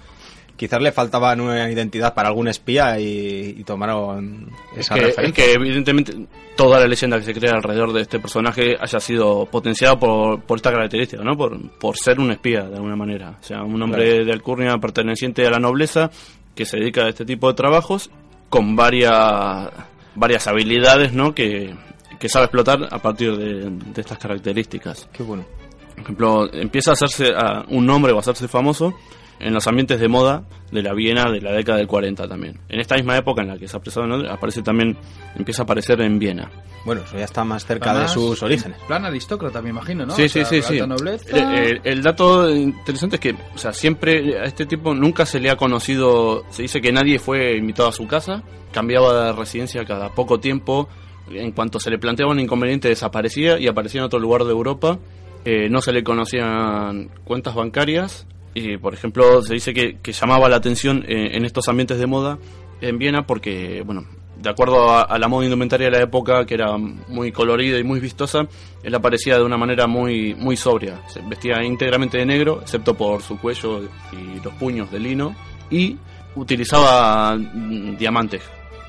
Quizás 0.60 0.82
le 0.82 0.92
faltaba 0.92 1.32
una 1.32 1.70
identidad 1.70 2.12
para 2.12 2.28
algún 2.28 2.46
espía 2.48 3.00
y, 3.00 3.54
y 3.58 3.64
tomaron 3.64 4.50
Es 4.74 4.80
esa 4.80 4.94
que, 4.94 5.00
es 5.00 5.06
referencia. 5.06 5.44
que 5.46 5.52
evidentemente 5.54 6.14
toda 6.54 6.78
la 6.78 6.86
leyenda 6.86 7.16
que 7.18 7.24
se 7.24 7.32
crea 7.32 7.52
alrededor 7.54 7.94
de 7.94 8.02
este 8.02 8.18
personaje 8.20 8.76
haya 8.78 9.00
sido 9.00 9.46
potenciada 9.46 9.98
por, 9.98 10.42
por 10.42 10.58
esta 10.58 10.70
característica, 10.70 11.22
¿no? 11.24 11.34
Por, 11.34 11.58
por 11.78 11.96
ser 11.96 12.20
un 12.20 12.30
espía 12.30 12.64
de 12.64 12.76
alguna 12.76 12.94
manera. 12.94 13.38
O 13.40 13.42
sea, 13.42 13.62
un 13.62 13.80
hombre 13.82 14.04
Claro. 14.10 14.24
de 14.26 14.32
alcurnia 14.34 14.76
perteneciente 14.76 15.46
a 15.46 15.50
la 15.50 15.58
nobleza 15.58 16.10
que 16.54 16.66
se 16.66 16.76
dedica 16.76 17.06
a 17.06 17.08
este 17.08 17.24
tipo 17.24 17.48
de 17.48 17.54
trabajos 17.54 18.10
con 18.50 18.76
varias, 18.76 19.70
varias 20.14 20.46
habilidades, 20.46 21.14
¿no? 21.14 21.34
Que, 21.34 21.74
que 22.18 22.28
sabe 22.28 22.44
explotar 22.44 22.86
a 22.90 22.98
partir 22.98 23.34
de, 23.34 23.70
de 23.70 24.00
estas 24.02 24.18
características. 24.18 25.08
Qué 25.10 25.22
bueno. 25.22 25.46
Por 25.94 26.02
ejemplo, 26.02 26.52
empieza 26.52 26.90
a 26.90 26.92
hacerse 26.94 27.32
a 27.34 27.64
un 27.68 27.86
nombre 27.86 28.12
o 28.12 28.16
a 28.16 28.20
hacerse 28.20 28.46
famoso 28.46 28.92
en 29.40 29.52
los 29.54 29.66
ambientes 29.66 29.98
de 30.00 30.08
moda 30.08 30.44
de 30.70 30.82
la 30.82 30.92
Viena 30.94 31.30
de 31.30 31.40
la 31.40 31.52
década 31.52 31.78
del 31.78 31.86
40 31.86 32.28
también. 32.28 32.60
En 32.68 32.78
esta 32.80 32.94
misma 32.96 33.16
época 33.16 33.42
en 33.42 33.48
la 33.48 33.58
que 33.58 33.66
se 33.66 33.76
ha 33.76 33.78
apresado 33.78 34.04
en 34.04 34.10
Londres, 34.10 34.32
aparece 34.32 34.62
también, 34.62 34.96
empieza 35.36 35.62
a 35.62 35.64
aparecer 35.64 36.00
en 36.02 36.18
Viena. 36.18 36.50
Bueno, 36.84 37.02
eso 37.04 37.18
ya 37.18 37.24
está 37.24 37.44
más 37.44 37.64
cerca 37.66 37.90
Además, 37.90 38.14
de 38.14 38.20
sus 38.20 38.42
orígenes. 38.42 38.78
Plan 38.86 39.04
aristócrata, 39.04 39.60
me 39.60 39.70
imagino, 39.70 40.06
¿no? 40.06 40.14
Sí, 40.14 40.22
O 40.24 40.28
sí, 40.28 40.44
sea, 40.44 40.44
sí, 40.46 40.62
sí. 40.62 40.78
El, 40.78 41.36
el- 41.54 41.80
el 41.84 42.02
dato 42.02 42.48
interesante 42.50 43.16
es 43.16 43.20
que, 43.20 43.34
o 43.54 43.58
sea, 43.58 43.72
siempre 43.72 44.38
a 44.38 44.44
este 44.44 44.64
tipo 44.66 44.94
nunca 44.94 45.26
se 45.26 45.40
le 45.40 45.50
ha 45.50 45.56
conocido, 45.56 46.44
se 46.50 46.62
dice 46.62 46.80
que 46.80 46.92
nadie 46.92 47.18
fue 47.18 47.56
invitado 47.56 47.88
a 47.88 47.92
su 47.92 48.06
casa, 48.06 48.42
cambiaba 48.72 49.26
de 49.26 49.32
residencia 49.32 49.84
cada 49.84 50.10
poco 50.10 50.38
tiempo, 50.40 50.88
en 51.30 51.52
cuanto 51.52 51.78
se 51.80 51.90
le 51.90 51.98
planteaba 51.98 52.32
un 52.32 52.40
inconveniente 52.40 52.88
desaparecía 52.88 53.58
y 53.58 53.68
aparecía 53.68 54.00
en 54.00 54.06
otro 54.06 54.18
lugar 54.18 54.44
de 54.44 54.50
Europa, 54.52 54.98
Eh, 55.42 55.70
no 55.70 55.80
se 55.80 55.90
le 55.92 56.04
conocían 56.04 57.08
cuentas 57.24 57.54
bancarias 57.54 58.26
y, 58.54 58.76
por 58.76 58.94
ejemplo, 58.94 59.42
se 59.42 59.54
dice 59.54 59.72
que, 59.72 59.98
que 59.98 60.12
llamaba 60.12 60.48
la 60.48 60.56
atención 60.56 61.04
eh, 61.06 61.36
en 61.36 61.44
estos 61.44 61.68
ambientes 61.68 61.98
de 61.98 62.06
moda 62.06 62.38
en 62.80 62.98
Viena 62.98 63.26
porque, 63.26 63.82
bueno, 63.84 64.06
de 64.40 64.50
acuerdo 64.50 64.90
a, 64.90 65.02
a 65.02 65.18
la 65.18 65.28
moda 65.28 65.44
indumentaria 65.44 65.86
de 65.90 65.98
la 65.98 66.02
época, 66.02 66.46
que 66.46 66.54
era 66.54 66.76
muy 66.76 67.30
colorida 67.30 67.78
y 67.78 67.84
muy 67.84 68.00
vistosa, 68.00 68.48
él 68.82 68.94
aparecía 68.94 69.36
de 69.36 69.44
una 69.44 69.58
manera 69.58 69.86
muy, 69.86 70.34
muy 70.34 70.56
sobria. 70.56 71.02
Se 71.08 71.20
vestía 71.20 71.62
íntegramente 71.62 72.18
de 72.18 72.26
negro, 72.26 72.60
excepto 72.62 72.94
por 72.94 73.22
su 73.22 73.38
cuello 73.38 73.82
y 74.12 74.42
los 74.42 74.54
puños 74.54 74.90
de 74.90 74.98
lino, 74.98 75.36
y 75.70 75.96
utilizaba 76.34 77.36
mm, 77.36 77.96
diamantes 77.96 78.42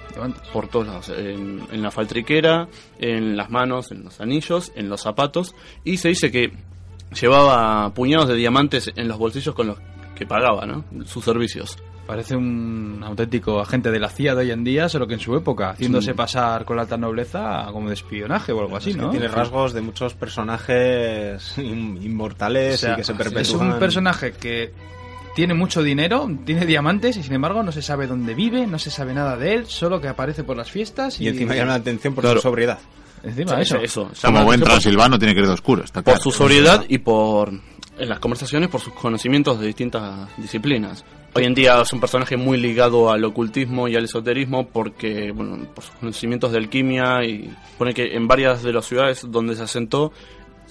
Diamantes. 0.10 0.42
por 0.52 0.68
todos 0.68 0.88
lados, 0.88 1.10
en, 1.10 1.62
en 1.72 1.82
la 1.82 1.92
faltriquera, 1.92 2.68
en 3.00 3.38
las 3.38 3.50
manos, 3.50 3.92
en 3.92 4.04
los 4.04 4.20
anillos, 4.20 4.72
en 4.76 4.90
los 4.90 5.02
zapatos, 5.02 5.56
y 5.84 5.98
se 5.98 6.10
dice 6.10 6.32
que 6.32 6.52
llevaba 7.20 7.94
puñados 7.94 8.28
de 8.28 8.36
diamantes 8.36 8.92
en 8.96 9.08
los 9.08 9.18
bolsillos 9.18 9.54
con 9.56 9.68
los 9.68 9.78
que 10.16 10.26
pagaba, 10.26 10.66
¿no? 10.66 10.84
Sus 11.06 11.24
servicios. 11.26 11.78
Parece 12.08 12.36
un 12.36 13.02
auténtico 13.06 13.62
agente 13.62 13.90
de 13.92 14.00
la 14.00 14.10
CIA 14.10 14.36
de 14.36 14.42
hoy 14.42 14.52
en 14.52 14.64
día, 14.64 14.90
solo 14.90 15.08
que 15.08 15.14
en 15.14 15.20
su 15.20 15.36
época, 15.36 15.70
haciéndose 15.70 16.14
pasar 16.14 16.66
con 16.66 16.76
la 16.76 16.82
alta 16.84 16.98
nobleza 16.98 17.68
como 17.72 17.88
de 17.88 17.94
espionaje 17.94 18.52
o 18.52 18.60
algo 18.60 18.76
así, 18.76 18.90
Es 18.90 18.96
que 18.98 19.02
¿no? 19.02 19.10
tiene 19.12 19.28
rasgos 19.28 19.72
de 19.74 19.82
muchos 19.82 20.14
personajes 20.16 21.54
in- 21.58 22.00
inmortales 22.02 22.76
O 22.76 22.78
sea, 22.78 22.94
y 22.94 22.96
que 22.98 23.04
se 23.04 23.12
es 23.14 23.18
perpetúan. 23.18 23.74
un 23.74 23.80
personaje 23.80 24.34
que 24.34 24.74
tiene 25.36 25.54
mucho 25.54 25.82
dinero, 25.84 26.30
tiene 26.46 26.66
diamantes 26.66 27.16
y 27.16 27.24
sin 27.24 27.34
embargo 27.34 27.64
no 27.64 27.72
se 27.72 27.82
sabe 27.82 28.08
dónde 28.08 28.34
vive, 28.34 28.68
no 28.68 28.78
se 28.80 28.92
sabe 28.92 29.14
nada 29.14 29.38
de 29.38 29.54
él, 29.54 29.66
solo 29.68 30.02
que 30.02 30.10
aparece 30.10 30.44
por 30.44 30.58
las 30.58 30.70
fiestas 30.70 31.22
y, 31.22 31.26
Y 31.26 31.28
encima 31.30 31.56
llama 31.56 31.70
la 31.70 31.76
atención 31.76 32.14
por 32.14 32.24
Claro. 32.24 32.42
su 32.42 32.50
sobriedad. 32.50 32.80
Encima 33.24 33.62
eso. 33.62 33.78
eso. 33.78 34.12
llama 34.14 34.40
Como 34.40 34.46
buen 34.46 34.60
por- 34.60 34.70
transilvano 34.70 35.18
tiene 35.20 35.34
que 35.34 35.42
ir 35.42 35.48
de 35.48 35.54
oscuro, 35.54 35.84
está 35.84 36.02
por 36.02 36.14
claro. 36.14 36.22
su 36.24 36.32
sobriedad 36.32 36.86
y 36.88 36.98
por 37.00 37.52
en 37.98 38.10
las 38.10 38.20
conversaciones 38.20 38.70
por 38.70 38.82
sus 38.82 38.94
conocimientos 38.94 39.60
de 39.60 39.68
distintas 39.68 40.28
disciplinas. 40.38 41.06
Hoy 41.34 41.46
en 41.46 41.54
día 41.54 41.80
es 41.82 41.94
un 41.94 42.00
personaje 42.00 42.36
muy 42.36 42.58
ligado 42.58 43.12
al 43.12 43.24
ocultismo 43.24 43.88
y 43.88 43.96
al 43.96 44.06
esoterismo 44.06 44.68
porque, 44.68 45.32
bueno, 45.32 45.66
por 45.74 45.84
sus 45.84 45.96
conocimientos 45.96 46.52
de 46.52 46.58
alquimia 46.58 47.24
y 47.24 47.50
pone 47.78 47.94
que 47.94 48.16
en 48.16 48.28
varias 48.28 48.64
de 48.64 48.74
las 48.74 48.86
ciudades 48.86 49.26
donde 49.30 49.56
se 49.56 49.64
asentó 49.64 50.12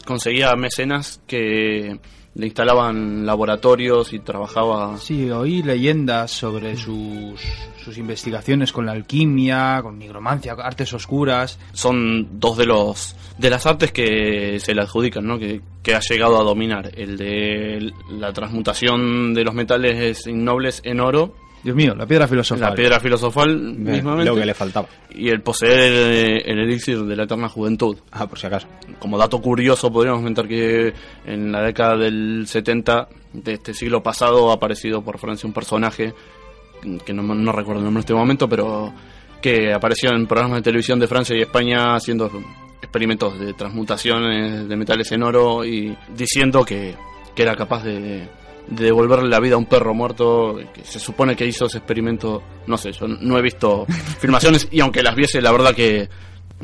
conseguía 0.04 0.54
mecenas 0.56 1.20
que 1.26 1.98
le 2.34 2.46
instalaban 2.46 3.26
laboratorios 3.26 4.12
y 4.12 4.20
trabajaba... 4.20 4.96
Sí, 4.98 5.30
oí 5.30 5.62
leyendas 5.62 6.30
sobre 6.30 6.76
sus, 6.76 7.40
sus 7.82 7.98
investigaciones 7.98 8.72
con 8.72 8.86
la 8.86 8.92
alquimia, 8.92 9.80
con 9.82 9.98
nigromancia, 9.98 10.52
artes 10.52 10.92
oscuras. 10.92 11.58
Son 11.72 12.40
dos 12.40 12.56
de 12.56 12.66
los 12.66 13.16
de 13.38 13.50
las 13.50 13.66
artes 13.66 13.90
que 13.90 14.60
se 14.60 14.74
le 14.74 14.82
adjudican, 14.82 15.26
¿no? 15.26 15.38
Que, 15.38 15.62
que 15.82 15.94
ha 15.94 16.00
llegado 16.00 16.38
a 16.38 16.44
dominar. 16.44 16.90
El 16.94 17.16
de 17.16 17.92
la 18.10 18.32
transmutación 18.32 19.34
de 19.34 19.44
los 19.44 19.54
metales 19.54 20.26
innobles 20.26 20.82
en 20.84 21.00
oro 21.00 21.34
Dios 21.62 21.76
mío, 21.76 21.94
la 21.94 22.06
piedra 22.06 22.26
filosofal. 22.26 22.70
La 22.70 22.74
piedra 22.74 23.00
filosofal, 23.00 23.56
mismamente. 23.58 24.30
Lo 24.30 24.36
que 24.36 24.46
le 24.46 24.54
faltaba. 24.54 24.88
Y 25.10 25.28
el 25.28 25.42
poseer 25.42 25.92
el, 25.92 26.42
el, 26.46 26.58
elixir 26.60 27.04
de 27.04 27.16
la 27.16 27.24
eterna 27.24 27.48
juventud. 27.48 27.98
Ah, 28.12 28.26
por 28.26 28.38
si 28.38 28.46
acaso. 28.46 28.66
Como 28.98 29.18
dato 29.18 29.40
curioso, 29.40 29.92
podríamos 29.92 30.20
comentar 30.20 30.48
que 30.48 30.94
en 31.26 31.52
la 31.52 31.62
década 31.62 31.96
del 31.96 32.44
70 32.46 33.08
de 33.32 33.52
este 33.54 33.74
siglo 33.74 34.02
pasado 34.02 34.50
ha 34.50 34.54
aparecido 34.54 35.02
por 35.02 35.18
Francia 35.18 35.46
un 35.46 35.52
personaje 35.52 36.14
que 37.04 37.12
no, 37.12 37.22
no 37.22 37.52
recuerdo 37.52 37.80
el 37.80 37.84
nombre 37.84 38.00
en 38.00 38.04
este 38.04 38.14
momento, 38.14 38.48
pero 38.48 38.92
que 39.40 39.72
apareció 39.72 40.10
en 40.14 40.26
programas 40.26 40.58
de 40.58 40.62
televisión 40.62 40.98
de 40.98 41.06
Francia 41.06 41.36
y 41.36 41.42
España 41.42 41.94
haciendo 41.94 42.30
experimentos 42.80 43.38
de 43.38 43.52
transmutaciones 43.52 44.68
de 44.68 44.76
metales 44.76 45.12
en 45.12 45.22
oro 45.22 45.64
y 45.64 45.96
diciendo 46.16 46.64
que, 46.64 46.94
que 47.34 47.42
era 47.42 47.54
capaz 47.54 47.84
de 47.84 48.28
de 48.68 48.84
devolverle 48.84 49.28
la 49.28 49.40
vida 49.40 49.54
a 49.54 49.58
un 49.58 49.66
perro 49.66 49.94
muerto, 49.94 50.58
que 50.72 50.84
se 50.84 50.98
supone 50.98 51.34
que 51.36 51.46
hizo 51.46 51.66
ese 51.66 51.78
experimento, 51.78 52.42
no 52.66 52.76
sé, 52.78 52.92
yo 52.92 53.06
no 53.08 53.38
he 53.38 53.42
visto 53.42 53.86
filmaciones 54.20 54.68
y 54.70 54.80
aunque 54.80 55.02
las 55.02 55.14
viese, 55.16 55.40
la 55.40 55.52
verdad 55.52 55.74
que 55.74 56.08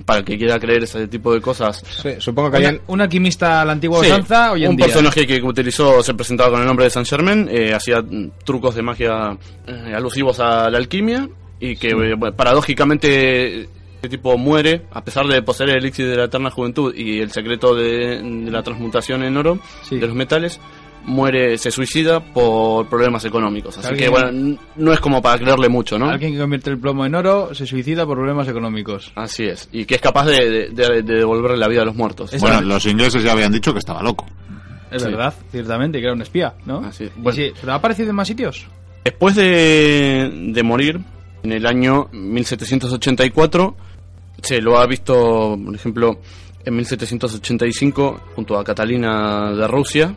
para 0.05 0.19
el 0.19 0.25
que 0.27 0.37
quiera 0.37 0.59
creer 0.61 0.83
ese 0.85 1.09
tipo 1.09 1.33
de 1.33 1.41
cosas. 1.41 1.83
Sí, 2.03 2.11
supongo 2.19 2.51
que 2.51 2.59
Una- 2.59 2.79
Un 2.89 3.01
alquimista 3.01 3.63
a 3.63 3.65
la 3.65 3.73
antigua 3.73 4.01
Sí, 4.05 4.07
usanza 4.11 4.53
hoy 4.53 4.65
en 4.65 4.71
un 4.73 4.77
día. 4.77 4.87
personaje 4.87 5.27
que 5.27 5.41
utilizó, 5.43 6.03
se 6.03 6.13
presentaba 6.13 6.51
con 6.51 6.61
el 6.61 6.67
nombre 6.67 6.85
de 6.85 6.91
Saint 6.91 7.09
Germain, 7.09 7.49
eh, 7.51 7.73
hacía 7.73 8.05
trucos 8.45 8.75
de 8.75 8.83
magia 8.83 9.37
eh, 9.67 9.93
alusivos 9.97 10.39
a 10.39 10.69
la 10.69 10.77
alquimia 10.77 11.27
y 11.59 11.77
que 11.77 11.89
eh, 11.89 12.15
paradójicamente 12.37 13.63
este 13.97 14.09
tipo 14.11 14.37
muere 14.37 14.83
a 14.93 15.03
pesar 15.03 15.27
de 15.27 15.41
poseer 15.43 15.71
el 15.71 15.77
elixir 15.79 16.07
de 16.09 16.17
la 16.17 16.25
eterna 16.25 16.51
juventud 16.51 16.95
y 16.95 17.21
el 17.21 17.31
secreto 17.31 17.75
de, 17.75 18.21
de 18.23 18.51
la 18.51 18.63
transmutación 18.63 19.23
en 19.23 19.37
oro 19.37 19.59
Sí. 19.83 19.99
de 19.99 20.07
los 20.07 20.15
metales 20.15 20.61
muere 21.07 21.57
se 21.59 21.71
suicida 21.71 22.21
por 22.21 22.87
problemas 22.89 23.25
económicos 23.25 23.79
así 23.79 23.89
Alguien- 23.89 24.05
que 24.05 24.11
bueno 24.11 24.59
no 24.77 24.93
es 24.93 25.01
como 25.01 25.23
para 25.23 25.39
creerle 25.39 25.69
mucho 25.69 25.99
no 25.99 26.09
Alguien 26.11 26.33
que 26.35 26.39
convierte 26.39 26.71
el 26.71 26.79
plomo 26.79 27.07
en 27.07 27.15
oro 27.15 27.55
se 27.55 27.65
suicida 27.67 28.05
por 28.05 28.17
problemas 28.19 28.49
económicos. 28.49 29.13
así 29.15 29.45
es 29.45 29.69
y 29.73 29.85
que 29.85 29.95
es 29.97 30.01
capaz 30.01 30.27
de, 30.27 30.51
de- 30.51 30.69
de- 30.71 31.03
de 31.03 31.15
devolverle 31.15 31.57
la 31.57 31.69
vida 31.69 31.83
a 31.83 31.85
los 31.85 31.95
muertos 31.95 32.33
Es 32.35 32.41
Bueno, 32.41 32.57
verdad. 32.57 32.69
los 32.71 32.87
ingleses 32.87 33.23
ya 33.23 33.33
habían 33.33 33.53
dicho 33.53 33.73
que 33.73 33.79
estaba 33.79 34.03
loco. 34.03 34.27
Es 34.91 35.03
Sí. 35.03 35.09
verdad, 35.09 35.35
ciertamente, 35.51 35.99
que 35.99 36.05
era 36.05 36.15
un 36.15 36.23
espía, 36.23 36.55
¿no? 36.65 36.79
Así 36.79 37.05
es. 37.05 37.11
Bueno. 37.17 37.33
sí, 37.33 37.53
¿Pero 37.61 37.73
ha 37.73 37.77
aparecido 37.77 38.11
en 38.11 38.17
más 38.17 38.29
sitios? 38.29 38.67
Después 39.05 39.35
de, 39.35 40.31
de 40.53 40.63
morir, 40.63 41.01
en 41.43 41.53
el 41.53 41.67
año 41.67 42.09
1784, 42.13 43.77
se 44.43 44.61
lo 44.61 44.79
ha 44.79 44.87
visto, 44.87 45.59
por 45.63 45.75
ejemplo, 45.75 46.21
en 46.65 46.77
1785, 46.77 48.21
junto 48.35 48.59
a 48.59 48.65
Catalina 48.65 49.53
de 49.53 49.67
Rusia. 49.69 50.15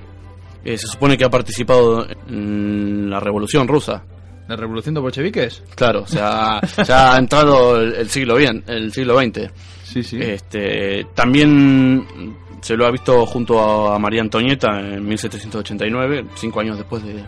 Eh, 0.63 0.77
se 0.77 0.87
supone 0.87 1.17
que 1.17 1.25
ha 1.25 1.29
participado 1.29 2.05
en 2.27 3.09
la 3.09 3.19
Revolución 3.19 3.67
Rusa. 3.67 4.03
¿La 4.47 4.55
revolución 4.55 4.95
de 4.95 5.01
bolcheviques? 5.01 5.61
Claro, 5.75 6.01
o 6.01 6.07
sea, 6.07 6.59
ya 6.83 7.13
ha 7.13 7.19
entrado 7.19 7.79
el, 7.79 7.93
el 7.93 8.09
siglo 8.09 8.35
bien, 8.35 8.63
el 8.65 8.91
siglo 8.91 9.15
XX. 9.19 9.51
Sí, 9.83 10.01
sí. 10.01 10.17
Este, 10.19 11.05
también 11.13 12.35
se 12.61 12.75
lo 12.75 12.87
ha 12.87 12.91
visto 12.91 13.27
junto 13.27 13.59
a 13.59 13.99
María 13.99 14.21
Antonieta 14.21 14.79
en 14.79 15.07
1789, 15.07 16.25
cinco 16.35 16.59
años 16.61 16.77
después 16.77 17.03
de, 17.03 17.23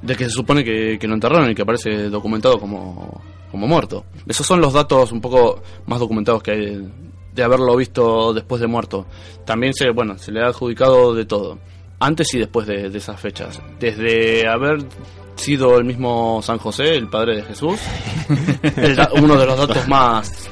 de 0.00 0.16
que 0.16 0.24
se 0.24 0.30
supone 0.30 0.64
que, 0.64 0.98
que 0.98 1.06
lo 1.06 1.14
enterraron 1.14 1.50
y 1.50 1.54
que 1.54 1.62
aparece 1.62 2.08
documentado 2.08 2.58
como, 2.58 3.22
como 3.50 3.66
muerto. 3.66 4.04
Esos 4.26 4.46
son 4.46 4.60
los 4.60 4.72
datos 4.72 5.12
un 5.12 5.20
poco 5.20 5.62
más 5.86 6.00
documentados 6.00 6.42
que 6.42 6.52
hay 6.52 6.60
de, 6.60 6.88
de 7.34 7.42
haberlo 7.42 7.76
visto 7.76 8.32
después 8.32 8.60
de 8.60 8.66
muerto. 8.66 9.06
También 9.44 9.74
se, 9.74 9.90
bueno, 9.90 10.18
se 10.18 10.32
le 10.32 10.40
ha 10.42 10.46
adjudicado 10.46 11.14
de 11.14 11.24
todo, 11.24 11.58
antes 12.04 12.32
y 12.34 12.38
después 12.38 12.66
de, 12.66 12.88
de 12.90 12.98
esas 12.98 13.20
fechas. 13.20 13.60
Desde 13.80 14.46
haber 14.48 14.78
sido 15.36 15.78
el 15.78 15.84
mismo 15.84 16.40
San 16.42 16.58
José, 16.58 16.94
el 16.94 17.08
padre 17.08 17.36
de 17.36 17.42
Jesús, 17.42 17.80
el 18.76 18.96
da- 18.96 19.10
uno 19.14 19.34
de 19.36 19.46
los 19.46 19.58
datos 19.58 19.88
más 19.88 20.48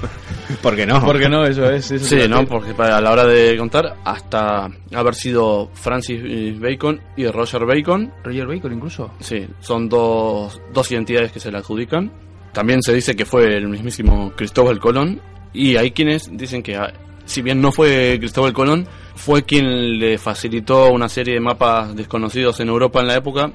¿Por 0.63 0.75
qué 0.75 0.85
no? 0.85 1.01
Porque 1.05 1.29
no, 1.29 1.45
eso 1.47 1.71
es. 1.71 1.91
eso 1.93 2.05
Sí, 2.05 2.17
es 2.17 2.29
¿no? 2.29 2.45
Porque 2.45 2.75
para 2.75 2.97
a 2.97 3.01
la 3.01 3.13
hora 3.13 3.25
de 3.25 3.57
contar, 3.57 3.97
hasta 4.05 4.69
haber 4.93 5.15
sido 5.15 5.71
Francis 5.75 6.59
Bacon 6.59 7.01
y 7.17 7.27
Roger 7.29 7.65
Bacon, 7.67 8.13
Roger 8.25 8.47
Bacon 8.49 8.73
incluso. 8.73 9.13
sí, 9.21 9.47
son 9.61 9.89
dos, 9.89 10.61
dos 10.73 10.91
identidades 10.91 11.31
que 11.31 11.39
se 11.41 11.53
le 11.53 11.59
adjudican. 11.59 12.11
También 12.53 12.83
se 12.83 12.93
dice 12.93 13.15
que 13.15 13.25
fue 13.25 13.45
el 13.57 13.69
mismísimo 13.69 14.33
Cristóbal 14.35 14.81
Colón, 14.81 15.21
y 15.53 15.77
hay 15.77 15.93
quienes 15.93 16.29
dicen 16.37 16.65
que, 16.65 16.75
ah, 16.77 16.93
si 17.27 17.43
bien 17.43 17.61
no 17.61 17.71
fue 17.71 18.17
Cristóbal 18.19 18.53
Colón, 18.53 18.89
fue 19.21 19.43
quien 19.43 19.99
le 19.99 20.17
facilitó 20.17 20.91
una 20.91 21.09
serie 21.09 21.35
de 21.35 21.41
mapas 21.41 21.95
desconocidos 21.95 22.59
en 22.61 22.69
Europa 22.69 23.01
en 23.01 23.07
la 23.07 23.17
época, 23.17 23.53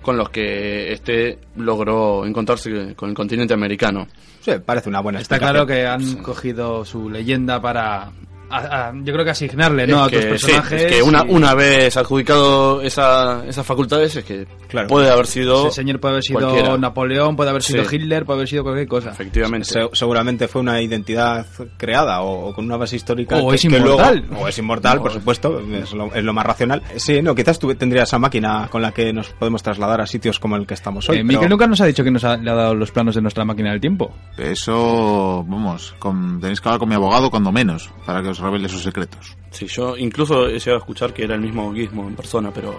con 0.00 0.16
los 0.16 0.30
que 0.30 0.92
este 0.92 1.40
logró 1.56 2.24
encontrarse 2.24 2.94
con 2.94 3.10
el 3.10 3.16
continente 3.16 3.52
americano. 3.52 4.06
Sí, 4.40 4.52
parece 4.64 4.88
una 4.88 5.00
buena 5.00 5.18
Está 5.20 5.40
claro 5.40 5.66
que 5.66 5.86
han 5.86 6.22
cogido 6.22 6.84
su 6.84 7.10
leyenda 7.10 7.60
para. 7.60 8.12
A- 8.50 8.88
a- 8.88 8.92
yo 8.94 9.12
creo 9.12 9.24
que 9.24 9.30
asignarle, 9.30 9.86
¿no? 9.86 9.96
Es 9.96 10.00
a 10.02 10.06
otros 10.06 10.22
que, 10.24 10.38
sí, 10.38 10.46
personajes. 10.46 10.82
es 10.82 10.92
que 10.92 11.02
una, 11.02 11.24
y- 11.26 11.30
una 11.30 11.54
vez 11.54 11.96
adjudicado 11.96 12.82
esa, 12.82 13.44
esas 13.46 13.66
facultades 13.66 14.16
es 14.16 14.24
que 14.24 14.46
Claro. 14.68 14.88
puede 14.88 15.10
haber 15.10 15.26
sido 15.26 15.66
Ese 15.68 15.76
señor 15.76 16.00
puede 16.00 16.14
haber 16.14 16.24
sido 16.24 16.40
cualquiera. 16.40 16.76
Napoleón, 16.78 17.36
puede 17.36 17.50
haber 17.50 17.62
sido 17.62 17.84
Sí. 17.84 17.96
Hitler, 17.96 18.24
puede 18.24 18.38
haber 18.38 18.48
sido 18.48 18.62
cualquier 18.62 18.88
cosa. 18.88 19.10
efectivamente 19.10 19.68
Se- 19.68 19.88
seguramente 19.92 20.48
fue 20.48 20.60
una 20.62 20.80
identidad 20.80 21.46
creada 21.76 22.22
o, 22.22 22.48
o 22.48 22.54
con 22.54 22.64
una 22.64 22.76
base 22.76 22.96
histórica. 22.96 23.36
O 23.36 23.48
que- 23.50 23.56
es 23.56 23.62
que 23.62 23.68
inmortal. 23.68 24.24
luego- 24.28 24.44
o 24.44 24.48
es 24.48 24.58
inmortal, 24.58 25.00
por 25.00 25.12
supuesto, 25.12 25.60
es 25.60 25.92
lo, 25.92 26.14
es 26.14 26.24
lo 26.24 26.32
más 26.32 26.46
racional. 26.46 26.82
Sí, 26.96 27.20
no, 27.22 27.34
quizás 27.34 27.58
tú 27.58 27.74
tendrías 27.74 28.08
esa 28.08 28.18
máquina 28.18 28.68
con 28.70 28.82
la 28.82 28.92
que 28.92 29.12
nos 29.12 29.28
podemos 29.30 29.62
trasladar 29.62 30.00
a 30.00 30.06
sitios 30.06 30.38
como 30.38 30.56
el 30.56 30.66
que 30.66 30.74
estamos 30.74 31.08
hoy. 31.08 31.16
Eh, 31.16 31.18
pero- 31.26 31.26
Miquel 31.40 31.48
nunca 31.50 31.66
nos 31.66 31.80
ha 31.80 31.86
dicho 31.86 32.02
que 32.04 32.10
nos 32.10 32.24
ha, 32.24 32.36
le 32.36 32.50
ha 32.50 32.54
dado 32.54 32.74
los 32.74 32.90
planos 32.90 33.14
de 33.14 33.20
nuestra 33.22 33.44
máquina 33.44 33.70
del 33.70 33.80
tiempo. 33.80 34.12
Eso, 34.36 35.44
vamos, 35.46 35.94
con- 35.98 36.40
tenéis 36.40 36.60
que 36.60 36.68
hablar 36.68 36.78
con 36.80 36.88
mi 36.88 36.94
abogado 36.94 37.30
cuando 37.30 37.52
menos, 37.52 37.90
para 38.04 38.22
que 38.22 38.28
os 38.28 38.37
revele 38.38 38.68
sus 38.68 38.82
secretos. 38.82 39.36
sí 39.50 39.66
yo 39.66 39.96
incluso 39.96 40.46
he 40.46 40.58
llegado 40.58 40.76
a 40.76 40.78
escuchar 40.78 41.12
que 41.12 41.24
era 41.24 41.34
el 41.34 41.40
mismo 41.40 41.72
Gizmo 41.72 42.08
en 42.08 42.14
persona 42.14 42.50
pero 42.52 42.78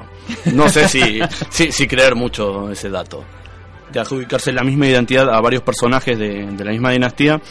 no 0.54 0.70
sé 0.70 0.88
si, 0.88 1.20
si, 1.50 1.72
si 1.72 1.88
creer 1.88 2.16
mucho 2.16 2.70
ese 2.70 2.90
dato 2.90 3.24
de 3.92 4.00
adjudicarse 4.00 4.52
la 4.52 4.64
misma 4.64 4.88
identidad 4.88 5.30
a 5.30 5.42
varios 5.42 5.64
personajes 5.64 6.18
de, 6.18 6.46
de 6.46 6.66
la 6.66 6.72
misma 6.72 6.92
dinastía 6.92 7.42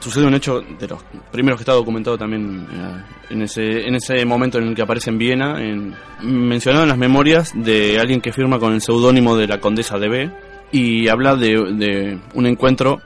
sucede 0.00 0.26
un 0.26 0.34
hecho 0.34 0.60
de 0.60 0.88
los 0.88 1.02
primeros 1.32 1.58
que 1.58 1.62
está 1.62 1.72
documentado 1.72 2.16
también 2.16 2.66
eh, 2.70 3.02
en 3.30 3.42
ese 3.42 3.86
en 3.86 3.94
ese 3.96 4.24
momento 4.24 4.58
en 4.58 4.68
el 4.68 4.74
que 4.74 4.82
aparece 4.82 5.10
en 5.10 5.18
Viena 5.18 5.60
en, 5.60 5.94
mencionado 6.22 6.84
en 6.84 6.88
las 6.88 6.98
memorias 6.98 7.52
de 7.54 7.98
alguien 7.98 8.20
que 8.20 8.32
firma 8.32 8.58
con 8.58 8.72
el 8.72 8.80
seudónimo 8.80 9.36
de 9.36 9.48
la 9.48 9.60
condesa 9.60 9.98
de 9.98 10.08
B 10.08 10.30
y 10.72 11.08
habla 11.08 11.36
de, 11.36 11.48
de 11.74 12.18
un 12.34 12.46
encuentro 12.46 13.00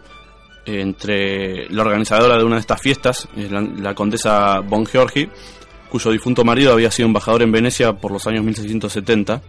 entre 0.66 1.68
la 1.70 1.82
organizadora 1.82 2.36
de 2.36 2.44
una 2.44 2.56
de 2.56 2.60
estas 2.60 2.80
fiestas, 2.80 3.28
es 3.36 3.50
la, 3.50 3.60
la 3.60 3.94
condesa 3.94 4.60
Von 4.60 4.86
Georgi, 4.86 5.28
cuyo 5.88 6.10
difunto 6.12 6.44
marido 6.44 6.72
había 6.72 6.90
sido 6.90 7.06
embajador 7.06 7.42
en 7.42 7.50
Venecia 7.52 7.92
por 7.94 8.12
los 8.12 8.26
años 8.26 8.44
1670, 8.44 9.42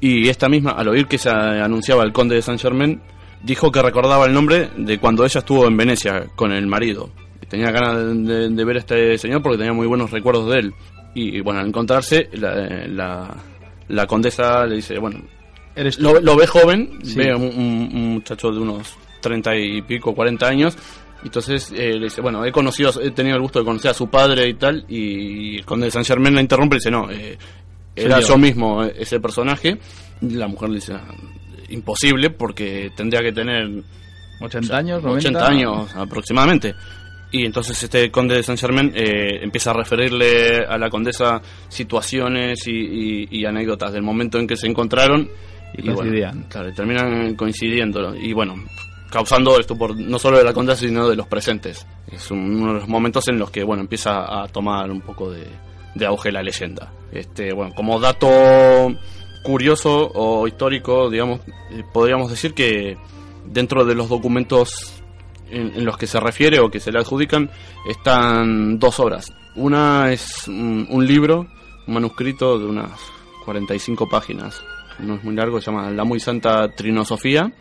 y 0.00 0.28
esta 0.28 0.48
misma, 0.48 0.72
al 0.72 0.88
oír 0.88 1.06
que 1.06 1.18
se 1.18 1.30
anunciaba 1.30 2.02
el 2.04 2.12
conde 2.12 2.36
de 2.36 2.42
Saint 2.42 2.60
Germain, 2.60 3.00
dijo 3.42 3.70
que 3.72 3.82
recordaba 3.82 4.26
el 4.26 4.32
nombre 4.32 4.70
de 4.76 4.98
cuando 4.98 5.24
ella 5.24 5.38
estuvo 5.40 5.66
en 5.66 5.76
Venecia 5.76 6.26
con 6.36 6.52
el 6.52 6.66
marido. 6.66 7.10
Y 7.42 7.46
Tenía 7.46 7.70
ganas 7.70 7.96
de, 8.26 8.64
ver 8.64 8.76
a 8.76 8.80
este 8.80 9.18
señor 9.18 9.42
porque 9.42 9.58
tenía 9.58 9.72
muy 9.72 9.86
buenos 9.86 10.10
recuerdos 10.10 10.50
de 10.50 10.58
él. 10.60 10.74
Y 11.14 11.40
bueno, 11.40 11.60
al 11.60 11.68
encontrarse, 11.68 12.28
la, 12.34 12.54
la, 12.88 13.34
la 13.88 14.06
condesa 14.06 14.66
le 14.66 14.76
dice, 14.76 14.98
bueno, 14.98 15.20
Eres 15.74 15.98
lo, 15.98 16.20
lo 16.20 16.36
ve 16.36 16.46
joven, 16.46 16.98
Sí. 17.02 17.14
ve 17.16 17.30
a 17.32 17.36
un, 17.36 17.44
un- 17.44 17.90
un 17.94 18.14
muchacho 18.14 18.50
de 18.50 18.58
unos 18.58 18.94
30 19.26 19.56
y 19.56 19.82
pico, 19.82 20.14
40 20.14 20.46
años. 20.46 20.76
y 21.22 21.26
Entonces 21.26 21.72
eh, 21.76 21.94
le 21.94 22.04
dice, 22.04 22.20
bueno, 22.20 22.44
he 22.44 22.52
conocido, 22.52 22.90
he 23.02 23.10
tenido 23.10 23.36
el 23.36 23.42
gusto 23.42 23.58
de 23.58 23.64
conocer 23.64 23.90
a 23.90 23.94
su 23.94 24.08
padre 24.08 24.48
y 24.48 24.54
tal. 24.54 24.84
Y 24.88 25.56
el 25.58 25.64
conde 25.64 25.86
de 25.86 25.90
San 25.90 26.04
Germain 26.04 26.34
la 26.34 26.40
interrumpe 26.40 26.76
y 26.76 26.78
dice, 26.78 26.90
no, 26.90 27.10
eh, 27.10 27.36
era 27.94 28.20
yo. 28.20 28.36
mismo 28.38 28.84
eh, 28.84 28.94
ese 28.98 29.18
personaje. 29.20 29.78
Y 30.20 30.30
la 30.34 30.46
mujer 30.48 30.68
le 30.70 30.76
dice, 30.76 30.92
"Ah, 30.94 31.04
imposible 31.68 32.30
porque 32.30 32.90
tendría 32.96 33.20
que 33.22 33.32
tener 33.32 33.68
80 34.40 34.76
años, 34.76 35.02
90. 35.02 35.28
80 35.28 35.46
años 35.48 35.96
aproximadamente. 35.96 36.74
Y 37.32 37.44
entonces 37.44 37.82
este 37.82 38.08
conde 38.10 38.36
de 38.36 38.42
Saint 38.44 38.60
Germain 38.60 38.92
eh, 38.94 39.42
empieza 39.42 39.70
a 39.70 39.74
referirle 39.74 40.64
a 40.64 40.78
la 40.78 40.88
condesa 40.88 41.42
situaciones 41.68 42.66
y, 42.68 42.70
y- 42.72 43.28
y 43.30 43.44
anécdotas 43.44 43.92
del 43.92 44.02
momento 44.02 44.38
en 44.38 44.46
que 44.46 44.56
se 44.56 44.68
encontraron 44.68 45.28
Y 45.76 45.82
coincidían. 45.82 46.44
claro, 46.48 46.68
y 46.70 46.74
terminan 46.74 47.34
coincidiendo. 47.34 48.14
Y 48.16 48.32
bueno, 48.32 48.54
causando 49.16 49.58
esto 49.58 49.76
por 49.78 49.96
no 49.96 50.18
solo 50.18 50.36
de 50.36 50.44
la 50.44 50.52
conda, 50.52 50.76
sino 50.76 51.08
de 51.08 51.16
los 51.16 51.26
presentes. 51.26 51.86
Es 52.12 52.30
un- 52.30 52.56
uno 52.62 52.74
de 52.74 52.80
los 52.80 52.88
momentos 52.88 53.26
en 53.28 53.38
los 53.38 53.50
que 53.50 53.64
bueno 53.64 53.80
empieza 53.82 54.42
a 54.42 54.46
tomar 54.48 54.90
un 54.90 55.00
poco 55.00 55.30
de, 55.30 55.46
de 55.94 56.04
auge 56.06 56.30
la 56.30 56.42
leyenda. 56.42 56.92
Este, 57.12 57.54
bueno, 57.54 57.72
como 57.74 57.98
dato 57.98 58.28
curioso 59.42 60.10
o 60.14 60.46
histórico, 60.46 61.08
digamos, 61.08 61.40
eh, 61.70 61.82
podríamos 61.92 62.30
decir 62.30 62.52
que 62.52 62.96
dentro 63.46 63.84
de 63.86 63.94
los 63.94 64.08
documentos 64.08 65.02
en, 65.50 65.84
los 65.84 65.96
que 65.96 66.06
se 66.06 66.18
refiere 66.20 66.58
o 66.60 66.68
que 66.70 66.80
se 66.80 66.90
le 66.92 66.98
adjudican 66.98 67.50
están 67.88 68.78
dos 68.78 68.98
obras. 69.00 69.32
Una 69.54 70.12
es 70.12 70.46
un, 70.48 70.86
un 70.90 71.06
libro, 71.06 71.46
un 71.86 71.94
manuscrito 71.94 72.58
de 72.58 72.66
unas 72.66 72.90
45 73.44 74.08
páginas, 74.08 74.60
no 74.98 75.14
es 75.14 75.24
muy 75.24 75.34
largo, 75.34 75.60
se 75.60 75.70
llama 75.70 75.90
La 75.90 76.04
Muy 76.04 76.18
Santa 76.20 76.68
Trinosofía, 76.76 77.52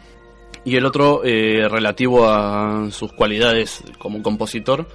y 0.65 0.75
el 0.75 0.85
otro 0.85 1.21
eh, 1.23 1.67
relativo 1.69 2.27
a 2.27 2.89
sus 2.91 3.13
cualidades 3.13 3.83
como 3.97 4.21
compositor. 4.21 4.87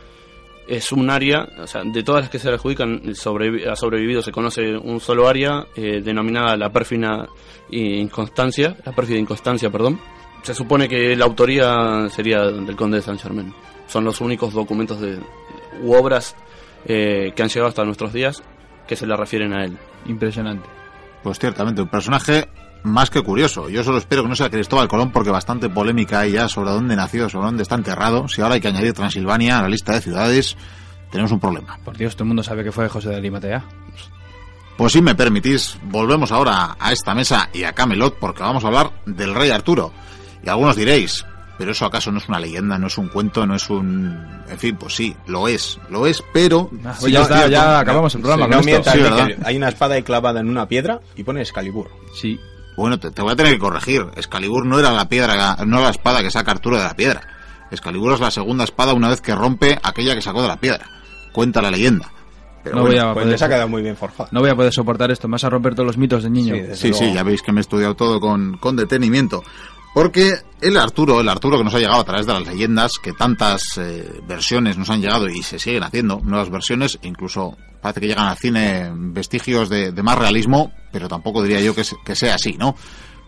Es 0.68 0.92
un 0.92 1.10
área, 1.10 1.48
o 1.58 1.66
sea, 1.66 1.82
de 1.84 2.02
todas 2.04 2.22
las 2.22 2.30
que 2.30 2.38
se 2.38 2.48
le 2.48 2.54
adjudican 2.54 3.02
sobrevi- 3.14 3.66
ha 3.68 3.74
sobrevivido, 3.74 4.22
se 4.22 4.30
conoce 4.30 4.76
un 4.76 5.00
solo 5.00 5.26
área 5.26 5.66
eh, 5.74 6.00
denominada 6.00 6.56
la 6.56 6.70
pérfida 6.70 7.26
inconstancia, 7.70 8.76
la 8.84 8.92
pérfida 8.92 9.18
inconstancia, 9.18 9.70
perdón. 9.70 9.98
Se 10.42 10.54
supone 10.54 10.88
que 10.88 11.16
la 11.16 11.24
autoría 11.24 12.08
sería 12.08 12.42
del 12.42 12.76
conde 12.76 12.98
de 12.98 13.02
Saint 13.02 13.20
Germain. 13.20 13.52
Son 13.88 14.04
los 14.04 14.20
únicos 14.20 14.52
documentos 14.54 15.00
de, 15.00 15.18
u 15.82 15.92
obras 15.92 16.36
eh, 16.86 17.32
que 17.34 17.42
han 17.42 17.48
llegado 17.48 17.68
hasta 17.68 17.84
nuestros 17.84 18.12
días 18.12 18.42
que 18.86 18.96
se 18.96 19.06
le 19.06 19.16
refieren 19.16 19.52
a 19.52 19.64
él. 19.64 19.76
Impresionante. 20.06 20.68
Pues 21.22 21.38
ciertamente, 21.38 21.82
un 21.82 21.88
personaje 21.88 22.48
más 22.82 23.10
que 23.10 23.22
curioso. 23.22 23.68
Yo 23.68 23.82
solo 23.84 23.98
espero 23.98 24.22
que 24.22 24.28
no 24.28 24.36
sea 24.36 24.50
Cristóbal 24.50 24.88
Colón 24.88 25.10
porque 25.12 25.30
bastante 25.30 25.68
polémica 25.68 26.20
hay 26.20 26.32
ya 26.32 26.48
sobre 26.48 26.70
dónde 26.70 26.96
nació, 26.96 27.28
sobre 27.28 27.46
dónde 27.46 27.62
está 27.62 27.74
enterrado. 27.74 28.28
Si 28.28 28.40
ahora 28.42 28.54
hay 28.54 28.60
que 28.60 28.68
añadir 28.68 28.92
Transilvania 28.92 29.58
a 29.58 29.62
la 29.62 29.68
lista 29.68 29.92
de 29.92 30.00
ciudades, 30.00 30.56
tenemos 31.10 31.32
un 31.32 31.40
problema. 31.40 31.78
Por 31.84 31.96
Dios, 31.96 32.14
todo 32.14 32.24
el 32.24 32.28
mundo 32.28 32.42
sabe 32.42 32.64
que 32.64 32.72
fue 32.72 32.88
José 32.88 33.08
de 33.10 33.16
Alimatea. 33.16 33.64
Pues 34.76 34.92
si 34.94 35.02
me 35.02 35.14
permitís, 35.14 35.76
volvemos 35.84 36.32
ahora 36.32 36.76
a 36.78 36.92
esta 36.92 37.14
mesa 37.14 37.50
y 37.52 37.64
a 37.64 37.72
Camelot 37.74 38.18
porque 38.18 38.42
vamos 38.42 38.64
a 38.64 38.68
hablar 38.68 38.90
del 39.04 39.34
rey 39.34 39.50
Arturo. 39.50 39.92
Y 40.42 40.48
algunos 40.48 40.74
diréis, 40.74 41.26
pero 41.58 41.72
eso 41.72 41.84
acaso 41.84 42.10
no 42.10 42.16
es 42.16 42.28
una 42.30 42.40
leyenda, 42.40 42.78
no 42.78 42.86
es 42.86 42.96
un 42.96 43.08
cuento, 43.08 43.46
no 43.46 43.56
es 43.56 43.68
un... 43.68 44.16
En 44.48 44.58
fin, 44.58 44.76
pues 44.76 44.94
sí, 44.94 45.14
lo 45.26 45.48
es, 45.48 45.78
lo 45.90 46.06
es, 46.06 46.24
pero... 46.32 46.70
Ah, 46.82 46.94
sí 46.94 47.00
pues 47.00 47.12
ya 47.12 47.18
es 47.20 47.28
está, 47.30 47.48
ya 47.48 47.78
acabamos 47.80 48.14
el 48.14 48.22
programa 48.22 48.46
Sí, 48.46 48.48
con 48.48 48.54
no 48.54 48.58
esto. 48.60 48.70
mientas, 48.70 48.92
Sí, 48.94 48.98
Miquel. 49.00 49.28
¿verdad? 49.36 49.46
hay 49.46 49.56
una 49.58 49.68
espada 49.68 50.00
clavada 50.02 50.40
en 50.40 50.48
una 50.48 50.66
piedra 50.66 51.00
y 51.14 51.24
pone 51.24 51.42
Excalibur. 51.42 51.90
Sí. 52.14 52.40
Bueno, 52.80 52.98
te, 52.98 53.10
te 53.10 53.20
voy 53.20 53.32
a 53.32 53.36
tener 53.36 53.52
que 53.52 53.58
corregir. 53.58 54.06
Excalibur 54.16 54.64
no 54.64 54.78
era 54.78 54.90
la 54.90 55.06
piedra, 55.06 55.56
no 55.66 55.76
era 55.76 55.84
la 55.84 55.90
espada 55.90 56.22
que 56.22 56.30
saca 56.30 56.52
Arturo 56.52 56.78
de 56.78 56.84
la 56.84 56.94
piedra. 56.94 57.20
Excalibur 57.70 58.14
es 58.14 58.20
la 58.20 58.30
segunda 58.30 58.64
espada 58.64 58.94
una 58.94 59.10
vez 59.10 59.20
que 59.20 59.34
rompe 59.34 59.78
aquella 59.82 60.14
que 60.14 60.22
sacó 60.22 60.40
de 60.40 60.48
la 60.48 60.56
piedra. 60.58 60.86
Cuenta 61.32 61.60
la 61.60 61.70
leyenda. 61.70 62.10
Pero 62.64 62.76
No 62.76 62.82
bueno, 62.82 63.02
voy 63.02 63.10
a 63.10 63.12
Pues 63.12 63.26
les 63.26 63.42
ha 63.42 63.48
quedado 63.48 63.68
muy 63.68 63.82
bien. 63.82 63.98
No 64.30 64.40
voy 64.40 64.48
a 64.48 64.56
poder 64.56 64.72
soportar 64.72 65.10
esto, 65.10 65.28
me 65.28 65.32
vas 65.32 65.44
a 65.44 65.50
romper 65.50 65.74
todos 65.74 65.88
los 65.88 65.98
mitos 65.98 66.22
de 66.22 66.30
niño. 66.30 66.54
Sí, 66.74 66.94
Sí, 66.94 67.12
ya 67.12 67.22
veis 67.22 67.42
que 67.42 67.52
me 67.52 67.60
he 67.60 67.62
estudiado 67.62 67.94
todo 67.94 68.18
con, 68.18 68.56
con 68.56 68.76
detenimiento. 68.76 69.42
Porque 69.92 70.36
el 70.62 70.78
Arturo, 70.78 71.20
el 71.20 71.28
Arturo 71.28 71.58
que 71.58 71.64
nos 71.64 71.74
ha 71.74 71.80
llegado 71.80 72.00
a 72.00 72.04
través 72.04 72.24
de 72.24 72.32
las 72.32 72.46
leyendas, 72.46 72.92
que 73.02 73.12
tantas 73.12 73.76
eh, 73.76 74.22
versiones 74.26 74.78
nos 74.78 74.88
han 74.88 75.02
llegado 75.02 75.28
y 75.28 75.42
se 75.42 75.58
siguen 75.58 75.82
haciendo, 75.82 76.20
nuevas 76.22 76.48
versiones, 76.48 76.98
incluso 77.02 77.58
parece 77.82 78.00
que 78.00 78.06
llegan 78.06 78.28
al 78.28 78.38
cine 78.38 78.90
vestigios 78.94 79.68
de, 79.68 79.92
de 79.92 80.02
más 80.02 80.16
realismo, 80.18 80.72
pero 80.92 81.08
tampoco 81.08 81.42
diría 81.42 81.60
yo 81.60 81.74
que, 81.74 81.82
que 82.04 82.16
sea 82.16 82.34
así, 82.34 82.52
¿no? 82.58 82.74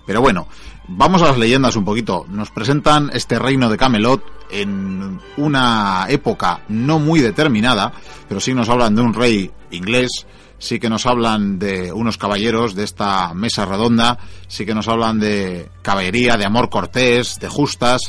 Pero 0.07 0.21
bueno, 0.21 0.49
vamos 0.89 1.23
a 1.23 1.27
las 1.27 1.39
leyendas 1.39 1.77
un 1.77 1.85
poquito. 1.85 2.27
Nos 2.29 2.51
presentan 2.51 3.11
este 3.13 3.39
reino 3.39 3.69
de 3.71 3.77
Camelot 3.77 4.23
en 4.51 5.21
una 5.37 6.07
época 6.09 6.63
no 6.69 6.99
muy 6.99 7.21
determinada, 7.21 7.93
pero 8.29 8.41
sí 8.41 8.53
nos 8.55 8.69
hablan 8.69 8.95
de 8.95 9.03
un 9.03 9.15
rey 9.15 9.51
inglés, 9.71 10.27
sí 10.59 10.79
que 10.79 10.91
nos 10.91 11.07
hablan 11.07 11.59
de 11.59 11.93
unos 11.93 12.19
caballeros 12.19 12.75
de 12.75 12.85
esta 12.85 13.33
mesa 13.35 13.65
redonda, 13.65 14.19
sí 14.49 14.67
que 14.67 14.75
nos 14.75 14.89
hablan 14.89 15.21
de 15.21 15.71
caballería, 15.83 16.37
de 16.37 16.45
amor 16.45 16.69
cortés, 16.69 17.39
de 17.41 17.49
justas, 17.49 18.01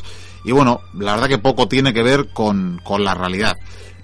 y 0.44 0.52
bueno, 0.52 0.82
la 0.94 1.14
verdad 1.14 1.30
que 1.30 1.38
poco 1.38 1.68
tiene 1.68 1.94
que 1.94 2.04
ver 2.04 2.30
con, 2.34 2.82
con 2.84 3.04
la 3.04 3.14
realidad. 3.14 3.56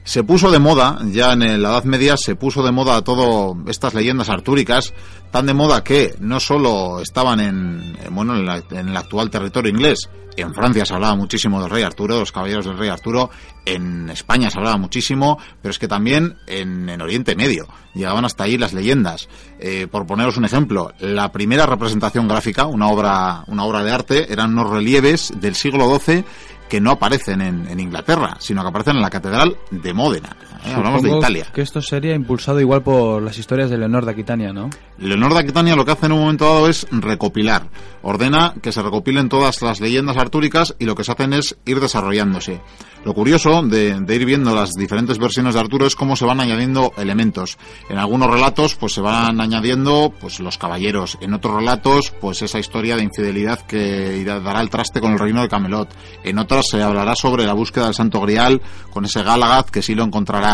Se 0.09 0.23
puso 0.23 0.49
de 0.49 0.57
moda, 0.57 0.97
ya 1.11 1.33
en 1.33 1.61
la 1.61 1.69
Edad 1.69 1.83
Media, 1.83 2.17
se 2.17 2.33
puso 2.35 2.63
de 2.63 2.71
moda 2.71 3.03
todo 3.03 3.55
estas 3.67 3.93
leyendas 3.93 4.29
artúricas, 4.29 4.91
tan 5.29 5.45
de 5.45 5.53
moda 5.53 5.83
que 5.83 6.15
no 6.19 6.39
solo 6.39 6.99
estaban 6.99 7.39
en, 7.39 7.95
en, 8.03 8.15
bueno, 8.15 8.35
en, 8.35 8.43
la- 8.43 8.63
en 8.71 8.89
el 8.89 8.97
actual 8.97 9.29
territorio 9.29 9.69
inglés, 9.71 10.09
en 10.35 10.55
Francia 10.55 10.83
se 10.83 10.95
hablaba 10.95 11.15
muchísimo 11.15 11.61
del 11.61 11.69
rey 11.69 11.83
Arturo, 11.83 12.15
de 12.15 12.21
los 12.21 12.31
caballeros 12.31 12.65
del 12.65 12.79
rey 12.79 12.89
Arturo, 12.89 13.29
en 13.65 14.09
España 14.09 14.49
se 14.49 14.57
hablaba 14.57 14.77
muchísimo, 14.77 15.37
pero 15.61 15.69
es 15.71 15.77
que 15.77 15.87
también 15.87 16.37
en, 16.47 16.89
en 16.89 17.01
Oriente 17.03 17.35
Medio 17.35 17.67
llegaban 17.93 18.25
hasta 18.25 18.45
ahí 18.45 18.57
las 18.57 18.73
leyendas. 18.73 19.29
Eh, 19.59 19.85
por 19.91 20.07
poneros 20.07 20.37
un 20.37 20.45
ejemplo, 20.45 20.91
la 20.99 21.31
primera 21.31 21.67
representación 21.67 22.27
gráfica, 22.27 22.65
una 22.65 22.87
obra, 22.87 23.43
una 23.47 23.63
obra 23.65 23.83
de 23.83 23.91
arte, 23.91 24.33
eran 24.33 24.53
unos 24.53 24.71
relieves 24.71 25.31
del 25.35 25.53
siglo 25.53 25.99
XII 25.99 26.23
que 26.69 26.79
no 26.79 26.91
aparecen 26.91 27.41
en, 27.41 27.79
Inglaterra, 27.79 28.37
sino 28.39 28.61
que 28.61 28.69
aparecen 28.69 28.95
en 28.97 29.01
la 29.01 29.09
Catedral 29.09 29.57
de 29.71 29.93
Módena. 29.93 30.29
Hablamos 30.65 31.01
de 31.01 31.17
Italia. 31.17 31.47
que 31.53 31.61
esto 31.61 31.81
sería 31.81 32.15
impulsado 32.15 32.59
igual 32.59 32.83
por 32.83 33.21
las 33.21 33.37
historias 33.37 33.69
de 33.69 33.77
Leonor 33.77 34.05
de 34.05 34.11
Aquitania, 34.11 34.53
¿no? 34.53 34.69
Leonor 34.97 35.33
de 35.33 35.39
Aquitania 35.39 35.75
lo 35.75 35.85
que 35.85 35.91
hace 35.91 36.07
en 36.07 36.11
un 36.13 36.19
momento 36.21 36.45
dado 36.45 36.67
es 36.67 36.85
recopilar. 36.91 37.69
Ordena 38.01 38.53
que 38.61 38.71
se 38.71 38.81
recopilen 38.81 39.29
todas 39.29 39.61
las 39.61 39.79
leyendas 39.81 40.17
artúricas 40.17 40.75
y 40.79 40.85
lo 40.85 40.95
que 40.95 41.03
se 41.03 41.11
hacen 41.11 41.33
es 41.33 41.57
ir 41.65 41.79
desarrollándose. 41.79 42.61
Lo 43.05 43.13
curioso 43.13 43.61
de, 43.63 43.99
de 43.99 44.15
ir 44.15 44.25
viendo 44.25 44.53
las 44.53 44.73
diferentes 44.73 45.17
versiones 45.17 45.53
de 45.53 45.59
Arturo 45.61 45.85
es 45.85 45.95
cómo 45.95 46.15
se 46.15 46.25
van 46.25 46.41
añadiendo 46.41 46.91
elementos. 46.97 47.57
En 47.89 47.97
algunos 47.97 48.29
relatos 48.29 48.75
pues 48.75 48.93
se 48.93 49.01
van 49.01 49.39
añadiendo 49.39 50.13
pues 50.19 50.39
los 50.39 50.57
caballeros, 50.57 51.17
en 51.21 51.33
otros 51.33 51.55
relatos 51.55 52.13
pues 52.19 52.41
esa 52.41 52.59
historia 52.59 52.97
de 52.97 53.03
infidelidad 53.03 53.59
que 53.61 54.23
dará 54.25 54.61
el 54.61 54.69
traste 54.69 54.99
con 54.99 55.13
el 55.13 55.19
reino 55.19 55.41
de 55.41 55.49
Camelot. 55.49 55.89
En 56.23 56.39
otras 56.39 56.67
se 56.69 56.81
hablará 56.81 57.15
sobre 57.15 57.45
la 57.45 57.53
búsqueda 57.53 57.85
del 57.85 57.95
Santo 57.95 58.19
Grial 58.21 58.61
con 58.91 59.05
ese 59.05 59.23
Galahad 59.23 59.65
que 59.65 59.81
sí 59.81 59.95
lo 59.95 60.03
encontrará. 60.03 60.48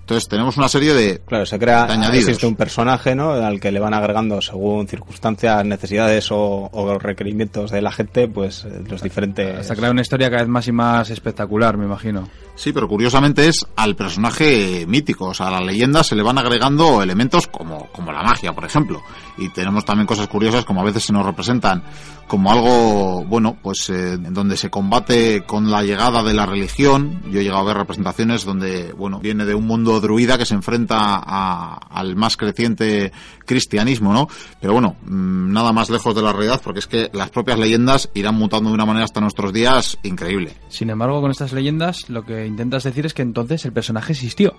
Entonces 0.00 0.28
tenemos 0.28 0.58
una 0.58 0.68
serie 0.68 0.92
de 0.92 1.20
Claro, 1.26 1.46
se 1.46 1.58
crea, 1.58 1.84
añadidos. 1.84 2.28
existe 2.28 2.46
un 2.46 2.56
personaje, 2.56 3.14
¿no? 3.14 3.32
Al 3.32 3.58
que 3.58 3.72
le 3.72 3.80
van 3.80 3.94
agregando 3.94 4.42
según 4.42 4.86
circunstancias, 4.86 5.64
necesidades 5.64 6.30
o, 6.30 6.68
o 6.70 6.98
requerimientos 6.98 7.70
de 7.70 7.80
la 7.80 7.90
gente, 7.90 8.28
pues 8.28 8.66
los 8.88 9.02
diferentes. 9.02 9.60
Hasta 9.60 9.74
crear 9.74 9.92
una 9.92 10.02
historia 10.02 10.28
cada 10.28 10.42
vez 10.42 10.48
más 10.50 10.68
y 10.68 10.72
más 10.72 11.08
espectacular, 11.08 11.78
me 11.78 11.86
imagino. 11.86 12.28
Sí, 12.56 12.72
pero 12.72 12.86
curiosamente 12.88 13.48
es 13.48 13.66
al 13.76 13.96
personaje 13.96 14.84
mítico, 14.86 15.26
o 15.26 15.34
sea, 15.34 15.48
a 15.48 15.50
la 15.50 15.60
leyenda 15.60 16.04
se 16.04 16.14
le 16.14 16.22
van 16.22 16.38
agregando 16.38 17.02
elementos 17.02 17.46
como, 17.48 17.86
como 17.92 18.12
la 18.12 18.22
magia, 18.22 18.52
por 18.52 18.64
ejemplo. 18.64 19.02
Y 19.36 19.48
tenemos 19.48 19.84
también 19.84 20.06
cosas 20.06 20.28
curiosas 20.28 20.64
como 20.64 20.80
a 20.80 20.84
veces 20.84 21.04
se 21.04 21.12
nos 21.12 21.26
representan 21.26 21.82
como 22.28 22.50
algo, 22.52 23.24
bueno, 23.24 23.58
pues 23.60 23.90
eh, 23.90 24.16
donde 24.18 24.56
se 24.56 24.70
combate 24.70 25.42
con 25.44 25.70
la 25.70 25.82
llegada 25.82 26.22
de 26.22 26.32
la 26.32 26.46
religión. 26.46 27.20
Yo 27.30 27.40
he 27.40 27.42
llegado 27.42 27.60
a 27.62 27.64
ver 27.66 27.76
representaciones 27.76 28.44
donde, 28.44 28.92
bueno, 28.92 29.18
viene 29.20 29.44
de 29.44 29.54
un 29.54 29.66
mundo 29.66 30.00
druida 30.00 30.38
que 30.38 30.46
se 30.46 30.54
enfrenta 30.54 30.96
a- 31.00 31.74
al 31.90 32.16
más 32.16 32.36
creciente 32.36 33.12
cristianismo, 33.44 34.12
¿no? 34.14 34.28
Pero 34.60 34.72
bueno, 34.72 34.96
mm, 35.04 35.52
nada 35.52 35.72
más 35.72 35.90
lejos 35.90 36.14
de 36.14 36.22
la 36.22 36.32
realidad 36.32 36.60
porque 36.64 36.78
es 36.80 36.86
que 36.86 37.10
las 37.12 37.30
propias 37.30 37.58
leyendas 37.58 38.08
irán 38.14 38.36
mutando 38.36 38.70
de 38.70 38.74
una 38.74 38.86
manera 38.86 39.04
hasta 39.04 39.20
nuestros 39.20 39.52
días 39.52 39.98
increíble. 40.02 40.54
Sin 40.68 40.88
embargo, 40.90 41.20
con 41.20 41.30
estas 41.30 41.52
leyendas, 41.52 42.08
lo 42.08 42.24
que 42.24 42.43
intentas 42.46 42.84
decir 42.84 43.06
es 43.06 43.14
que 43.14 43.22
entonces 43.22 43.64
el 43.64 43.72
personaje 43.72 44.12
existió. 44.12 44.54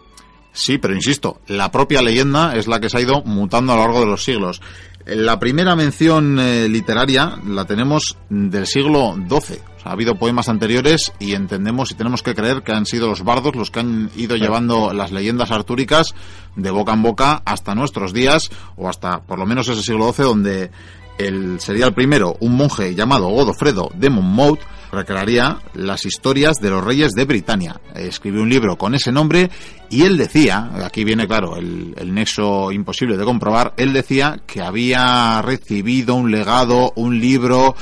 Sí, 0.51 0.77
pero 0.77 0.95
insisto, 0.95 1.41
la 1.47 1.69
propia 1.69 2.01
leyenda 2.01 2.55
es 2.55 2.67
la 2.67 2.79
que 2.79 2.89
se 2.89 2.97
ha 2.97 3.01
ido 3.01 3.21
mutando 3.23 3.73
a 3.73 3.75
lo 3.75 3.81
largo 3.81 3.99
de 3.99 4.05
los 4.05 4.23
siglos. 4.23 4.61
La 5.05 5.37
primera 5.37 5.75
mención 5.75 6.39
eh, 6.39 6.67
literaria 6.69 7.37
la 7.45 7.65
tenemos 7.65 8.17
del 8.29 8.65
siglo 8.65 9.15
XII. 9.15 9.37
O 9.37 9.41
sea, 9.41 9.57
ha 9.83 9.91
habido 9.91 10.15
poemas 10.15 10.49
anteriores 10.49 11.13
y 11.19 11.33
entendemos 11.33 11.91
y 11.91 11.95
tenemos 11.95 12.23
que 12.23 12.33
creer 12.33 12.63
que 12.63 12.71
han 12.71 12.85
sido 12.85 13.09
los 13.09 13.23
bardos 13.23 13.55
los 13.55 13.69
que 13.69 13.81
han 13.81 14.09
ido 14.15 14.35
llevando 14.35 14.93
las 14.93 15.11
leyendas 15.11 15.51
artúricas 15.51 16.15
de 16.55 16.71
boca 16.71 16.93
en 16.93 17.03
boca 17.03 17.43
hasta 17.45 17.75
nuestros 17.75 18.11
días 18.11 18.49
o 18.77 18.89
hasta 18.89 19.21
por 19.21 19.37
lo 19.37 19.45
menos 19.45 19.67
ese 19.67 19.83
siglo 19.83 20.11
XII 20.11 20.25
donde 20.25 20.71
el, 21.19 21.59
sería 21.59 21.85
el 21.85 21.93
primero 21.93 22.35
un 22.39 22.55
monje 22.55 22.95
llamado 22.95 23.27
Godofredo 23.27 23.91
de 23.93 24.09
Monmouth 24.09 24.59
recrearía 24.95 25.60
las 25.73 26.05
historias 26.05 26.58
de 26.58 26.69
los 26.71 26.84
reyes 26.84 27.12
de 27.12 27.25
Britania. 27.25 27.79
Escribió 27.93 28.41
un 28.41 28.49
libro 28.49 28.77
con 28.77 28.95
ese 28.95 29.12
nombre 29.12 29.49
y 29.89 30.03
él 30.03 30.17
decía, 30.17 30.71
aquí 30.84 31.03
viene 31.03 31.27
claro 31.27 31.58
el, 31.58 31.93
el 31.97 32.13
nexo 32.13 32.71
imposible 32.71 33.17
de 33.17 33.25
comprobar, 33.25 33.73
él 33.77 33.93
decía 33.93 34.39
que 34.47 34.62
había 34.62 35.41
recibido 35.43 36.15
un 36.15 36.31
legado, 36.31 36.91
un 36.95 37.19
libro 37.19 37.75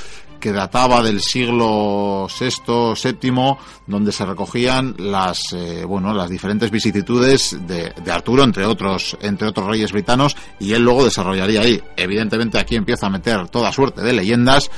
que 0.43 0.51
databa 0.51 1.01
del 1.01 1.21
siglo 1.21 2.27
VI, 2.27 2.93
VII, 3.01 3.55
donde 3.87 4.11
se 4.11 4.25
recogían 4.25 4.93
las, 4.97 5.53
eh, 5.53 5.85
bueno, 5.85 6.13
las 6.13 6.29
diferentes 6.29 6.69
vicisitudes 6.69 7.57
de, 7.65 7.93
de, 8.03 8.11
Arturo, 8.11 8.43
entre 8.43 8.65
otros, 8.65 9.17
entre 9.21 9.47
otros 9.47 9.65
reyes 9.67 9.93
britanos, 9.93 10.35
y 10.59 10.73
él 10.73 10.83
luego 10.83 11.05
desarrollaría 11.05 11.61
ahí. 11.61 11.81
Evidentemente 11.95 12.59
aquí 12.59 12.75
empieza 12.75 13.07
a 13.07 13.09
meter 13.09 13.47
toda 13.47 13.71
suerte 13.71 14.01
de 14.01 14.11
leyendas, 14.11 14.69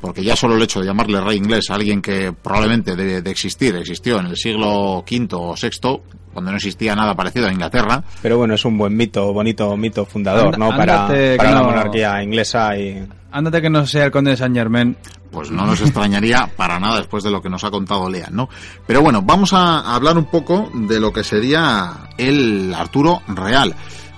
porque 0.00 0.24
ya 0.24 0.34
solo 0.34 0.56
el 0.56 0.62
hecho 0.62 0.80
de 0.80 0.86
llamarle 0.86 1.20
rey 1.20 1.36
inglés 1.36 1.70
a 1.70 1.76
alguien 1.76 2.02
que 2.02 2.32
probablemente 2.32 2.96
debe 2.96 3.22
de 3.22 3.30
existir, 3.30 3.76
existió 3.76 4.18
en 4.18 4.26
el 4.26 4.36
siglo 4.36 5.04
V 5.08 5.28
o 5.34 5.54
VI, 5.54 6.00
cuando 6.32 6.50
no 6.50 6.56
existía 6.56 6.96
nada 6.96 7.14
parecido 7.14 7.46
a 7.46 7.52
Inglaterra. 7.52 8.02
Pero 8.22 8.38
bueno, 8.38 8.54
es 8.54 8.64
un 8.64 8.76
buen 8.76 8.96
mito, 8.96 9.32
bonito 9.32 9.76
mito 9.76 10.04
fundador, 10.04 10.58
¿no? 10.58 10.70
Para, 10.70 11.06
para 11.06 11.52
la 11.52 11.62
monarquía 11.62 12.20
inglesa 12.24 12.76
y... 12.76 13.06
Ándate 13.32 13.62
que 13.62 13.70
no 13.70 13.86
sea 13.86 14.04
el 14.04 14.10
conde 14.10 14.32
de 14.32 14.36
Saint 14.36 14.54
Germain. 14.54 14.96
Pues 15.30 15.50
no 15.50 15.64
nos 15.64 15.80
extrañaría 15.80 16.50
para 16.56 16.78
nada 16.78 16.98
después 16.98 17.24
de 17.24 17.30
lo 17.30 17.40
que 17.40 17.48
nos 17.48 17.64
ha 17.64 17.70
contado 17.70 18.08
Lea, 18.10 18.28
¿no? 18.30 18.48
Pero 18.86 19.00
bueno, 19.00 19.22
vamos 19.22 19.54
a 19.54 19.94
hablar 19.94 20.18
un 20.18 20.26
poco 20.26 20.70
de 20.74 21.00
lo 21.00 21.12
que 21.12 21.24
sería 21.24 22.10
el 22.18 22.74
Arturo 22.74 23.22
real 23.28 23.74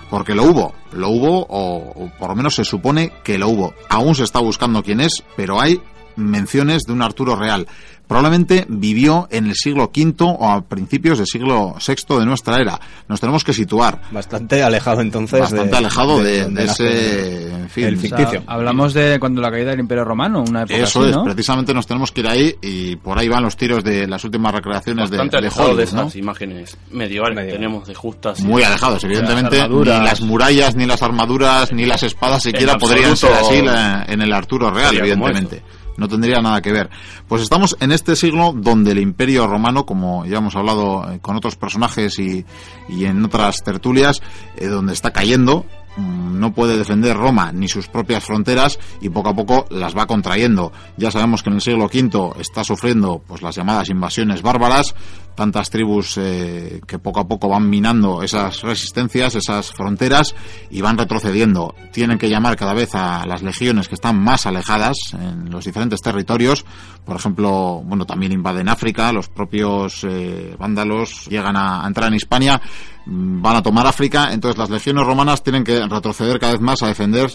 porque 0.09 0.35
lo 0.35 0.43
hubo, 0.43 0.73
lo 0.91 1.09
hubo, 1.09 1.45
o, 1.49 1.77
o, 1.77 2.11
por 2.19 2.29
lo 2.29 2.35
menos 2.35 2.55
se 2.55 2.63
supone 2.63 3.11
que 3.23 3.37
lo 3.37 3.49
hubo. 3.49 3.73
Aún 3.89 4.15
se 4.15 4.23
está 4.23 4.39
buscando 4.39 4.83
quién 4.83 4.99
es, 5.01 5.23
pero 5.35 5.59
hay 5.59 5.81
menciones 6.15 6.83
de 6.83 6.93
un 6.93 7.01
Arturo 7.01 7.35
real. 7.35 7.67
Probablemente 8.07 8.67
vivió 8.69 9.27
en 9.31 9.47
el 9.47 9.55
siglo 9.55 9.85
V 9.95 10.13
o 10.19 10.47
a 10.47 10.61
principios 10.61 11.17
del 11.17 11.25
siglo 11.25 11.73
VI 11.85 12.19
de 12.19 12.25
nuestra 12.27 12.57
era. 12.61 12.79
Nos 13.07 13.19
tenemos 13.19 13.43
que 13.43 13.51
situar. 13.51 13.99
Bastante 14.11 14.61
alejado 14.61 15.01
entonces. 15.01 15.39
Bastante 15.39 15.71
de, 15.71 15.77
alejado 15.77 16.21
de, 16.21 16.45
de, 16.45 16.49
de 16.51 16.63
ese 16.65 17.49
en 17.49 17.69
fin, 17.69 17.85
el 17.85 17.97
ficticio. 17.97 18.27
O 18.27 18.31
sea, 18.31 18.43
hablamos 18.45 18.93
de 18.93 19.17
cuando 19.19 19.41
la 19.41 19.49
caída 19.49 19.71
del 19.71 19.79
Imperio 19.79 20.03
Romano, 20.05 20.43
una 20.47 20.61
época 20.61 20.75
Eso 20.77 20.99
así, 21.01 21.09
es, 21.09 21.15
¿no? 21.15 21.23
precisamente 21.23 21.73
nos 21.73 21.87
tenemos 21.87 22.11
que 22.11 22.21
ir 22.21 22.27
ahí 22.27 22.55
y 22.61 22.95
por 22.97 23.17
ahí 23.17 23.27
van 23.27 23.41
los 23.41 23.57
tiros 23.57 23.83
de 23.83 24.05
las 24.07 24.23
últimas 24.23 24.53
recreaciones 24.53 25.09
de, 25.09 25.17
Bastante 25.17 25.37
de 25.37 25.39
alejado 25.39 25.63
Hollywood, 25.63 25.77
de 25.79 25.83
esas 25.85 26.13
¿no? 26.15 26.19
imágenes 26.19 26.77
medievales 26.91 27.43
que 27.47 27.51
tenemos 27.53 27.87
de 27.87 27.95
justas. 27.95 28.39
Muy 28.41 28.61
alejados, 28.61 29.03
evidentemente. 29.03 29.57
Las. 29.57 29.69
Ni 29.71 29.83
las 30.05 30.21
murallas, 30.21 30.75
ni 30.75 30.85
las 30.85 31.01
armaduras, 31.01 31.73
ni 31.73 31.85
las 31.87 32.03
espadas 32.03 32.43
siquiera 32.43 32.77
podrían 32.77 33.17
ser 33.17 33.33
así 33.33 33.63
la- 33.63 34.05
en 34.07 34.21
el 34.21 34.31
Arturo 34.31 34.69
real, 34.69 34.95
evidentemente. 34.95 35.63
No 35.97 36.07
tendría 36.07 36.41
nada 36.41 36.61
que 36.61 36.71
ver. 36.71 36.89
Pues 37.27 37.41
estamos 37.41 37.77
en 37.79 37.91
este 37.91 38.15
siglo 38.15 38.53
donde 38.55 38.91
el 38.91 38.99
Imperio 38.99 39.47
Romano, 39.47 39.85
como 39.85 40.25
ya 40.25 40.37
hemos 40.37 40.55
hablado 40.55 41.11
eh, 41.11 41.19
con 41.21 41.35
otros 41.35 41.55
personajes 41.55 42.19
y, 42.19 42.45
en 42.89 43.23
otras 43.23 43.63
tertulias, 43.63 44.21
eh, 44.57 44.67
donde 44.67 44.93
está 44.93 45.11
cayendo, 45.11 45.65
mm, 45.97 46.39
no 46.39 46.53
puede 46.53 46.77
defender 46.77 47.15
Roma 47.15 47.51
ni 47.51 47.67
sus 47.67 47.87
propias 47.87 48.23
fronteras 48.23 48.79
y 49.01 49.09
poco 49.09 49.29
a 49.29 49.35
poco 49.35 49.65
las 49.69 49.95
va 49.95 50.05
contrayendo. 50.05 50.71
Ya 50.97 51.11
sabemos 51.11 51.43
que 51.43 51.49
en 51.49 51.55
el 51.55 51.61
siglo 51.61 51.85
V 51.85 52.41
está 52.41 52.63
sufriendo 52.63 53.21
pues 53.25 53.41
las 53.41 53.55
llamadas 53.55 53.89
invasiones 53.89 54.41
bárbaras, 54.41 54.95
tantas 55.35 55.69
tribus 55.69 56.17
eh, 56.17 56.81
que 56.87 56.99
poco 56.99 57.19
a 57.19 57.27
poco 57.27 57.49
van 57.49 57.69
minando 57.69 58.23
esas 58.23 58.61
resistencias, 58.61 59.35
esas 59.35 59.71
fronteras 59.71 60.33
y 60.69 60.81
van 60.81 60.97
retrocediendo. 60.97 61.75
Tienen 61.91 62.17
que 62.17 62.29
llamar 62.29 62.55
cada 62.55 62.73
vez 62.73 62.95
a 62.95 63.25
las 63.25 63.43
legiones 63.43 63.87
que 63.87 63.95
están 63.95 64.17
más 64.19 64.45
alejadas 64.45 64.97
en 65.13 65.51
los 65.51 65.65
diferentes 65.65 66.01
territorios. 66.01 66.65
Por 67.05 67.15
ejemplo, 67.15 67.81
bueno, 67.85 68.05
también 68.05 68.31
invaden 68.31 68.69
África, 68.69 69.11
los 69.11 69.29
propios 69.29 70.03
eh, 70.03 70.55
vándalos 70.57 71.27
llegan 71.27 71.55
a, 71.55 71.85
entrar 71.85 72.07
en 72.07 72.15
Hispania, 72.15 72.61
mm, 73.05 73.41
van 73.41 73.57
a 73.57 73.61
tomar 73.63 73.85
África, 73.85 74.31
entonces 74.31 74.57
las 74.57 74.69
legiones 74.69 75.05
romanas 75.05 75.43
tienen 75.43 75.63
que 75.63 75.85
retroceder 75.87 76.39
cada 76.39 76.53
vez 76.53 76.61
más 76.61 76.81
a 76.81 76.87
defender 76.87 77.29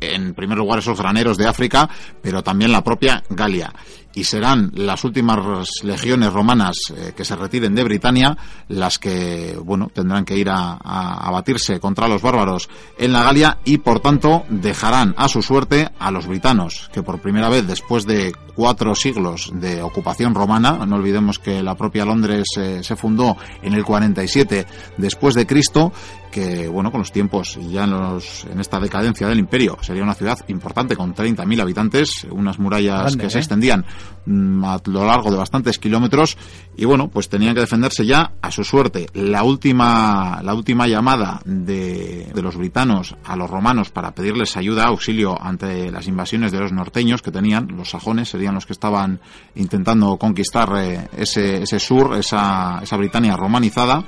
en 0.00 0.34
primer 0.34 0.58
lugar 0.58 0.78
esos 0.78 1.00
graneros 1.00 1.36
de 1.36 1.46
África, 1.46 1.88
pero 2.22 2.42
también 2.42 2.72
la 2.72 2.82
propia 2.82 3.22
Galia. 3.30 3.72
Y 4.16 4.24
serán 4.24 4.72
las 4.74 5.04
últimas 5.04 5.68
legiones 5.84 6.32
romanas 6.32 6.78
eh, 6.96 7.12
que 7.14 7.24
se 7.24 7.36
retiren 7.36 7.74
de 7.74 7.84
Britania 7.84 8.36
las 8.68 8.98
que, 8.98 9.56
bueno, 9.62 9.90
tendrán 9.92 10.24
que 10.24 10.36
ir 10.36 10.48
a, 10.48 10.78
a, 10.82 11.28
a, 11.28 11.30
batirse 11.30 11.78
contra 11.78 12.08
los 12.08 12.22
bárbaros 12.22 12.70
en 12.98 13.12
la 13.12 13.22
Galia 13.22 13.58
y, 13.66 13.76
por 13.76 14.00
tanto, 14.00 14.44
dejarán 14.48 15.14
a 15.18 15.28
su 15.28 15.42
suerte 15.42 15.90
a 15.98 16.10
los 16.10 16.26
britanos, 16.26 16.90
que 16.94 17.02
por 17.02 17.20
primera 17.20 17.50
vez 17.50 17.66
después 17.66 18.06
de 18.06 18.32
cuatro 18.56 18.94
siglos 18.94 19.52
de 19.54 19.82
ocupación 19.82 20.34
romana, 20.34 20.84
no 20.86 20.96
olvidemos 20.96 21.38
que 21.38 21.62
la 21.62 21.74
propia 21.76 22.06
Londres 22.06 22.48
eh, 22.56 22.80
se 22.82 22.96
fundó 22.96 23.36
en 23.62 23.74
el 23.74 23.84
47 23.84 24.66
después 24.96 25.34
de 25.34 25.46
Cristo, 25.46 25.92
que 26.32 26.66
bueno, 26.66 26.90
con 26.90 27.00
los 27.00 27.12
tiempos 27.12 27.58
ya 27.70 27.84
en, 27.84 27.90
los, 27.90 28.44
en 28.46 28.58
esta 28.58 28.80
decadencia 28.80 29.28
del 29.28 29.38
imperio 29.38 29.76
sería 29.82 30.02
una 30.02 30.14
ciudad 30.14 30.38
importante 30.48 30.96
con 30.96 31.14
30.000 31.14 31.60
habitantes, 31.60 32.26
unas 32.30 32.58
murallas 32.58 33.00
Grande, 33.02 33.18
que 33.18 33.26
¿eh? 33.26 33.30
se 33.30 33.38
extendían 33.38 33.80
mm, 33.80 34.05
a 34.26 34.80
lo 34.84 35.06
largo 35.06 35.30
de 35.30 35.36
bastantes 35.36 35.78
kilómetros 35.78 36.36
y 36.76 36.84
bueno, 36.84 37.08
pues 37.08 37.28
tenían 37.28 37.54
que 37.54 37.60
defenderse 37.60 38.04
ya 38.04 38.32
a 38.42 38.50
su 38.50 38.64
suerte. 38.64 39.06
La 39.14 39.44
última, 39.44 40.40
la 40.42 40.54
última 40.54 40.86
llamada 40.86 41.40
de, 41.44 42.30
de 42.34 42.42
los 42.42 42.56
britanos 42.56 43.16
a 43.24 43.36
los 43.36 43.48
romanos 43.48 43.90
para 43.90 44.12
pedirles 44.12 44.56
ayuda, 44.56 44.84
auxilio 44.84 45.40
ante 45.40 45.90
las 45.90 46.08
invasiones 46.08 46.52
de 46.52 46.60
los 46.60 46.72
norteños 46.72 47.22
que 47.22 47.30
tenían, 47.30 47.68
los 47.76 47.90
sajones 47.90 48.28
serían 48.28 48.54
los 48.54 48.66
que 48.66 48.72
estaban 48.72 49.20
intentando 49.54 50.16
conquistar 50.16 50.70
eh, 50.76 51.08
ese, 51.16 51.62
ese 51.62 51.78
sur, 51.78 52.16
esa, 52.16 52.80
esa 52.82 52.96
Britania 52.96 53.36
romanizada 53.36 54.04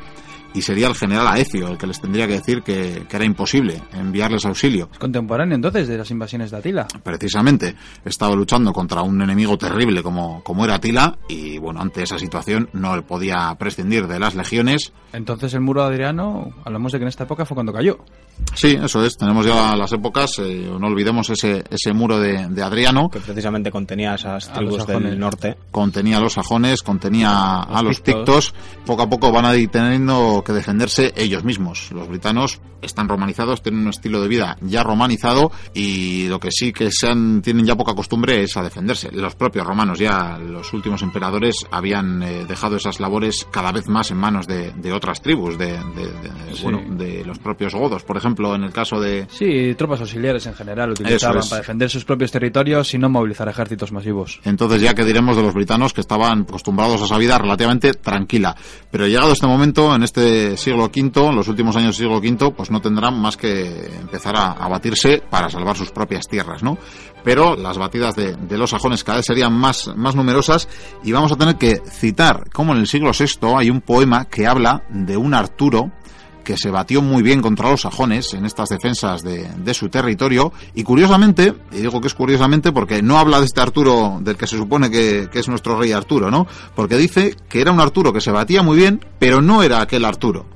y 0.54 0.62
sería 0.62 0.88
el 0.88 0.94
general 0.94 1.26
Aecio 1.26 1.68
el 1.68 1.78
que 1.78 1.86
les 1.86 2.00
tendría 2.00 2.26
que 2.26 2.34
decir 2.34 2.62
que, 2.62 3.04
que, 3.08 3.16
era 3.16 3.24
imposible 3.24 3.82
enviarles 3.92 4.44
auxilio. 4.46 4.88
Es 4.92 4.98
contemporáneo 4.98 5.54
entonces 5.54 5.88
de 5.88 5.98
las 5.98 6.10
invasiones 6.10 6.50
de 6.50 6.56
Atila. 6.56 6.86
Precisamente, 7.02 7.74
estaba 8.04 8.34
luchando 8.34 8.72
contra 8.72 9.02
un 9.02 9.20
enemigo 9.20 9.58
terrible 9.58 10.02
como, 10.02 10.42
como 10.42 10.64
era 10.64 10.76
Atila 10.76 11.18
y 11.28 11.58
bueno, 11.58 11.80
ante 11.80 12.02
esa 12.02 12.18
situación 12.18 12.68
no 12.72 13.00
podía 13.02 13.54
prescindir 13.58 14.06
de 14.06 14.18
las 14.18 14.34
legiones. 14.34 14.92
Entonces 15.12 15.54
el 15.54 15.60
muro 15.60 15.82
de 15.82 15.88
Adriano, 15.88 16.50
hablamos 16.64 16.92
de 16.92 16.98
que 16.98 17.04
en 17.04 17.08
esta 17.08 17.24
época 17.24 17.44
fue 17.44 17.54
cuando 17.54 17.72
cayó. 17.72 17.98
Sí, 18.54 18.78
eso 18.80 19.04
es, 19.04 19.16
tenemos 19.16 19.46
ya 19.46 19.74
las 19.76 19.92
épocas, 19.92 20.38
eh, 20.38 20.70
no 20.78 20.86
olvidemos 20.86 21.28
ese, 21.30 21.64
ese 21.70 21.92
muro 21.92 22.18
de, 22.18 22.46
de, 22.48 22.62
Adriano. 22.62 23.08
Que 23.08 23.20
precisamente 23.20 23.70
contenía 23.70 24.14
esas 24.14 24.52
tribus 24.52 24.86
del 24.86 25.18
norte. 25.18 25.56
Contenía 25.70 26.18
a 26.18 26.20
los 26.20 26.34
sajones, 26.34 26.82
contenía 26.82 27.66
los 27.68 27.76
a 27.76 27.82
los 27.82 28.00
pictos. 28.00 28.54
Poco 28.86 29.02
a 29.02 29.08
poco 29.08 29.32
van 29.32 29.44
a 29.44 29.56
ir 29.56 29.68
teniendo 29.70 30.37
que 30.44 30.52
defenderse 30.52 31.12
ellos 31.16 31.44
mismos. 31.44 31.90
Los 31.92 32.08
britanos 32.08 32.60
están 32.82 33.08
romanizados, 33.08 33.62
tienen 33.62 33.82
un 33.82 33.88
estilo 33.88 34.20
de 34.20 34.28
vida 34.28 34.56
ya 34.60 34.82
romanizado 34.82 35.50
y 35.74 36.28
lo 36.28 36.38
que 36.38 36.50
sí 36.50 36.72
que 36.72 36.90
sean, 36.90 37.42
tienen 37.42 37.66
ya 37.66 37.76
poca 37.76 37.94
costumbre 37.94 38.42
es 38.42 38.56
a 38.56 38.62
defenderse. 38.62 39.10
Los 39.12 39.34
propios 39.34 39.66
romanos 39.66 39.98
ya, 39.98 40.38
los 40.38 40.72
últimos 40.72 41.02
emperadores, 41.02 41.66
habían 41.70 42.22
eh, 42.22 42.44
dejado 42.46 42.76
esas 42.76 43.00
labores 43.00 43.46
cada 43.50 43.72
vez 43.72 43.88
más 43.88 44.10
en 44.10 44.18
manos 44.18 44.46
de, 44.46 44.72
de 44.72 44.92
otras 44.92 45.20
tribus, 45.22 45.58
de, 45.58 45.72
de 45.72 46.54
sí. 46.54 46.62
bueno, 46.62 46.82
de 46.96 47.24
los 47.24 47.38
propios 47.38 47.74
godos, 47.74 48.04
por 48.04 48.16
ejemplo, 48.16 48.54
en 48.54 48.64
el 48.64 48.72
caso 48.72 49.00
de... 49.00 49.26
Sí, 49.30 49.74
tropas 49.76 50.00
auxiliares 50.00 50.46
en 50.46 50.54
general 50.54 50.90
utilizaban 50.90 51.38
es. 51.38 51.48
para 51.48 51.60
defender 51.60 51.90
sus 51.90 52.04
propios 52.04 52.30
territorios 52.30 52.94
y 52.94 52.98
no 52.98 53.08
movilizar 53.08 53.48
ejércitos 53.48 53.92
masivos. 53.92 54.40
Entonces 54.44 54.80
ya 54.80 54.94
que 54.94 55.04
diremos 55.04 55.36
de 55.36 55.42
los 55.42 55.54
britanos 55.54 55.92
que 55.92 56.00
estaban 56.00 56.42
acostumbrados 56.42 57.02
a 57.02 57.04
esa 57.04 57.18
vida 57.18 57.38
relativamente 57.38 57.94
tranquila. 57.94 58.54
Pero 58.90 59.06
llegado 59.06 59.32
este 59.32 59.46
momento, 59.46 59.94
en 59.94 60.02
este 60.02 60.27
siglo 60.56 60.84
V, 60.84 61.28
en 61.28 61.36
los 61.36 61.48
últimos 61.48 61.76
años 61.76 61.96
del 61.96 62.06
siglo 62.06 62.18
V, 62.18 62.54
pues 62.56 62.70
no 62.70 62.80
tendrán 62.80 63.20
más 63.20 63.36
que 63.36 63.86
empezar 64.00 64.34
a, 64.36 64.68
batirse 64.68 65.22
para 65.30 65.48
salvar 65.48 65.76
sus 65.76 65.90
propias 65.90 66.26
tierras, 66.28 66.62
¿no? 66.62 66.78
Pero 67.24 67.56
las 67.56 67.78
batidas 67.78 68.14
de, 68.14 68.34
de, 68.34 68.58
los 68.58 68.70
sajones 68.70 69.04
cada 69.04 69.18
vez 69.18 69.26
serían 69.26 69.52
más, 69.52 69.90
más 69.96 70.14
numerosas 70.14 70.68
y 71.02 71.12
vamos 71.12 71.32
a 71.32 71.36
tener 71.36 71.56
que 71.56 71.80
citar 71.90 72.48
como 72.50 72.72
en 72.72 72.78
el 72.78 72.86
siglo 72.86 73.10
VI 73.18 73.54
hay 73.56 73.70
un 73.70 73.80
poema 73.80 74.26
que 74.26 74.46
habla 74.46 74.84
de 74.90 75.16
un 75.16 75.34
Arturo 75.34 75.90
que 76.48 76.56
se 76.56 76.70
batió 76.70 77.02
muy 77.02 77.22
bien 77.22 77.42
contra 77.42 77.70
los 77.70 77.82
sajones 77.82 78.32
en 78.32 78.46
estas 78.46 78.70
defensas 78.70 79.22
de, 79.22 79.46
de, 79.58 79.74
su 79.74 79.90
territorio 79.90 80.50
y 80.74 80.82
curiosamente, 80.82 81.52
y 81.70 81.80
digo 81.80 82.00
que 82.00 82.06
es 82.06 82.14
curiosamente 82.14 82.72
porque 82.72 83.02
no 83.02 83.18
habla 83.18 83.38
de 83.38 83.44
este 83.44 83.60
Arturo 83.60 84.18
del 84.22 84.38
que 84.38 84.46
se 84.46 84.56
supone 84.56 84.90
que, 84.90 85.28
que, 85.30 85.40
es 85.40 85.48
nuestro 85.48 85.78
rey 85.78 85.92
Arturo, 85.92 86.30
¿no? 86.30 86.46
Porque 86.74 86.96
dice 86.96 87.36
que 87.50 87.60
era 87.60 87.70
un 87.70 87.80
Arturo 87.80 88.14
que 88.14 88.22
se 88.22 88.30
batía 88.30 88.62
muy 88.62 88.78
bien, 88.78 89.04
pero 89.18 89.42
no 89.42 89.62
era 89.62 89.82
aquel 89.82 90.06
Arturo. 90.06 90.46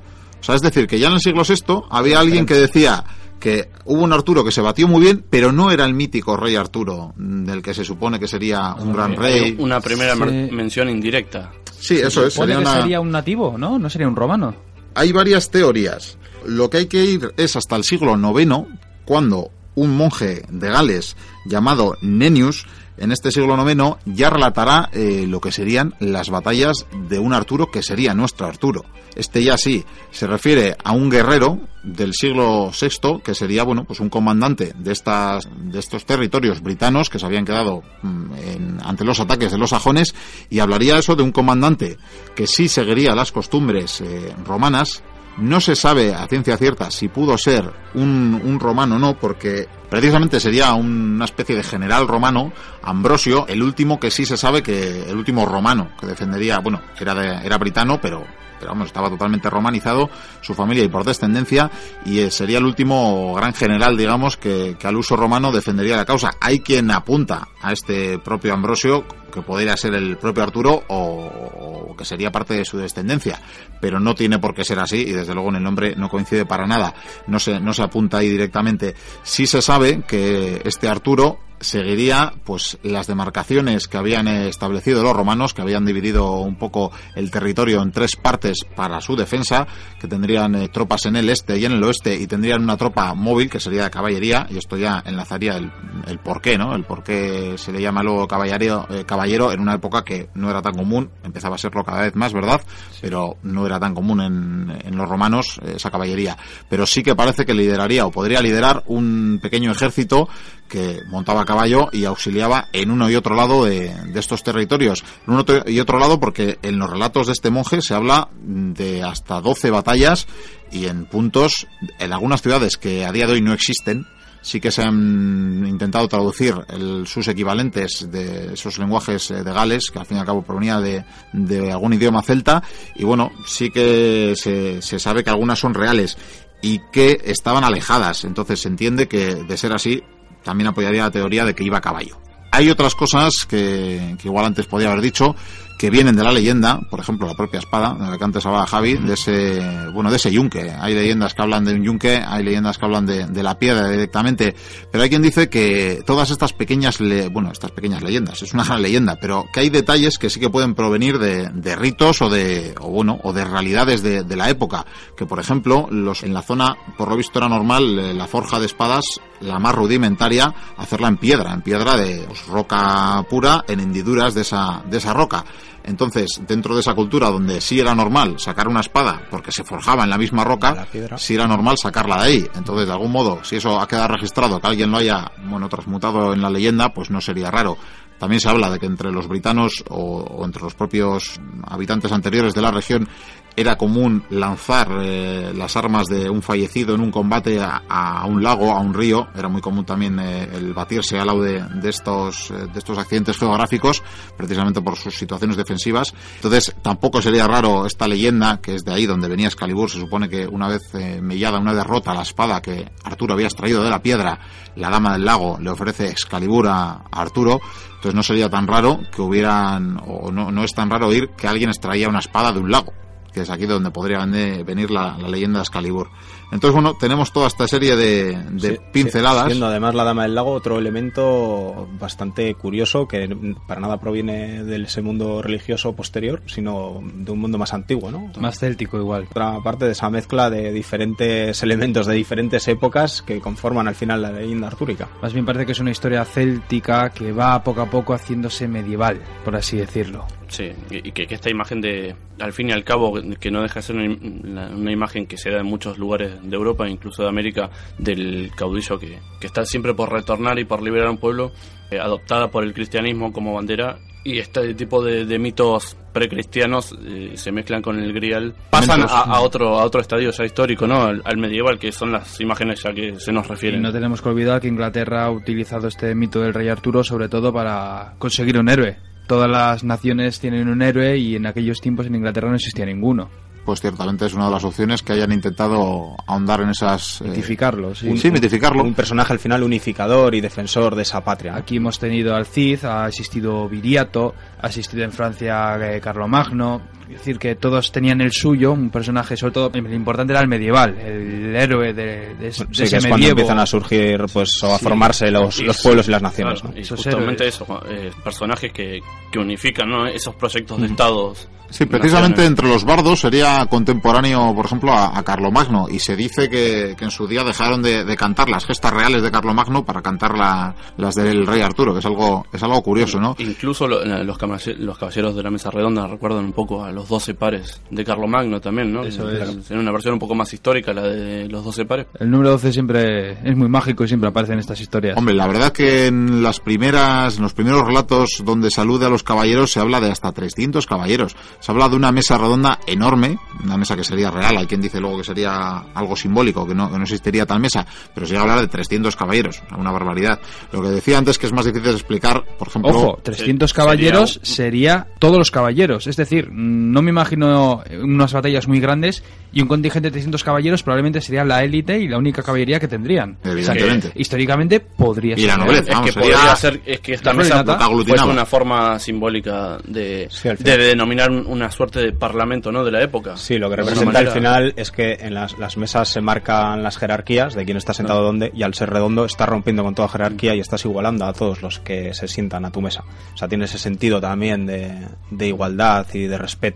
O 0.41 0.43
sea, 0.43 0.55
es 0.55 0.63
decir, 0.63 0.87
que 0.87 0.97
ya 0.97 1.09
en 1.09 1.13
el 1.13 1.19
siglo 1.19 1.43
VI 1.47 1.83
había 1.91 2.19
alguien 2.19 2.47
que 2.47 2.55
decía 2.55 3.03
que 3.39 3.69
hubo 3.85 4.01
un 4.01 4.13
Arturo 4.13 4.43
que 4.43 4.51
se 4.51 4.61
batió 4.61 4.87
muy 4.87 5.01
bien, 5.01 5.23
pero 5.29 5.51
no 5.51 5.69
era 5.69 5.85
el 5.85 5.93
mítico 5.93 6.35
rey 6.35 6.55
Arturo, 6.55 7.13
del 7.17 7.61
que 7.61 7.75
se 7.75 7.85
supone 7.85 8.19
que 8.19 8.27
sería 8.27 8.73
un 8.73 8.93
gran 8.93 9.15
rey. 9.15 9.55
Una 9.59 9.79
primera 9.79 10.15
sí. 10.15 10.49
mención 10.51 10.89
indirecta. 10.89 11.51
Sí, 11.79 11.97
eso 11.97 12.25
es. 12.25 12.33
Sería, 12.33 12.57
una... 12.57 12.81
sería 12.81 12.99
un 12.99 13.11
nativo, 13.11 13.59
¿no? 13.59 13.77
No 13.77 13.91
sería 13.91 14.07
un 14.07 14.15
romano 14.15 14.72
hay 14.95 15.11
varias 15.11 15.49
teorías. 15.49 16.17
Lo 16.45 16.69
que 16.69 16.77
hay 16.77 16.85
que 16.87 17.05
ir 17.05 17.33
es 17.37 17.55
hasta 17.55 17.75
el 17.75 17.83
siglo 17.83 18.15
IX, 18.15 18.67
cuando 19.05 19.51
un 19.75 19.95
monje 19.95 20.43
de 20.49 20.69
Gales 20.69 21.15
llamado 21.45 21.97
Nenius, 22.01 22.65
en 22.97 23.11
este 23.11 23.31
siglo 23.31 23.55
IX 23.55 23.97
ya 24.05 24.29
relatará 24.29 24.89
eh, 24.91 25.25
lo 25.27 25.41
que 25.41 25.51
serían 25.51 25.95
las 25.99 26.29
batallas 26.29 26.85
de 27.07 27.19
un 27.19 27.33
Arturo 27.33 27.71
que 27.71 27.83
sería 27.83 28.13
nuestro 28.13 28.47
Arturo. 28.47 28.85
Este 29.15 29.43
ya 29.43 29.57
sí 29.57 29.85
se 30.11 30.27
refiere 30.27 30.75
a 30.83 30.91
un 30.91 31.09
guerrero 31.09 31.59
del 31.83 32.13
siglo 32.13 32.71
VI 32.71 33.21
que 33.23 33.35
sería 33.35 33.63
bueno 33.63 33.83
pues 33.83 33.99
un 33.99 34.09
comandante 34.09 34.73
de 34.77 34.91
estas 34.91 35.49
de 35.55 35.79
estos 35.79 36.05
territorios 36.05 36.61
britanos 36.61 37.09
que 37.09 37.19
se 37.19 37.25
habían 37.25 37.45
quedado 37.45 37.83
mm, 38.01 38.79
ante 38.83 39.03
los 39.03 39.19
ataques 39.19 39.51
de 39.51 39.57
los 39.57 39.71
sajones 39.71 40.15
y 40.49 40.59
hablaría 40.59 40.97
eso 40.97 41.15
de 41.15 41.23
un 41.23 41.33
comandante 41.33 41.97
que 42.35 42.47
sí 42.47 42.69
seguiría 42.69 43.15
las 43.15 43.31
costumbres 43.31 43.99
eh, 44.01 44.33
romanas 44.45 45.03
no 45.37 45.59
se 45.59 45.75
sabe 45.75 46.13
a 46.13 46.27
ciencia 46.27 46.57
cierta 46.57 46.91
si 46.91 47.07
pudo 47.07 47.37
ser 47.37 47.71
un, 47.93 48.39
un 48.43 48.59
romano 48.59 48.95
o 48.95 48.99
no, 48.99 49.17
porque 49.17 49.67
precisamente 49.89 50.39
sería 50.39 50.73
una 50.73 51.25
especie 51.25 51.55
de 51.55 51.63
general 51.63 52.07
romano, 52.07 52.51
Ambrosio, 52.81 53.45
el 53.47 53.63
último 53.63 53.99
que 53.99 54.11
sí 54.11 54.25
se 54.25 54.37
sabe 54.37 54.63
que, 54.63 55.03
el 55.09 55.15
último 55.15 55.45
romano 55.45 55.89
que 55.99 56.07
defendería, 56.07 56.59
bueno, 56.59 56.81
era, 56.99 57.15
de, 57.15 57.45
era 57.45 57.57
britano, 57.57 57.99
pero 58.01 58.23
pero 58.59 58.71
vamos, 58.71 58.87
estaba 58.87 59.09
totalmente 59.09 59.49
romanizado, 59.49 60.09
su 60.39 60.53
familia 60.53 60.85
y 60.85 60.87
por 60.87 61.03
descendencia, 61.03 61.69
y 62.05 62.19
eh, 62.19 62.31
sería 62.31 62.59
el 62.59 62.63
último 62.63 63.33
gran 63.35 63.53
general, 63.53 63.97
digamos, 63.97 64.37
que, 64.37 64.77
que, 64.79 64.87
al 64.87 64.95
uso 64.95 65.17
romano 65.17 65.51
defendería 65.51 65.97
la 65.97 66.05
causa. 66.05 66.31
Hay 66.39 66.61
quien 66.61 66.89
apunta 66.89 67.49
a 67.61 67.73
este 67.73 68.19
propio 68.19 68.53
Ambrosio, 68.53 69.03
que 69.33 69.41
podría 69.41 69.75
ser 69.75 69.93
el 69.95 70.17
propio 70.17 70.43
Arturo 70.43 70.83
o, 70.87 71.87
o 71.89 71.95
que 71.95 72.05
sería 72.05 72.31
parte 72.31 72.53
de 72.55 72.65
su 72.65 72.77
descendencia, 72.77 73.39
pero 73.81 73.99
no 73.99 74.15
tiene 74.15 74.39
por 74.39 74.53
qué 74.53 74.63
ser 74.63 74.79
así, 74.79 75.01
y 75.01 75.11
desde 75.11 75.33
luego 75.33 75.49
en 75.49 75.55
el 75.55 75.63
nombre 75.63 75.95
no 75.95 76.09
coincide 76.09 76.45
para 76.45 76.67
nada, 76.67 76.93
no 77.27 77.39
se, 77.39 77.59
no 77.59 77.73
se 77.73 77.83
apunta 77.83 78.17
ahí 78.17 78.29
directamente. 78.29 78.95
Sí 79.23 79.47
se 79.47 79.61
sabe 79.61 80.03
que 80.07 80.61
este 80.65 80.87
Arturo 80.87 81.39
seguiría 81.63 82.33
pues 82.43 82.77
las 82.83 83.07
demarcaciones 83.07 83.87
que 83.87 83.97
habían 83.97 84.27
establecido 84.27 85.03
los 85.03 85.15
romanos, 85.15 85.53
que 85.53 85.61
habían 85.61 85.85
dividido 85.85 86.31
un 86.39 86.55
poco 86.55 86.91
el 87.15 87.31
territorio 87.31 87.81
en 87.81 87.91
tres 87.91 88.15
partes 88.15 88.59
para 88.75 89.01
su 89.01 89.15
defensa, 89.15 89.67
que 89.99 90.07
tendrían 90.07 90.55
eh, 90.55 90.69
tropas 90.69 91.05
en 91.05 91.15
el 91.15 91.29
este 91.29 91.57
y 91.57 91.65
en 91.65 91.73
el 91.73 91.83
oeste 91.83 92.15
y 92.15 92.27
tendrían 92.27 92.61
una 92.61 92.77
tropa 92.77 93.13
móvil 93.13 93.49
que 93.49 93.59
sería 93.59 93.85
de 93.85 93.89
caballería 93.89 94.47
y 94.49 94.57
esto 94.57 94.77
ya 94.77 95.01
enlazaría 95.05 95.57
el, 95.57 95.71
el 96.07 96.19
por 96.19 96.41
qué, 96.41 96.57
¿no? 96.57 96.75
El 96.75 96.83
por 96.83 97.03
qué 97.03 97.55
se 97.57 97.71
le 97.71 97.81
llama 97.81 98.03
luego 98.03 98.27
caballero, 98.27 98.85
eh, 98.89 99.03
caballero 99.05 99.51
en 99.51 99.59
una 99.59 99.75
época 99.75 100.03
que 100.03 100.29
no 100.35 100.49
era 100.49 100.61
tan 100.61 100.75
común, 100.75 101.09
empezaba 101.23 101.55
a 101.55 101.59
serlo 101.59 101.83
cada 101.83 102.01
vez 102.01 102.15
más, 102.15 102.33
¿verdad? 102.33 102.61
Pero 103.01 103.37
no 103.43 103.65
era 103.65 103.79
tan 103.79 103.93
común 103.93 104.21
en, 104.21 104.81
en 104.83 104.97
los 104.97 105.07
romanos 105.07 105.59
eh, 105.63 105.73
esa 105.75 105.91
caballería. 105.91 106.37
Pero 106.69 106.85
sí 106.85 107.03
que 107.03 107.15
parece 107.15 107.45
que 107.45 107.53
lideraría 107.53 108.05
o 108.05 108.11
podría 108.11 108.41
liderar 108.41 108.83
un 108.87 109.39
pequeño 109.41 109.71
ejército 109.71 110.27
que 110.73 111.03
montaba 111.05 111.41
a 111.41 111.45
caballo 111.45 111.89
y 111.91 112.05
auxiliaba 112.05 112.67
en 112.73 112.89
uno 112.89 113.07
y 113.07 113.15
otro 113.15 113.35
lado 113.35 113.63
de, 113.63 113.93
de, 113.93 114.19
estos 114.19 114.41
territorios. 114.41 115.05
En 115.27 115.35
uno 115.35 115.45
y 115.67 115.79
otro 115.79 115.99
lado 115.99 116.19
porque 116.19 116.57
en 116.63 116.79
los 116.79 116.89
relatos 116.89 117.27
de 117.27 117.33
este 117.33 117.51
monje 117.51 117.79
se 117.83 117.93
habla 117.93 118.29
de 118.41 119.03
hasta 119.03 119.39
12 119.39 119.69
batallas 119.69 120.25
y 120.71 120.87
en 120.87 121.05
puntos, 121.05 121.67
en 121.99 122.11
algunas 122.11 122.41
ciudades 122.41 122.77
que 122.77 123.05
a 123.05 123.11
día 123.11 123.27
de 123.27 123.33
hoy 123.33 123.41
no 123.41 123.53
existen, 123.53 124.07
sí 124.41 124.59
que 124.59 124.71
se 124.71 124.81
han 124.81 125.63
intentado 125.67 126.07
traducir 126.07 126.55
el, 126.69 127.05
sus 127.05 127.27
equivalentes 127.27 128.07
de 128.11 128.55
esos 128.55 128.79
lenguajes 128.79 129.29
de 129.29 129.43
Gales, 129.43 129.91
que 129.91 129.99
al 129.99 130.07
fin 130.07 130.17
y 130.17 130.21
al 130.21 130.25
cabo 130.25 130.41
provenía 130.41 130.79
de, 130.79 131.05
de 131.33 131.71
algún 131.71 131.93
idioma 131.93 132.23
celta, 132.23 132.63
y 132.95 133.03
bueno, 133.03 133.31
sí 133.45 133.69
que 133.69 134.33
se 134.35 134.99
sabe 134.99 135.23
que 135.23 135.29
algunas 135.29 135.59
son 135.59 135.75
reales 135.75 136.17
y 136.63 136.79
que 136.91 137.21
estaban 137.25 137.63
alejadas. 137.63 138.23
Entonces 138.23 138.61
se 138.61 138.69
entiende 138.69 139.07
que, 139.07 139.35
de 139.35 139.57
ser 139.57 139.73
así, 139.73 140.01
también 140.43 140.67
apoyaría 140.67 141.03
la 141.03 141.11
teoría 141.11 141.45
de 141.45 141.55
que 141.55 141.63
iba 141.63 141.77
a 141.77 141.81
caballo. 141.81 142.17
Hay 142.51 142.69
otras 142.69 142.93
cosas 142.93 143.47
que, 143.47 144.15
que, 144.19 144.27
igual 144.27 144.45
antes 144.45 144.67
podía 144.67 144.91
haber 144.91 145.01
dicho 145.01 145.35
que 145.83 145.89
vienen 145.89 146.15
de 146.15 146.23
la 146.23 146.31
leyenda, 146.31 146.79
por 146.89 147.01
ejemplo 147.01 147.27
la 147.27 147.33
propia 147.33 147.59
espada, 147.59 147.93
de 147.93 148.09
la 148.09 148.17
que 148.17 148.23
antes 148.23 148.45
hablaba 148.45 148.65
Javi, 148.65 148.93
de 148.93 149.15
ese, 149.15 149.89
bueno, 149.93 150.09
de 150.09 150.15
ese 150.15 150.31
yunque. 150.31 150.71
Hay 150.71 150.93
leyendas 150.93 151.33
que 151.33 151.41
hablan 151.41 151.65
de 151.65 151.73
un 151.73 151.83
yunque, 151.83 152.23
hay 152.25 152.41
leyendas 152.41 152.77
que 152.77 152.85
hablan 152.85 153.05
de, 153.05 153.25
de 153.25 153.43
la 153.43 153.59
piedra 153.59 153.89
directamente, 153.89 154.55
pero 154.91 155.03
hay 155.03 155.09
quien 155.09 155.21
dice 155.21 155.49
que 155.49 156.01
todas 156.05 156.29
estas 156.29 156.53
pequeñas, 156.53 157.01
le, 157.01 157.27
bueno, 157.27 157.51
estas 157.51 157.71
pequeñas 157.71 158.01
leyendas, 158.01 158.41
es 158.41 158.53
una 158.53 158.63
gran 158.63 158.81
leyenda, 158.81 159.17
pero 159.19 159.45
que 159.51 159.59
hay 159.59 159.69
detalles 159.69 160.17
que 160.17 160.29
sí 160.29 160.39
que 160.39 160.49
pueden 160.49 160.73
provenir 160.73 161.19
de, 161.19 161.49
de 161.49 161.75
ritos 161.75 162.21
o 162.21 162.29
de, 162.29 162.73
o 162.79 162.89
bueno, 162.89 163.19
o 163.23 163.33
de 163.33 163.43
realidades 163.43 164.03
de, 164.03 164.23
de, 164.23 164.35
la 164.37 164.49
época, 164.49 164.85
que 165.17 165.25
por 165.25 165.39
ejemplo, 165.39 165.87
los, 165.91 166.23
en 166.23 166.33
la 166.33 166.43
zona, 166.43 166.77
por 166.97 167.09
lo 167.09 167.17
visto 167.17 167.39
era 167.39 167.49
normal, 167.49 167.99
eh, 167.99 168.13
la 168.13 168.27
forja 168.27 168.59
de 168.59 168.67
espadas, 168.67 169.03
la 169.41 169.59
más 169.59 169.75
rudimentaria, 169.75 170.53
hacerla 170.77 171.07
en 171.07 171.17
piedra, 171.17 171.53
en 171.53 171.61
piedra 171.61 171.97
de 171.97 172.23
pues, 172.27 172.47
roca 172.47 173.25
pura, 173.29 173.63
en 173.67 173.79
hendiduras 173.79 174.33
de 174.33 174.41
esa, 174.41 174.81
de 174.85 174.97
esa 174.97 175.13
roca. 175.13 175.43
Entonces, 175.83 176.41
dentro 176.47 176.75
de 176.75 176.81
esa 176.81 176.93
cultura 176.93 177.29
donde 177.29 177.59
sí 177.59 177.79
era 177.79 177.93
normal 177.93 178.39
sacar 178.39 178.69
una 178.69 178.79
espada 178.79 179.21
porque 179.29 179.51
se 179.51 179.65
forjaba 179.65 180.03
en 180.05 180.09
la 180.09 180.17
misma 180.17 180.43
roca, 180.43 180.87
la 180.93 181.17
sí 181.17 181.35
era 181.35 181.45
normal 181.45 181.77
sacarla 181.77 182.17
de 182.17 182.23
ahí. 182.23 182.47
Entonces, 182.55 182.87
de 182.87 182.93
algún 182.93 183.11
modo, 183.11 183.43
si 183.43 183.57
eso 183.57 183.79
ha 183.79 183.87
quedado 183.87 184.07
registrado, 184.07 184.61
que 184.61 184.67
alguien 184.67 184.91
lo 184.91 184.97
haya, 184.97 185.29
bueno, 185.45 185.67
transmutado 185.67 186.33
en 186.33 186.41
la 186.41 186.49
leyenda, 186.49 186.93
pues 186.93 187.09
no 187.09 187.19
sería 187.19 187.51
raro. 187.51 187.77
También 188.17 188.39
se 188.39 188.47
habla 188.47 188.69
de 188.69 188.79
que 188.79 188.85
entre 188.85 189.11
los 189.11 189.27
britanos 189.27 189.83
o, 189.89 190.21
o 190.21 190.45
entre 190.45 190.63
los 190.63 190.75
propios 190.75 191.41
habitantes 191.67 192.11
anteriores 192.13 192.53
de 192.53 192.61
la 192.61 192.71
región 192.71 193.09
era 193.55 193.77
común 193.77 194.23
lanzar 194.29 194.89
eh, 195.01 195.53
las 195.55 195.77
armas 195.77 196.07
de 196.07 196.29
un 196.29 196.41
fallecido 196.41 196.95
en 196.95 197.01
un 197.01 197.11
combate 197.11 197.59
a, 197.61 198.25
un 198.27 198.41
lago, 198.41 198.71
a 198.71 198.79
un 198.79 198.93
río. 198.93 199.27
Era 199.35 199.47
muy 199.47 199.61
común 199.61 199.85
también 199.85 200.19
eh, 200.19 200.49
el 200.53 200.73
batirse 200.73 201.19
al 201.19 201.27
lado 201.27 201.41
de, 201.41 201.63
estos, 201.83 202.51
eh, 202.51 202.67
de 202.71 202.79
estos 202.79 202.97
accidentes 202.97 203.37
geográficos, 203.37 204.01
precisamente 204.35 204.81
por 204.81 204.97
sus 204.97 205.15
situaciones 205.15 205.57
defensivas. 205.57 206.13
Entonces, 206.35 206.73
tampoco 206.81 207.21
sería 207.21 207.47
raro 207.47 207.85
esta 207.85 208.07
leyenda, 208.07 208.59
que 208.59 208.75
es 208.75 208.83
de 208.83 208.93
ahí 208.93 209.05
donde 209.05 209.27
venía 209.27 209.47
Excalibur. 209.47 209.89
Se 209.89 209.99
supone 209.99 210.29
que 210.29 210.47
una 210.47 210.67
vez 210.67 210.81
mellada, 211.21 211.59
una 211.59 211.73
derrota 211.73 212.13
la 212.13 212.23
espada 212.23 212.61
que 212.61 212.91
Arturo 213.03 213.33
había 213.33 213.47
extraído 213.47 213.83
de 213.83 213.89
la 213.89 214.01
piedra, 214.01 214.39
la 214.75 214.89
dama 214.89 215.13
del 215.13 215.25
lago 215.25 215.57
le 215.59 215.69
ofrece 215.69 216.07
Excalibur 216.07 216.67
a, 216.67 216.91
a 216.91 217.21
Arturo. 217.21 217.59
Entonces 217.95 218.15
no 218.15 218.23
sería 218.23 218.49
tan 218.49 218.67
raro 218.67 218.99
que 219.15 219.21
hubieran, 219.21 219.97
o 220.05 220.31
no, 220.31 220.51
no 220.51 220.63
es 220.63 220.73
tan 220.73 220.89
raro 220.89 221.07
oír 221.07 221.29
que 221.37 221.47
alguien 221.47 221.69
extraía 221.69 222.09
una 222.09 222.19
espada 222.19 222.51
de 222.51 222.59
un 222.59 222.69
lago 222.71 222.93
que 223.33 223.41
es 223.41 223.49
aquí 223.49 223.65
donde 223.65 223.91
podría 223.91 224.25
venir 224.25 224.91
la, 224.91 225.17
la, 225.17 225.27
leyenda 225.27 225.59
de 225.59 225.63
Excalibur. 225.63 226.09
Entonces, 226.51 226.73
bueno, 226.73 226.95
tenemos 226.95 227.33
toda 227.33 227.47
esta 227.47 227.67
serie 227.67 227.95
de, 227.95 228.37
de 228.51 228.75
sí, 228.75 228.77
pinceladas. 228.91 229.47
Siendo 229.47 229.65
además 229.65 229.95
la 229.95 230.03
Dama 230.03 230.23
del 230.23 230.35
Lago 230.35 230.51
otro 230.51 230.77
elemento 230.77 231.87
bastante 231.99 232.53
curioso 232.55 233.07
que 233.07 233.27
para 233.67 233.81
nada 233.81 233.99
proviene 233.99 234.63
de 234.63 234.83
ese 234.83 235.01
mundo 235.01 235.41
religioso 235.41 235.93
posterior, 235.93 236.43
sino 236.45 237.01
de 237.15 237.31
un 237.31 237.39
mundo 237.39 237.57
más 237.57 237.73
antiguo, 237.73 238.11
¿no? 238.11 238.31
Más 238.39 238.59
céltico 238.59 238.97
igual. 238.97 239.27
Otra 239.29 239.59
parte 239.63 239.85
de 239.85 239.91
esa 239.91 240.09
mezcla 240.09 240.49
de 240.49 240.71
diferentes 240.71 241.61
elementos 241.63 242.05
de 242.05 242.13
diferentes 242.13 242.67
épocas 242.67 243.21
que 243.21 243.39
conforman 243.39 243.87
al 243.87 243.95
final 243.95 244.21
la 244.21 244.31
leyenda 244.31 244.67
artúrica. 244.67 245.09
Más 245.21 245.33
bien 245.33 245.45
parece 245.45 245.65
que 245.65 245.71
es 245.71 245.79
una 245.79 245.91
historia 245.91 246.23
céltica 246.25 247.09
que 247.09 247.31
va 247.31 247.63
poco 247.63 247.81
a 247.81 247.89
poco 247.89 248.13
haciéndose 248.13 248.67
medieval, 248.67 249.21
por 249.43 249.55
así 249.55 249.77
decirlo. 249.77 250.25
Sí, 250.53 250.71
y 250.91 251.11
que, 251.11 251.25
que, 251.25 251.33
esta 251.33 251.49
imagen 251.49 251.81
de, 251.81 252.15
al 252.39 252.53
fin 252.53 252.69
y 252.69 252.73
al 252.73 252.83
cabo, 252.83 253.19
que 253.39 253.49
no 253.49 253.63
deja 253.63 253.79
de 253.79 253.81
ser 253.81 253.95
una, 253.95 254.91
imagen 254.91 255.25
que 255.25 255.35
se 255.35 255.49
da 255.49 255.61
en 255.61 255.65
muchos 255.65 255.97
lugares 255.97 256.31
de 256.43 256.55
Europa, 256.55 256.87
incluso 256.87 257.23
de 257.23 257.29
América, 257.29 257.71
del 257.97 258.51
caudillo 258.55 258.99
que, 258.99 259.17
que 259.41 259.47
está 259.47 259.65
siempre 259.65 259.95
por 259.95 260.11
retornar 260.11 260.59
y 260.59 260.65
por 260.65 260.83
liberar 260.83 261.07
a 261.07 261.09
un 261.11 261.17
pueblo, 261.17 261.53
eh, 261.89 261.97
adoptada 261.99 262.51
por 262.51 262.63
el 262.63 262.71
cristianismo 262.71 263.33
como 263.33 263.55
bandera, 263.55 263.97
y 264.23 264.37
este 264.37 264.75
tipo 264.75 265.03
de, 265.03 265.25
de 265.25 265.39
mitos 265.39 265.97
precristianos 266.13 266.95
eh, 267.03 267.31
se 267.33 267.51
mezclan 267.51 267.81
con 267.81 267.97
el 267.97 268.13
grial, 268.13 268.53
pasan 268.69 269.01
a, 269.09 269.41
otro 269.41 269.79
a 269.79 269.83
otro 269.83 270.01
estadio 270.01 270.29
ya 270.29 270.45
histórico, 270.45 270.85
¿no? 270.85 271.01
Al, 271.01 271.23
al, 271.25 271.37
medieval, 271.37 271.79
que 271.79 271.91
son 271.91 272.11
las 272.11 272.39
imágenes 272.39 272.83
ya 272.83 272.93
que 272.93 273.19
se 273.19 273.31
nos 273.31 273.47
refieren. 273.47 273.79
Y 273.79 273.83
no 273.83 273.91
tenemos 273.91 274.21
que 274.21 274.29
olvidar 274.29 274.61
que 274.61 274.67
Inglaterra 274.67 275.25
ha 275.25 275.31
utilizado 275.31 275.87
este 275.87 276.13
mito 276.13 276.41
del 276.41 276.53
rey 276.53 276.69
Arturo 276.69 277.03
sobre 277.03 277.27
todo 277.27 277.51
para 277.51 278.13
conseguir 278.19 278.59
un 278.59 278.69
héroe 278.69 279.12
todas 279.27 279.49
las 279.49 279.83
naciones 279.83 280.39
tienen 280.39 280.67
un 280.67 280.81
héroe 280.81 281.17
y 281.17 281.35
en 281.35 281.45
aquellos 281.45 281.81
tiempos 281.81 282.05
en 282.07 282.15
Inglaterra 282.15 282.49
no 282.49 282.55
existía 282.55 282.85
ninguno. 282.85 283.29
Pues 283.65 283.79
ciertamente 283.79 284.25
es 284.25 284.33
una 284.33 284.45
de 284.45 284.51
las 284.51 284.63
opciones 284.65 285.01
que 285.01 285.13
hayan 285.13 285.31
intentado 285.31 286.17
ahondar 286.27 286.61
en 286.61 286.69
esas... 286.69 287.21
Mitificarlo, 287.21 287.91
eh, 287.91 287.95
sí. 287.95 288.07
Un, 288.09 288.17
sí, 288.17 288.29
mitificarlo. 288.29 288.83
Un 288.83 288.93
personaje 288.93 289.31
al 289.31 289.39
final 289.39 289.63
unificador 289.63 290.35
y 290.35 290.41
defensor 290.41 290.95
de 290.95 291.03
esa 291.03 291.23
patria. 291.23 291.55
Aquí 291.55 291.77
hemos 291.77 291.97
tenido 291.97 292.35
al 292.35 292.45
Cid, 292.45 292.83
ha 292.83 293.07
existido 293.07 293.69
Viriato, 293.69 294.35
ha 294.61 294.67
existido 294.67 295.03
en 295.05 295.13
Francia 295.13 295.77
eh, 295.79 296.01
Carlomagno, 296.01 296.81
Es 297.13 297.19
decir, 297.19 297.37
que 297.39 297.55
todos 297.55 297.91
tenían 297.91 298.21
el 298.21 298.31
suyo, 298.31 298.71
un 298.73 298.89
personaje, 298.89 299.37
sobre 299.37 299.53
todo, 299.53 299.71
lo 299.73 299.93
importante 299.93 300.33
era 300.33 300.41
el 300.41 300.47
medieval, 300.47 300.97
el 300.99 301.55
héroe 301.55 301.93
de, 301.93 302.35
de, 302.35 302.51
Sí, 302.51 302.63
de 302.63 302.69
que 302.75 302.83
ese 302.83 302.97
es 302.97 303.03
cuando 303.03 303.15
medievo. 303.17 303.31
empiezan 303.31 303.59
a 303.59 303.65
surgir 303.65 304.25
pues 304.33 304.49
o 304.63 304.73
a 304.73 304.77
Sí. 304.79 304.83
formarse 304.83 305.31
los, 305.31 305.61
los 305.61 305.81
pueblos 305.81 306.07
y 306.07 306.11
las 306.11 306.21
naciones. 306.21 306.59
Claro, 306.61 306.73
¿no? 306.73 306.79
y 306.79 306.81
Esos 306.83 307.03
justamente 307.03 307.47
eso, 307.47 307.65
eh, 307.89 308.11
personajes 308.23 308.71
que, 308.73 308.99
que 309.31 309.39
unifican 309.39 309.89
¿no? 309.89 310.07
esos 310.07 310.35
proyectos 310.35 310.79
de 310.81 310.87
estados. 310.87 311.47
Sí, 311.69 311.87
precisamente 311.87 312.37
naciones. 312.41 312.49
entre 312.51 312.67
los 312.67 312.83
bardos 312.85 313.19
sería 313.21 313.65
contemporáneo, 313.67 314.53
por 314.53 314.65
ejemplo, 314.65 314.91
a, 314.91 315.17
a 315.17 315.23
Carlomagno 315.23 315.87
y 315.89 315.97
se 315.97 316.15
dice 316.15 316.47
que, 316.47 316.93
que 316.95 317.05
en 317.05 317.09
su 317.09 317.25
día 317.27 317.43
dejaron 317.43 317.81
de, 317.81 318.05
de 318.05 318.15
cantar 318.15 318.47
las 318.47 318.65
gestas 318.65 318.93
reales 318.93 319.23
de 319.23 319.31
Carlomagno 319.31 319.83
para 319.83 320.01
cantar 320.03 320.37
la- 320.37 320.75
las 320.97 321.15
del 321.15 321.47
rey 321.47 321.61
Arturo, 321.61 321.93
que 321.93 321.99
es 321.99 322.05
algo 322.05 322.45
es 322.53 322.61
algo 322.61 322.79
curioso, 322.83 323.19
¿no? 323.19 323.35
Incluso 323.39 323.87
lo- 323.87 324.05
los, 324.05 324.37
caballe- 324.37 324.75
los 324.77 324.97
caballeros 324.99 325.35
de 325.35 325.41
la 325.43 325.49
mesa 325.49 325.71
redonda 325.71 326.05
recuerdan 326.05 326.45
un 326.45 326.53
poco 326.53 326.83
a 326.83 326.91
los 326.91 327.02
12 327.07 327.33
pares 327.33 327.81
de 327.89 328.03
Carlomagno 328.03 328.59
también, 328.61 328.91
¿no? 328.91 329.03
Eso 329.03 329.29
es. 329.29 329.71
En 329.71 329.79
una 329.79 329.91
versión 329.91 330.13
un 330.13 330.19
poco 330.19 330.35
más 330.35 330.53
histórica, 330.53 330.93
la 330.93 331.03
de 331.03 331.47
los 331.47 331.63
12 331.63 331.85
pares. 331.85 332.07
El 332.19 332.29
número 332.29 332.51
12 332.51 332.73
siempre 332.73 333.31
es 333.31 333.55
muy 333.55 333.67
mágico 333.67 334.03
y 334.03 334.07
siempre 334.07 334.29
aparece 334.29 334.53
en 334.53 334.59
estas 334.59 334.79
historias. 334.79 335.17
Hombre, 335.17 335.35
la 335.35 335.47
verdad 335.47 335.71
que 335.71 336.07
en 336.07 336.41
las 336.43 336.59
primeras, 336.59 337.37
en 337.37 337.43
los 337.43 337.53
primeros 337.53 337.85
relatos 337.85 338.41
donde 338.43 338.71
salude 338.71 339.05
a 339.05 339.09
los 339.09 339.23
caballeros 339.23 339.71
se 339.71 339.79
habla 339.79 339.99
de 339.99 340.11
hasta 340.11 340.31
300 340.31 340.85
caballeros. 340.85 341.35
Se 341.59 341.71
habla 341.71 341.89
de 341.89 341.95
una 341.95 342.11
mesa 342.11 342.37
redonda 342.37 342.79
enorme, 342.87 343.37
una 343.63 343.77
mesa 343.77 343.95
que 343.95 344.03
sería 344.03 344.31
real, 344.31 344.57
hay 344.57 344.67
quien 344.67 344.81
dice 344.81 344.99
luego 344.99 345.17
que 345.17 345.23
sería 345.23 345.77
algo 345.93 346.15
simbólico, 346.15 346.67
que 346.67 346.75
no, 346.75 346.91
que 346.91 346.97
no 346.97 347.03
existiría 347.03 347.45
tal 347.45 347.59
mesa, 347.59 347.85
pero 348.13 348.25
se 348.25 348.33
llega 348.33 348.41
a 348.41 348.43
hablar 348.43 348.61
de 348.61 348.67
300 348.67 349.15
caballeros, 349.15 349.61
una 349.77 349.91
barbaridad. 349.91 350.39
Lo 350.71 350.81
que 350.81 350.89
decía 350.89 351.17
antes 351.17 351.37
que 351.37 351.47
es 351.47 351.53
más 351.53 351.65
difícil 351.65 351.89
de 351.89 351.97
explicar, 351.97 352.43
por 352.57 352.67
ejemplo... 352.67 352.91
Ojo, 352.91 353.19
300 353.23 353.69
sería 353.69 353.83
caballeros 353.83 354.39
sería 354.41 355.07
todos 355.19 355.37
los 355.37 355.51
caballeros. 355.51 356.07
Es 356.07 356.15
decir, 356.15 356.49
no 356.93 357.01
me 357.01 357.09
imagino 357.11 357.83
unas 358.01 358.31
batallas 358.33 358.67
muy 358.67 358.79
grandes 358.79 359.23
y 359.51 359.61
un 359.61 359.67
contingente 359.67 360.07
de 360.07 360.11
300 360.11 360.43
caballeros 360.43 360.81
probablemente 360.83 361.21
sería 361.21 361.43
la 361.43 361.63
élite 361.63 361.99
y 361.99 362.07
la 362.07 362.17
única 362.17 362.41
caballería 362.41 362.79
que 362.79 362.87
tendrían. 362.87 363.37
Evidentemente. 363.43 363.97
O 363.97 364.01
sea 364.09 364.11
que, 364.13 364.21
históricamente 364.21 364.79
podría 364.79 365.35
Y 365.35 365.39
ser. 365.41 365.47
la 365.47 365.55
real. 365.57 365.67
nobleza. 365.67 365.91
Es 365.93 365.99
que 366.13 366.19
podría 366.19 366.55
ser, 366.55 366.81
es 366.85 366.99
que 367.01 367.13
esta 367.13 367.33
La 367.33 367.37
mesa 367.39 368.25
una 368.25 368.45
forma 368.45 368.97
simbólica 368.99 369.77
de, 369.85 370.27
Sí, 370.31 370.49
de 370.59 370.77
denominar 370.77 371.29
un- 371.29 371.45
una 371.45 371.69
suerte 371.69 371.99
de 371.99 372.11
parlamento, 372.13 372.71
¿no? 372.71 372.83
De 372.83 372.91
la 372.91 373.01
época. 373.03 373.37
Sí, 373.37 373.57
lo 373.57 373.69
que 373.69 373.75
representa 373.75 374.19
al 374.19 374.29
final 374.29 374.73
es 374.75 374.91
que 374.91 375.17
en 375.21 375.33
las, 375.33 375.57
las 375.59 375.77
mesas 375.77 376.09
se 376.09 376.21
marcan 376.21 376.81
las 376.83 376.97
jerarquías 376.97 377.53
de 377.53 377.65
quién 377.65 377.77
está 377.77 377.93
sentado 377.93 378.23
dónde 378.23 378.51
y 378.55 378.63
al 378.63 378.73
ser 378.73 378.89
redondo 378.89 379.25
está 379.25 379.45
rompiendo 379.45 379.83
con 379.83 379.93
toda 379.95 380.07
jerarquía 380.07 380.55
y 380.55 380.59
estás 380.59 380.83
igualando 380.85 381.25
a 381.25 381.33
todos 381.33 381.61
los 381.61 381.79
que 381.79 382.13
se 382.13 382.27
sientan 382.27 382.65
a 382.65 382.71
tu 382.71 382.81
mesa. 382.81 383.03
O 383.33 383.37
sea, 383.37 383.47
tiene 383.47 383.65
ese 383.65 383.77
sentido 383.77 384.19
también 384.21 384.65
de, 384.65 384.93
de 385.31 385.47
igualdad 385.47 386.07
y 386.13 386.23
de 386.27 386.37
respeto. 386.37 386.72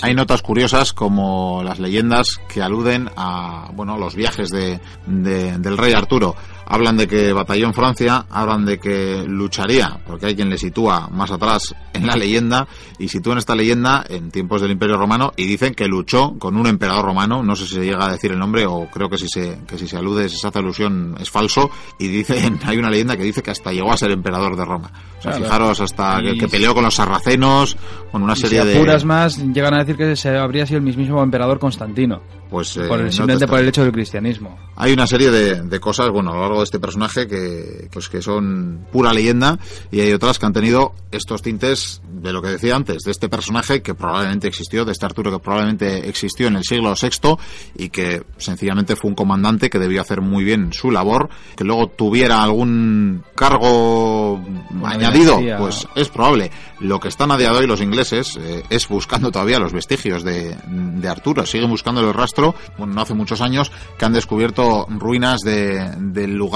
Hay 0.00 0.14
notas 0.14 0.42
curiosas 0.42 0.92
como 0.92 1.62
las 1.64 1.80
leyendas 1.80 2.38
que 2.48 2.62
aluden 2.62 3.10
a 3.16 3.70
bueno 3.74 3.96
los 3.98 4.14
viajes 4.14 4.48
de, 4.50 4.80
de- 5.06 5.58
del 5.58 5.76
rey 5.76 5.92
Arturo. 5.92 6.36
Hablan 6.70 6.98
de 6.98 7.08
que 7.08 7.32
batalló 7.32 7.66
en 7.66 7.72
Francia, 7.74 8.26
hablan 8.30 8.66
de 8.66 8.78
que 8.78 9.24
lucharía, 9.26 9.98
porque 10.06 10.26
hay 10.26 10.36
quien 10.36 10.50
le 10.50 10.58
sitúa 10.58 11.08
más 11.10 11.30
atrás 11.30 11.74
en 11.94 12.06
la 12.06 12.14
leyenda 12.14 12.68
y 12.98 13.08
sitúan 13.08 13.38
esta 13.38 13.54
leyenda 13.54 14.04
en 14.08 14.30
tiempos 14.30 14.60
del 14.60 14.70
Imperio 14.72 14.98
Romano 14.98 15.32
y 15.36 15.46
dicen 15.46 15.74
que 15.74 15.86
luchó 15.88 16.34
con 16.38 16.56
un 16.56 16.66
emperador 16.66 17.06
romano, 17.06 17.42
no 17.42 17.56
sé 17.56 17.66
si 17.66 17.74
se 17.76 17.84
llega 17.84 18.04
a 18.06 18.12
decir 18.12 18.32
el 18.32 18.38
nombre 18.38 18.66
o 18.66 18.86
creo 18.90 19.08
que 19.08 19.16
si 19.16 19.28
se 19.28 19.60
que 19.66 19.78
si 19.78 19.88
se 19.88 19.96
alude, 19.96 20.28
si 20.28 20.36
se 20.36 20.46
hace 20.46 20.58
alusión 20.58 21.16
es 21.18 21.30
falso 21.30 21.70
y 21.98 22.08
dicen 22.08 22.60
hay 22.64 22.76
una 22.76 22.90
leyenda 22.90 23.16
que 23.16 23.24
dice 23.24 23.42
que 23.42 23.50
hasta 23.50 23.72
llegó 23.72 23.90
a 23.90 23.96
ser 23.96 24.10
emperador 24.10 24.54
de 24.56 24.64
Roma. 24.64 24.90
O 25.18 25.22
sea, 25.22 25.32
Claro. 25.32 25.44
fijaros 25.46 25.80
hasta 25.80 26.20
que, 26.22 26.46
peleó 26.48 26.74
con 26.74 26.84
los 26.84 26.94
sarracenos, 26.94 27.76
con 28.12 28.22
una 28.22 28.36
serie 28.36 28.60
si 28.62 28.68
de 28.68 28.76
apuras 28.76 29.04
más, 29.04 29.38
llegan 29.38 29.74
a 29.74 29.78
decir 29.78 29.96
que 29.96 30.14
se 30.16 30.36
habría 30.36 30.64
sido 30.66 30.78
el 30.78 30.84
mismísimo 30.84 31.22
emperador 31.22 31.58
Constantino. 31.58 32.20
pues 32.48 32.76
eh, 32.76 32.84
por 32.88 32.98
el, 33.00 33.06
no 33.06 33.12
simplemente 33.12 33.46
por 33.48 33.58
el 33.58 33.68
hecho 33.68 33.82
del 33.82 33.92
cristianismo. 33.92 34.56
Hay 34.76 34.92
una 34.92 35.06
serie 35.06 35.30
de, 35.30 35.62
de 35.62 35.80
cosas, 35.80 36.08
bueno, 36.10 36.30
a 36.30 36.34
lo 36.34 36.40
largo 36.42 36.57
de 36.58 36.64
este 36.64 36.78
personaje 36.78 37.26
que, 37.26 37.88
pues 37.92 38.08
que 38.08 38.22
son 38.22 38.86
pura 38.92 39.12
leyenda 39.12 39.58
y 39.90 40.00
hay 40.00 40.12
otras 40.12 40.38
que 40.38 40.46
han 40.46 40.52
tenido 40.52 40.94
estos 41.10 41.42
tintes 41.42 42.00
de 42.10 42.32
lo 42.32 42.42
que 42.42 42.48
decía 42.48 42.76
antes, 42.76 43.02
de 43.04 43.10
este 43.10 43.28
personaje 43.28 43.82
que 43.82 43.94
probablemente 43.94 44.48
existió, 44.48 44.84
de 44.84 44.92
este 44.92 45.06
Arturo 45.06 45.30
que 45.30 45.38
probablemente 45.38 46.08
existió 46.08 46.48
en 46.48 46.56
el 46.56 46.64
siglo 46.64 46.94
VI 47.00 47.36
y 47.76 47.88
que 47.90 48.22
sencillamente 48.36 48.96
fue 48.96 49.10
un 49.10 49.14
comandante 49.14 49.70
que 49.70 49.78
debió 49.78 50.00
hacer 50.00 50.20
muy 50.20 50.44
bien 50.44 50.72
su 50.72 50.90
labor, 50.90 51.30
que 51.56 51.64
luego 51.64 51.88
tuviera 51.88 52.42
algún 52.42 53.24
cargo 53.34 54.34
Una 54.34 54.90
añadido, 54.90 55.40
pues 55.58 55.86
es 55.94 56.08
probable. 56.08 56.50
Lo 56.80 57.00
que 57.00 57.08
están 57.08 57.30
a 57.30 57.36
día 57.36 57.52
de 57.52 57.58
hoy 57.58 57.66
los 57.66 57.80
ingleses 57.80 58.36
eh, 58.40 58.62
es 58.70 58.88
buscando 58.88 59.32
todavía 59.32 59.58
los 59.58 59.72
vestigios 59.72 60.22
de, 60.22 60.56
de 60.66 61.08
Arturo. 61.08 61.44
Siguen 61.46 61.70
buscando 61.70 62.00
el 62.00 62.14
rastro, 62.14 62.54
bueno, 62.76 62.94
no 62.94 63.00
hace 63.02 63.14
muchos 63.14 63.40
años, 63.40 63.72
que 63.98 64.04
han 64.04 64.12
descubierto 64.12 64.86
ruinas 64.88 65.40
de, 65.40 65.90
del 65.98 66.34
lugar 66.34 66.47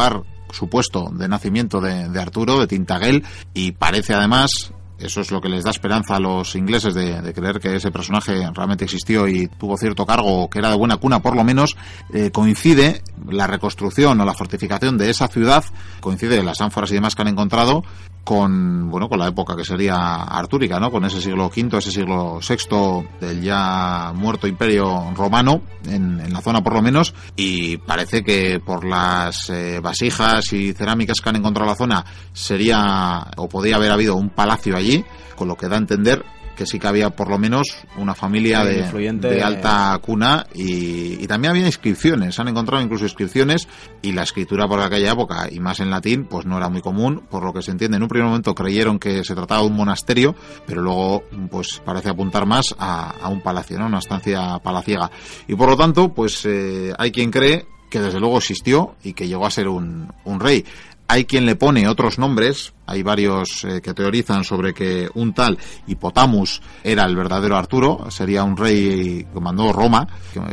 supuesto 0.51 1.11
de 1.13 1.29
nacimiento 1.29 1.81
de, 1.81 2.09
de 2.09 2.21
Arturo, 2.21 2.61
de 2.61 2.67
Tintaguel, 2.67 3.25
y 3.55 3.73
parece 3.73 4.15
además 4.15 4.73
eso 5.03 5.21
es 5.21 5.33
lo 5.33 5.41
que 5.41 5.49
les 5.49 5.65
da 5.65 5.71
esperanza 5.71 6.17
a 6.17 6.21
los 6.21 6.55
ingleses 6.55 6.95
de, 6.95 7.21
de 7.21 7.35
creer 7.35 7.59
que 7.59 7.75
ese 7.75 7.91
personaje 7.91 8.49
realmente 8.55 8.85
existió 8.85 9.27
y 9.27 9.49
tuvo 9.49 9.77
cierto 9.77 10.07
cargo, 10.07 10.49
que 10.49 10.61
era 10.61 10.71
de 10.71 10.77
buena 10.77 10.97
cuna 10.97 11.21
por 11.21 11.35
lo 11.35 11.43
menos, 11.43 11.77
eh, 12.13 12.31
coincide 12.31 13.03
la 13.31 13.47
reconstrucción 13.47 14.21
o 14.21 14.25
la 14.25 14.35
fortificación 14.35 14.99
de 14.99 15.11
esa 15.11 15.29
ciudad, 15.29 15.65
coincide 16.01 16.43
las 16.43 16.61
ánforas 16.61 16.91
y 16.91 16.95
demás 16.95 17.15
que 17.15 17.23
han 17.23 17.29
encontrado 17.29 17.83
con 18.25 18.89
bueno 18.89 19.09
con 19.09 19.19
la 19.19 19.29
época 19.29 19.57
que 19.57 19.65
sería 19.65 19.97
artúrica, 20.23 20.79
¿no? 20.79 20.91
Con 20.91 21.05
ese 21.05 21.21
siglo 21.21 21.47
V, 21.47 21.79
ese 21.79 21.91
siglo 21.91 22.39
VI 22.39 23.09
del 23.21 23.43
ya 23.43 24.13
muerto 24.15 24.47
imperio 24.47 25.13
romano 25.15 25.63
en, 25.87 26.21
en 26.21 26.33
la 26.33 26.41
zona 26.41 26.63
por 26.63 26.75
lo 26.75 26.83
menos 26.83 27.15
y 27.37 27.79
parece 27.79 28.23
que 28.23 28.61
por 28.61 28.85
las 28.85 29.51
eh, 29.51 29.81
vasijas 29.81 30.53
y 30.53 30.73
cerámicas 30.73 31.21
que 31.21 31.29
han 31.31 31.37
encontrado 31.37 31.67
en 31.67 31.73
la 31.73 31.77
zona 31.77 32.05
sería 32.33 33.27
o 33.37 33.49
podía 33.49 33.77
haber 33.77 33.91
habido 33.91 34.15
un 34.15 34.31
palacio 34.31 34.77
allí, 34.77 35.05
con 35.35 35.49
lo 35.49 35.57
que 35.57 35.69
da 35.69 35.77
a 35.77 35.79
entender 35.79 36.25
que 36.57 36.67
sí 36.67 36.79
que 36.79 36.87
había 36.87 37.11
por 37.11 37.29
lo 37.29 37.39
menos 37.39 37.69
una 37.97 38.15
familia 38.15 38.63
Sí, 38.63 38.69
de, 38.69 38.79
influyente. 38.81 39.29
de 39.29 39.43
alta 39.43 39.99
cuna 40.03 40.47
y, 40.55 41.23
y 41.23 41.27
también 41.27 41.53
había 41.53 41.67
inscripciones, 41.67 42.39
han 42.39 42.49
encontrado 42.49 42.83
incluso 42.83 43.05
inscripciones 43.05 43.69
y 44.03 44.13
la 44.13 44.23
escritura 44.23 44.69
por 44.69 44.81
aquella 44.81 45.13
época 45.13 45.49
y 45.51 45.61
más 45.61 45.81
en 45.81 45.91
latín 45.91 46.25
pues 46.25 46.47
no 46.47 46.57
era 46.59 46.69
muy 46.69 46.81
común, 46.83 47.23
por 47.31 47.43
lo 47.45 47.53
que 47.53 47.63
se 47.63 47.71
entiende. 47.71 47.97
En 47.97 48.03
un 48.03 48.09
primer 48.09 48.27
momento 48.29 48.55
creyeron 48.55 48.99
que 48.99 49.25
se 49.25 49.35
trataba 49.35 49.63
de 49.63 49.69
un 49.69 49.77
monasterio, 49.77 50.35
pero 50.67 50.83
luego 50.83 51.25
pues 51.51 51.81
parece 51.85 52.11
apuntar 52.11 52.47
más 52.47 52.75
a, 52.79 53.11
a 53.23 53.29
un 53.29 53.41
palacio, 53.41 53.79
¿no? 53.79 53.87
una 53.87 53.99
estancia 53.99 54.59
palaciega. 54.59 55.11
Y 55.49 55.55
por 55.55 55.69
lo 55.71 55.77
tanto 55.77 56.13
pues 56.13 56.45
eh, 56.47 56.93
hay 56.99 57.11
quien 57.13 57.31
cree 57.31 57.67
que 57.91 58.01
desde 58.01 58.21
luego 58.21 58.39
existió 58.39 58.95
y 59.03 59.13
que 59.13 59.29
llegó 59.29 59.45
a 59.45 59.51
ser 59.51 59.69
un, 59.69 60.11
un 60.25 60.41
rey. 60.41 60.65
Hay 61.13 61.27
quien 61.27 61.45
le 61.45 61.57
pone 61.57 61.87
otros 61.89 62.19
nombres, 62.19 62.73
hay 62.87 63.03
varios 63.03 63.65
eh, 63.65 63.83
que 63.83 63.93
teorizan 63.93 64.45
sobre 64.45 64.73
que 64.73 65.11
un 65.13 65.35
tal 65.35 65.59
Hipotamus 65.87 66.63
era 66.83 67.05
el 67.05 67.15
verdadero 67.15 67.55
Arturo, 67.55 68.11
sería 68.11 68.43
un 68.45 68.57
rey 68.57 69.27
que 69.31 69.41
mandó 69.41 69.75
Roma, 69.75 70.07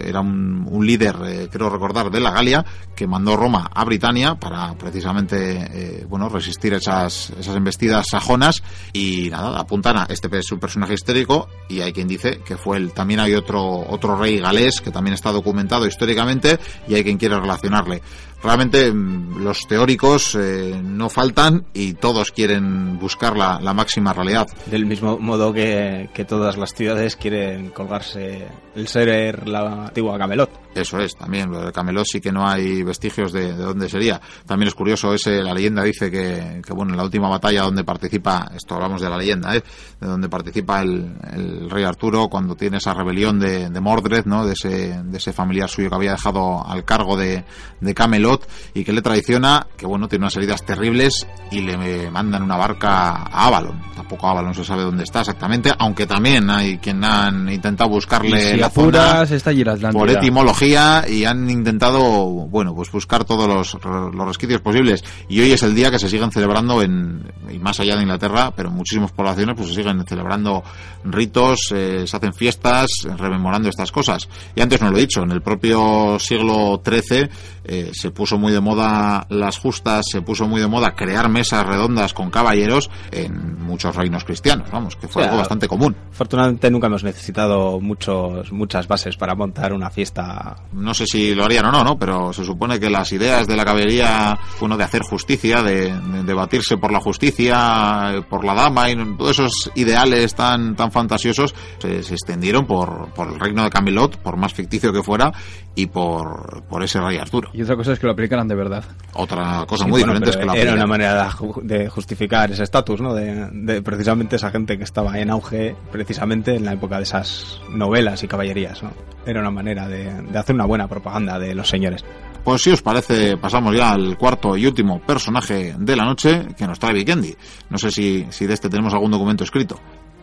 era 0.03 0.19
un, 0.19 0.67
un 0.69 0.85
líder, 0.85 1.15
eh, 1.25 1.47
creo 1.49 1.69
recordar, 1.69 2.11
de 2.11 2.19
la 2.19 2.31
Galia, 2.31 2.65
que 2.93 3.07
mandó 3.07 3.37
Roma 3.37 3.71
a 3.73 3.85
Britania 3.85 4.35
para 4.35 4.73
precisamente 4.73 5.37
eh, 5.71 6.05
bueno 6.09 6.27
resistir 6.27 6.73
esas, 6.73 7.29
esas 7.39 7.55
embestidas 7.55 8.07
sajonas 8.09 8.61
y 8.91 9.29
nada, 9.29 9.57
apuntan 9.57 9.97
a 9.97 10.07
este 10.09 10.27
es 10.37 10.51
un 10.51 10.59
personaje 10.59 10.95
histórico 10.95 11.47
y 11.69 11.79
hay 11.79 11.93
quien 11.93 12.09
dice 12.09 12.41
que 12.45 12.57
fue 12.57 12.75
él. 12.75 12.91
También 12.91 13.21
hay 13.21 13.33
otro, 13.33 13.63
otro 13.89 14.17
rey 14.17 14.41
galés 14.41 14.81
que 14.81 14.91
también 14.91 15.13
está 15.13 15.31
documentado 15.31 15.87
históricamente 15.87 16.59
y 16.85 16.95
hay 16.95 17.03
quien 17.05 17.17
quiere 17.17 17.39
relacionarle. 17.39 18.01
Realmente 18.41 18.91
mm, 18.91 19.43
los 19.43 19.67
teóricos 19.67 20.35
eh, 20.35 20.79
no 20.81 21.09
faltan 21.09 21.65
y 21.73 21.93
todos 21.93 22.31
quieren 22.31 22.97
buscar 22.97 23.35
la, 23.35 23.59
la 23.59 23.73
máxima 23.73 24.13
realidad. 24.13 24.47
Del 24.65 24.85
mismo 24.85 25.17
modo 25.19 25.51
que, 25.53 26.09
que 26.13 26.25
todas 26.25 26.57
las 26.57 26.73
ciudades 26.73 27.15
quieren 27.15 27.69
colgarse 27.69 28.47
el 28.75 28.87
ser 28.87 29.47
la 29.47 29.85
antigua 29.87 30.17
Camelot. 30.17 30.49
Eso 30.73 30.99
es, 30.99 31.15
también. 31.15 31.51
Lo 31.51 31.65
de 31.65 31.71
Camelot 31.71 32.05
sí 32.05 32.21
que 32.21 32.31
no 32.31 32.47
hay 32.47 32.83
vestigios 32.83 33.33
de, 33.33 33.53
de 33.53 33.63
dónde 33.63 33.89
sería. 33.89 34.21
También 34.45 34.67
es 34.67 34.75
curioso, 34.75 35.13
ese, 35.13 35.41
la 35.41 35.53
leyenda 35.53 35.83
dice 35.83 36.09
que, 36.09 36.61
que, 36.65 36.73
bueno, 36.73 36.91
en 36.91 36.97
la 36.97 37.03
última 37.03 37.27
batalla 37.27 37.63
donde 37.63 37.83
participa, 37.83 38.51
esto 38.55 38.75
hablamos 38.75 39.01
de 39.01 39.09
la 39.09 39.17
leyenda, 39.17 39.55
¿eh? 39.55 39.63
de 39.99 40.07
donde 40.07 40.29
participa 40.29 40.81
el, 40.81 41.11
el 41.33 41.69
rey 41.69 41.83
Arturo 41.83 42.29
cuando 42.29 42.55
tiene 42.55 42.77
esa 42.77 42.93
rebelión 42.93 43.39
de, 43.39 43.69
de 43.69 43.81
Mordred, 43.81 44.25
¿no? 44.25 44.45
De 44.45 44.53
ese, 44.53 45.01
de 45.03 45.17
ese 45.17 45.33
familiar 45.33 45.69
suyo 45.69 45.89
que 45.89 45.95
había 45.95 46.11
dejado 46.11 46.65
al 46.65 46.85
cargo 46.85 47.17
de, 47.17 47.43
de 47.81 47.93
Camelot 47.93 48.28
y 48.73 48.83
que 48.83 48.93
le 48.93 49.01
traiciona, 49.01 49.67
que 49.77 49.85
bueno, 49.85 50.07
tiene 50.07 50.23
unas 50.25 50.37
heridas 50.37 50.65
terribles 50.65 51.27
y 51.51 51.61
le 51.61 51.77
se 51.99 52.11
manda 52.11 52.37
en 52.37 52.43
una 52.43 52.57
barca 52.57 53.23
a 53.23 53.47
Avalon. 53.47 53.79
Tampoco 53.95 54.27
Avalon 54.27 54.53
se 54.53 54.63
sabe 54.63 54.83
dónde 54.83 55.03
está 55.03 55.21
exactamente, 55.21 55.71
aunque 55.77 56.05
también 56.05 56.49
hay 56.49 56.77
quien 56.77 57.03
han 57.03 57.49
intentado 57.49 57.89
buscarle 57.89 58.53
si 58.53 58.57
la 58.57 58.67
apuras, 58.67 59.27
zona 59.27 59.37
está 59.37 59.49
allí 59.51 59.63
la 59.63 59.73
Atlántida. 59.73 59.99
por 59.99 60.09
etimología 60.09 61.05
y 61.07 61.25
han 61.25 61.49
intentado, 61.49 62.25
bueno, 62.47 62.73
pues 62.73 62.91
buscar 62.91 63.25
todos 63.25 63.47
los, 63.47 63.77
los 63.83 64.27
resquicios 64.27 64.61
posibles. 64.61 65.03
Y 65.27 65.41
hoy 65.41 65.51
es 65.51 65.63
el 65.63 65.75
día 65.75 65.91
que 65.91 65.99
se 65.99 66.09
siguen 66.09 66.31
celebrando 66.31 66.81
en, 66.81 67.23
y 67.49 67.59
más 67.59 67.79
allá 67.79 67.95
de 67.95 68.03
Inglaterra, 68.03 68.51
pero 68.55 68.69
en 68.69 68.75
muchísimas 68.75 69.11
poblaciones 69.11 69.55
pues 69.55 69.69
se 69.69 69.75
siguen 69.75 70.03
celebrando 70.05 70.63
ritos, 71.03 71.71
eh, 71.73 72.05
se 72.05 72.17
hacen 72.17 72.33
fiestas, 72.33 72.87
rememorando 73.17 73.69
estas 73.69 73.91
cosas. 73.91 74.27
Y 74.55 74.61
antes 74.61 74.81
no 74.81 74.89
lo 74.89 74.97
he 74.97 75.01
dicho, 75.01 75.21
en 75.21 75.31
el 75.31 75.41
propio 75.41 76.17
siglo 76.19 76.81
XIII 76.83 77.29
eh, 77.71 77.91
se 77.93 78.09
puso 78.09 78.39
muy 78.39 78.51
de 78.51 78.59
moda 78.59 79.27
las 79.29 79.59
justas, 79.59 80.07
se 80.11 80.23
puso 80.23 80.47
muy 80.47 80.59
de 80.59 80.65
moda 80.65 80.95
crear 80.95 81.29
mesas 81.29 81.63
redondas 81.67 82.15
con 82.15 82.31
caballeros 82.31 82.89
en 83.11 83.61
muchos 83.61 83.95
reinos 83.95 84.23
cristianos, 84.23 84.71
vamos, 84.71 84.95
que 84.95 85.07
fue 85.07 85.21
O 85.21 85.23
sea, 85.23 85.29
algo 85.29 85.37
bastante 85.37 85.67
común. 85.67 85.95
Afortunadamente 86.09 86.71
nunca 86.71 86.87
hemos 86.87 87.03
necesitado 87.03 87.79
muchos, 87.79 88.51
muchas 88.51 88.87
bases 88.87 89.17
para 89.17 89.35
montar 89.35 89.71
una 89.71 89.91
fiesta. 89.91 90.55
no 90.73 90.95
sé 90.95 91.05
si 91.05 91.35
lo 91.35 91.45
harían 91.45 91.65
o 91.65 91.71
no, 91.71 91.83
¿no? 91.83 91.99
Pero 91.99 92.33
se 92.33 92.43
supone 92.43 92.79
que 92.79 92.89
las 92.89 93.11
ideas 93.11 93.45
de 93.45 93.55
la 93.55 93.65
caballería, 93.65 94.39
uno 94.61 94.75
de 94.75 94.83
hacer 94.83 95.03
justicia, 95.03 95.61
de, 95.61 95.93
de 95.93 96.23
debatirse 96.23 96.77
por 96.77 96.91
la 96.91 96.99
justicia, 96.99 98.25
por 98.31 98.45
la 98.45 98.55
dama, 98.55 98.89
y 98.89 98.95
todos 99.15 99.37
esos 99.37 99.71
ideales 99.75 100.33
tan, 100.33 100.75
tan 100.75 100.91
fantasiosos 100.91 101.53
se, 101.77 102.01
se 102.01 102.15
extendieron 102.15 102.65
por, 102.65 103.13
por 103.13 103.27
el 103.27 103.39
reino 103.39 103.63
de 103.63 103.69
Camelot, 103.69 104.17
por 104.17 104.37
más 104.37 104.55
ficticio 104.55 104.91
que 104.91 105.03
fuera, 105.03 105.31
y 105.75 105.85
por, 105.85 106.63
por 106.63 106.83
ese 106.83 106.99
rey 106.99 107.17
Arturo. 107.17 107.49
Y 107.59 107.63
otra 107.63 107.75
cosa 107.75 107.91
es 107.91 107.99
que 107.99 108.05
lo 108.05 108.13
aplicaran 108.13 108.47
de 108.47 108.55
verdad. 108.55 108.85
Otra 109.15 109.65
cosa 109.67 109.83
muy 109.83 109.99
bueno, 109.99 110.13
diferente 110.13 110.29
es 110.29 110.37
que 110.37 110.41
pero 110.43 110.53
la 110.53 110.59
era 110.61 110.73
una 110.75 110.87
manera 110.87 111.23
de 111.25 111.29
ju- 111.29 111.61
de 111.61 111.89
justificar 111.89 112.49
ese 112.51 112.63
estatus, 112.63 113.01
¿no? 113.01 113.13
De, 113.13 113.49
de 113.51 113.81
precisamente 113.81 114.37
esa 114.37 114.49
gente 114.49 114.77
que 114.77 114.85
estaba 114.85 115.19
en 115.19 115.29
auge 115.29 115.75
precisamente 115.91 116.55
en 116.55 116.63
la 116.63 116.71
época 116.71 116.95
de 116.95 117.03
esas 117.03 117.59
novelas 117.69 118.23
y 118.23 118.29
caballerías, 118.29 118.81
¿no? 118.81 118.91
Era 119.25 119.41
una 119.41 119.51
manera 119.51 119.89
de, 119.89 120.05
de 120.21 120.39
hacer 120.39 120.55
una 120.55 120.63
buena 120.65 120.87
propaganda 120.87 121.37
de 121.37 121.53
los 121.53 121.67
señores. 121.67 122.05
Pues 122.45 122.61
si 122.61 122.71
os 122.71 122.81
parece, 122.81 123.35
pasamos 123.35 123.75
ya 123.75 123.91
al 123.91 124.17
cuarto 124.17 124.55
y 124.55 124.65
último 124.65 125.01
personaje 125.01 125.75
de 125.77 125.95
la 125.97 126.05
noche 126.05 126.47
que 126.57 126.65
nos 126.65 126.79
trae 126.79 126.93
Vikendi. 126.93 127.35
No 127.69 127.77
sé 127.77 127.91
si, 127.91 128.25
si 128.29 128.47
de 128.47 128.53
este 128.53 128.69
tenemos 128.69 128.93
algún 128.93 129.11
documento 129.11 129.43
escrito. 129.43 129.77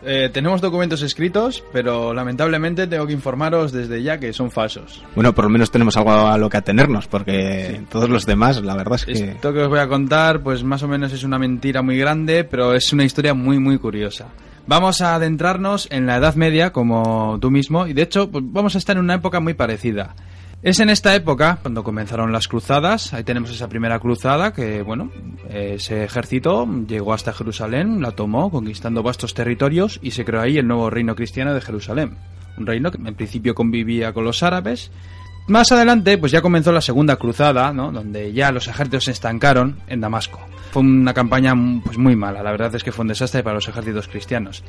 Eh, 0.09 0.29
tenemos 0.31 0.61
documentos 0.61 1.01
escritos, 1.01 1.61
pero 1.73 2.13
lamentablemente 2.13 2.87
tengo 2.87 3.05
que 3.05 3.11
informaros 3.11 3.73
desde 3.73 4.01
ya 4.01 4.17
que 4.17 4.31
son 4.31 4.51
falsos. 4.51 5.03
Bueno, 5.15 5.35
por 5.35 5.43
lo 5.43 5.49
menos 5.49 5.69
tenemos 5.69 5.97
algo 5.97 6.11
a 6.11 6.37
lo 6.37 6.49
que 6.49 6.55
atenernos, 6.55 7.07
porque 7.07 7.81
todos 7.89 8.09
los 8.09 8.25
demás, 8.25 8.61
la 8.61 8.77
verdad 8.77 8.95
es 8.95 9.05
que... 9.05 9.31
Esto 9.31 9.51
que 9.51 9.59
os 9.59 9.67
voy 9.67 9.79
a 9.79 9.89
contar, 9.89 10.41
pues 10.41 10.63
más 10.63 10.81
o 10.81 10.87
menos 10.87 11.11
es 11.11 11.25
una 11.25 11.37
mentira 11.37 11.81
muy 11.81 11.97
grande, 11.97 12.45
pero 12.45 12.73
es 12.73 12.93
una 12.93 13.03
historia 13.03 13.33
muy, 13.33 13.59
muy 13.59 13.77
curiosa. 13.79 14.27
Vamos 14.65 15.01
a 15.01 15.15
adentrarnos 15.15 15.89
en 15.91 16.05
la 16.05 16.15
Edad 16.15 16.35
Media, 16.35 16.71
como 16.71 17.37
tú 17.41 17.51
mismo, 17.51 17.85
y 17.85 17.91
de 17.91 18.03
hecho, 18.03 18.31
pues 18.31 18.45
vamos 18.47 18.75
a 18.75 18.77
estar 18.77 18.95
en 18.95 19.03
una 19.03 19.15
época 19.15 19.41
muy 19.41 19.55
parecida. 19.55 20.15
Es 20.63 20.79
en 20.79 20.89
esta 20.89 21.13
época 21.13 21.59
cuando 21.61 21.83
comenzaron 21.83 22.31
las 22.31 22.47
cruzadas. 22.47 23.13
Ahí 23.13 23.23
tenemos 23.23 23.51
esa 23.51 23.69
primera 23.69 23.99
cruzada 23.99 24.53
que, 24.53 24.81
bueno, 24.81 25.11
ese 25.49 26.03
ejército 26.03 26.67
llegó 26.87 27.13
hasta 27.13 27.31
Jerusalén, 27.31 28.01
la 28.01 28.11
tomó, 28.11 28.49
conquistando 28.49 29.03
vastos 29.03 29.35
territorios 29.35 29.99
y 30.01 30.11
se 30.11 30.25
creó 30.25 30.41
ahí 30.41 30.57
el 30.57 30.67
nuevo 30.67 30.89
reino 30.89 31.15
cristiano 31.15 31.53
de 31.53 31.61
Jerusalén. 31.61 32.17
Un 32.57 32.65
reino 32.65 32.91
que 32.91 32.97
en 32.97 33.13
principio 33.13 33.53
convivía 33.53 34.13
con 34.13 34.23
los 34.23 34.41
árabes. 34.41 34.89
Más 35.47 35.71
adelante, 35.71 36.17
pues 36.17 36.31
ya 36.31 36.41
comenzó 36.41 36.71
la 36.71 36.81
segunda 36.81 37.17
cruzada. 37.17 37.71
Donde 37.71 38.33
ya 38.33 38.51
los 38.51 38.67
ejércitos 38.67 39.05
se 39.05 39.11
estancaron 39.11 39.77
en 39.87 40.01
Damasco. 40.01 40.39
Fue 40.71 40.81
una 40.81 41.13
campaña 41.13 41.53
pues 41.85 41.99
muy 41.99 42.15
mala, 42.15 42.41
la 42.41 42.51
verdad 42.51 42.73
es 42.75 42.83
que 42.83 42.91
fue 42.91 43.03
un 43.03 43.09
desastre 43.09 43.43
para 43.43 43.55
los 43.55 43.67
ejércitos 43.67 44.07
cristianos. 44.07 44.63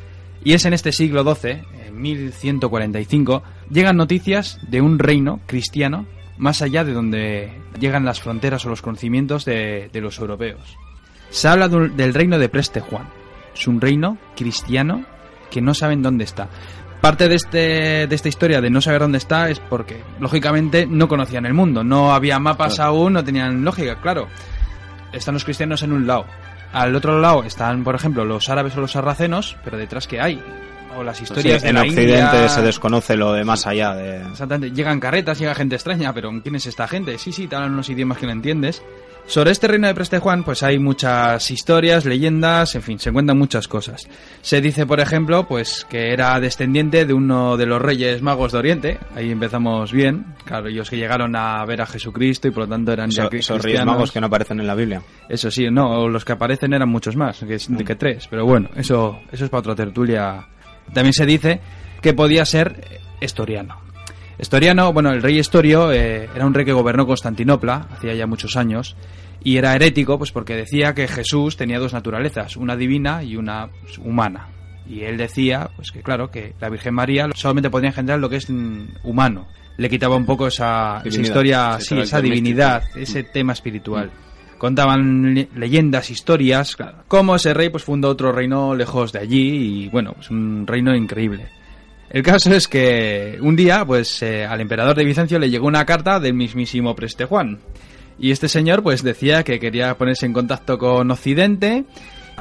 Y 0.44 0.52
es 0.52 0.64
en 0.66 0.74
este 0.74 0.92
siglo 0.92 1.24
XII, 1.24 1.62
1145, 1.98 3.42
llegan 3.70 3.96
noticias 3.96 4.58
de 4.68 4.80
un 4.80 4.98
reino 4.98 5.40
cristiano 5.46 6.06
más 6.38 6.62
allá 6.62 6.84
de 6.84 6.92
donde 6.92 7.52
llegan 7.78 8.04
las 8.04 8.20
fronteras 8.20 8.64
o 8.64 8.68
los 8.68 8.82
conocimientos 8.82 9.44
de, 9.44 9.90
de 9.92 10.00
los 10.00 10.18
europeos. 10.18 10.76
Se 11.30 11.48
habla 11.48 11.68
de 11.68 11.88
del 11.90 12.14
reino 12.14 12.38
de 12.38 12.48
Preste 12.48 12.80
Juan. 12.80 13.08
Es 13.54 13.66
un 13.66 13.80
reino 13.80 14.18
cristiano 14.36 15.04
que 15.50 15.60
no 15.60 15.74
saben 15.74 16.02
dónde 16.02 16.24
está. 16.24 16.48
Parte 17.00 17.28
de, 17.28 17.36
este, 17.36 18.06
de 18.06 18.14
esta 18.14 18.28
historia 18.28 18.60
de 18.60 18.70
no 18.70 18.80
saber 18.80 19.00
dónde 19.00 19.18
está 19.18 19.48
es 19.50 19.60
porque, 19.60 20.02
lógicamente, 20.18 20.86
no 20.86 21.06
conocían 21.06 21.46
el 21.46 21.54
mundo. 21.54 21.84
No 21.84 22.12
había 22.12 22.38
mapas 22.38 22.80
aún, 22.80 23.12
no 23.12 23.24
tenían 23.24 23.64
lógica, 23.64 24.00
claro. 24.00 24.26
Están 25.12 25.34
los 25.34 25.44
cristianos 25.44 25.82
en 25.82 25.92
un 25.92 26.06
lado. 26.06 26.26
Al 26.72 26.94
otro 26.94 27.20
lado 27.20 27.44
están, 27.44 27.84
por 27.84 27.94
ejemplo, 27.94 28.24
los 28.24 28.48
árabes 28.48 28.76
o 28.76 28.80
los 28.80 28.92
sarracenos, 28.92 29.56
pero 29.64 29.78
detrás 29.78 30.06
que 30.06 30.20
hay. 30.20 30.42
O 30.96 31.02
las 31.02 31.16
Sí, 31.18 31.24
historias 31.24 31.62
de 31.62 31.68
en 31.68 31.74
la 31.76 31.82
Occidente 31.82 32.12
India. 32.18 32.48
se 32.48 32.62
desconoce 32.62 33.16
lo 33.16 33.32
de 33.32 33.44
más 33.44 33.66
allá 33.66 33.94
de... 33.94 34.16
Exactamente, 34.22 34.74
llegan 34.74 34.98
carretas, 35.00 35.38
llega 35.38 35.54
gente 35.54 35.76
extraña, 35.76 36.12
pero 36.12 36.30
¿quién 36.42 36.54
es 36.56 36.66
esta 36.66 36.88
gente? 36.88 37.18
Sí, 37.18 37.32
sí, 37.32 37.46
te 37.46 37.56
hablan 37.56 37.72
unos 37.72 37.88
idiomas 37.88 38.18
que 38.18 38.26
no 38.26 38.32
entiendes. 38.32 38.82
Sobre 39.26 39.50
este 39.50 39.68
reino 39.68 39.86
de 39.86 39.94
Preste 39.94 40.20
Juan, 40.20 40.42
pues 40.42 40.62
hay 40.62 40.78
muchas 40.78 41.50
historias, 41.50 42.06
leyendas, 42.06 42.74
en 42.74 42.80
fin, 42.82 42.98
se 42.98 43.12
cuentan 43.12 43.36
muchas 43.36 43.68
cosas. 43.68 44.08
Se 44.40 44.62
dice, 44.62 44.86
por 44.86 45.00
ejemplo, 45.00 45.46
pues 45.46 45.84
que 45.90 46.14
era 46.14 46.40
descendiente 46.40 47.04
de 47.04 47.12
uno 47.12 47.58
de 47.58 47.66
los 47.66 47.80
reyes 47.82 48.22
magos 48.22 48.52
de 48.52 48.58
Oriente. 48.58 48.98
Ahí 49.14 49.30
empezamos 49.30 49.92
bien. 49.92 50.24
Claro, 50.46 50.68
ellos 50.68 50.88
que 50.88 50.96
llegaron 50.96 51.36
a 51.36 51.62
ver 51.66 51.82
a 51.82 51.86
Jesucristo 51.86 52.48
y 52.48 52.52
por 52.52 52.62
lo 52.62 52.68
tanto 52.70 52.90
eran 52.90 53.10
ya 53.10 53.28
Esos, 53.30 53.62
reyes 53.62 53.84
magos 53.84 54.10
que 54.12 54.20
no 54.20 54.28
aparecen 54.28 54.60
en 54.60 54.66
la 54.66 54.74
Biblia. 54.74 55.02
Eso 55.28 55.50
sí, 55.50 55.68
no, 55.70 56.08
los 56.08 56.24
que 56.24 56.32
aparecen 56.32 56.72
eran 56.72 56.88
muchos 56.88 57.14
más, 57.14 57.38
que, 57.40 57.56
es- 57.56 57.68
que 57.86 57.96
tres, 57.96 58.26
pero 58.30 58.46
bueno, 58.46 58.70
eso, 58.76 59.20
eso 59.30 59.44
es 59.44 59.50
para 59.50 59.60
otra 59.60 59.74
tertulia. 59.74 60.46
También 60.92 61.12
se 61.12 61.26
dice 61.26 61.60
que 62.00 62.14
podía 62.14 62.44
ser 62.44 63.00
estoriano. 63.20 63.88
Estoriano, 64.38 64.92
bueno, 64.92 65.10
el 65.10 65.20
rey 65.20 65.38
Estorio 65.38 65.92
eh, 65.92 66.28
era 66.34 66.46
un 66.46 66.54
rey 66.54 66.64
que 66.64 66.72
gobernó 66.72 67.06
Constantinopla 67.06 67.88
hacía 67.90 68.14
ya 68.14 68.26
muchos 68.26 68.56
años 68.56 68.96
y 69.42 69.56
era 69.56 69.74
herético 69.74 70.16
pues 70.16 70.30
porque 70.30 70.54
decía 70.54 70.94
que 70.94 71.08
Jesús 71.08 71.56
tenía 71.56 71.80
dos 71.80 71.92
naturalezas, 71.92 72.56
una 72.56 72.76
divina 72.76 73.22
y 73.22 73.36
una 73.36 73.68
pues, 73.82 73.98
humana. 73.98 74.48
Y 74.88 75.02
él 75.02 75.18
decía, 75.18 75.70
pues 75.76 75.90
que 75.90 76.02
claro, 76.02 76.30
que 76.30 76.54
la 76.60 76.70
Virgen 76.70 76.94
María 76.94 77.28
solamente 77.34 77.68
podría 77.68 77.90
engendrar 77.90 78.18
lo 78.20 78.30
que 78.30 78.36
es 78.36 78.48
mm, 78.48 78.84
humano. 79.02 79.48
Le 79.76 79.90
quitaba 79.90 80.16
un 80.16 80.24
poco 80.24 80.46
esa, 80.46 81.02
esa 81.04 81.20
historia, 81.20 81.78
sí, 81.80 81.98
esa 81.98 82.20
divinidad, 82.20 82.82
místico. 82.82 83.00
ese 83.00 83.22
tema 83.24 83.52
espiritual. 83.52 84.10
Contaban 84.58 85.34
le- 85.34 85.48
leyendas, 85.56 86.10
historias, 86.10 86.74
claro. 86.76 86.98
Cómo 87.08 87.36
ese 87.36 87.54
rey 87.54 87.68
pues 87.70 87.84
fundó 87.84 88.08
otro 88.08 88.32
reino 88.32 88.74
lejos 88.74 89.12
de 89.12 89.20
allí 89.20 89.84
y 89.84 89.88
bueno, 89.88 90.12
pues 90.14 90.30
un 90.30 90.66
reino 90.66 90.94
increíble. 90.96 91.46
El 92.10 92.22
caso 92.22 92.52
es 92.54 92.66
que 92.68 93.38
un 93.40 93.54
día, 93.54 93.84
pues 93.84 94.22
eh, 94.22 94.44
al 94.46 94.60
emperador 94.60 94.96
de 94.96 95.04
Bizancio 95.04 95.38
le 95.38 95.50
llegó 95.50 95.66
una 95.66 95.84
carta 95.84 96.18
del 96.18 96.34
mismísimo 96.34 96.94
Preste 96.96 97.24
Juan. 97.26 97.58
Y 98.18 98.32
este 98.32 98.48
señor 98.48 98.82
pues 98.82 99.02
decía 99.04 99.44
que 99.44 99.60
quería 99.60 99.96
ponerse 99.96 100.26
en 100.26 100.32
contacto 100.32 100.76
con 100.78 101.10
Occidente. 101.10 101.84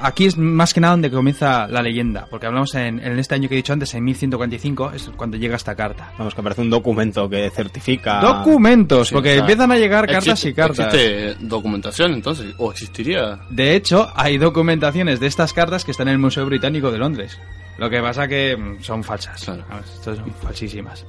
Aquí 0.01 0.25
es 0.25 0.37
más 0.37 0.73
que 0.73 0.79
nada 0.81 0.91
donde 0.93 1.09
comienza 1.11 1.67
la 1.67 1.81
leyenda, 1.81 2.27
porque 2.29 2.45
hablamos 2.47 2.73
en, 2.75 2.99
en 2.99 3.19
este 3.19 3.35
año 3.35 3.47
que 3.49 3.55
he 3.55 3.57
dicho 3.57 3.73
antes, 3.73 3.93
en 3.95 4.03
1145, 4.03 4.91
es 4.93 5.09
cuando 5.15 5.37
llega 5.37 5.55
esta 5.55 5.75
carta. 5.75 6.11
Vamos, 6.17 6.33
que 6.35 6.43
parece 6.43 6.61
un 6.61 6.69
documento 6.69 7.29
que 7.29 7.49
certifica... 7.49 8.19
Documentos, 8.21 9.09
Sí, 9.09 9.13
porque 9.13 9.29
o 9.29 9.33
sea, 9.33 9.39
empiezan 9.41 9.71
a 9.71 9.77
llegar 9.77 10.05
cartas 10.07 10.27
existe- 10.43 10.49
y 10.49 10.53
cartas. 10.53 10.93
¿Existe 10.93 11.35
documentación 11.45 12.13
entonces? 12.13 12.53
¿O 12.57 12.71
existiría? 12.71 13.39
De 13.49 13.75
hecho, 13.75 14.09
hay 14.15 14.37
documentaciones 14.37 15.19
de 15.19 15.27
estas 15.27 15.53
cartas 15.53 15.83
que 15.85 15.91
están 15.91 16.07
en 16.07 16.13
el 16.13 16.19
Museo 16.19 16.45
Británico 16.45 16.91
de 16.91 16.97
Londres. 16.97 17.39
Lo 17.77 17.89
que 17.89 18.01
pasa 18.01 18.27
que 18.27 18.57
mm, 18.57 18.81
son 18.83 19.03
falsas. 19.03 19.43
Claro. 19.43 19.63
Estas 19.83 20.17
son 20.17 20.31
falsísimas. 20.41 21.05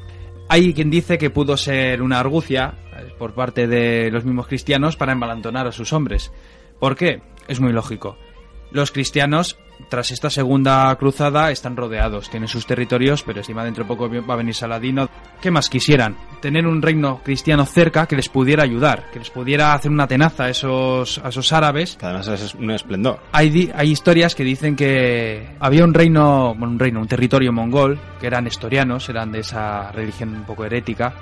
Hay 0.50 0.72
quien 0.74 0.90
dice 0.90 1.18
que 1.18 1.30
pudo 1.30 1.56
ser 1.56 2.00
una 2.02 2.20
argucia 2.20 2.74
por 3.18 3.34
parte 3.34 3.66
de 3.66 4.10
los 4.10 4.24
mismos 4.24 4.46
cristianos 4.46 4.96
para 4.96 5.12
embalantonar 5.12 5.66
a 5.66 5.72
sus 5.72 5.92
hombres. 5.92 6.32
¿Por 6.80 6.96
qué? 6.96 7.20
Es 7.48 7.60
muy 7.60 7.72
lógico. 7.72 8.16
Los 8.70 8.92
cristianos, 8.92 9.56
tras 9.88 10.10
esta 10.10 10.28
segunda 10.28 10.94
cruzada, 10.96 11.50
están 11.50 11.76
rodeados, 11.76 12.28
tienen 12.28 12.48
sus 12.48 12.66
territorios, 12.66 13.22
pero 13.22 13.38
encima 13.38 13.64
dentro 13.64 13.84
de 13.84 13.88
poco 13.88 14.10
va 14.10 14.34
a 14.34 14.36
venir 14.36 14.54
Saladino. 14.54 15.08
¿Qué 15.40 15.50
más 15.50 15.70
quisieran? 15.70 16.16
Tener 16.42 16.66
un 16.66 16.82
reino 16.82 17.20
cristiano 17.24 17.64
cerca 17.64 18.06
que 18.06 18.16
les 18.16 18.28
pudiera 18.28 18.64
ayudar, 18.64 19.10
que 19.10 19.20
les 19.20 19.30
pudiera 19.30 19.72
hacer 19.72 19.90
una 19.90 20.06
tenaza 20.06 20.44
a 20.44 20.50
esos, 20.50 21.18
a 21.24 21.28
esos 21.28 21.52
árabes 21.52 21.96
Que 21.96 22.06
además 22.06 22.28
es 22.28 22.54
un 22.54 22.70
esplendor. 22.70 23.20
hay, 23.32 23.72
hay 23.74 23.90
historias 23.90 24.34
que 24.34 24.44
dicen 24.44 24.76
que 24.76 25.56
había 25.60 25.84
un 25.84 25.94
reino, 25.94 26.54
bueno, 26.54 26.72
un 26.72 26.78
reino, 26.78 27.00
un 27.00 27.08
territorio 27.08 27.52
mongol, 27.52 27.98
que 28.20 28.26
eran 28.26 28.46
estorianos, 28.46 29.08
eran 29.08 29.32
de 29.32 29.40
esa 29.40 29.90
religión 29.92 30.34
un 30.34 30.44
poco 30.44 30.64
herética. 30.64 31.14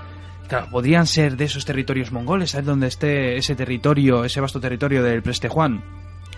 Claro, 0.49 0.69
podrían 0.71 1.07
ser 1.07 1.37
de 1.37 1.45
esos 1.45 1.65
territorios 1.65 2.13
mongoles, 2.13 2.51
¿sabes 2.51 2.67
dónde 2.67 2.87
esté 2.87 3.37
ese 3.37 3.55
territorio, 3.55 4.25
ese 4.25 4.41
vasto 4.41 4.61
territorio 4.61 5.03
del 5.03 5.23
Preste 5.23 5.49
Juan? 5.49 5.83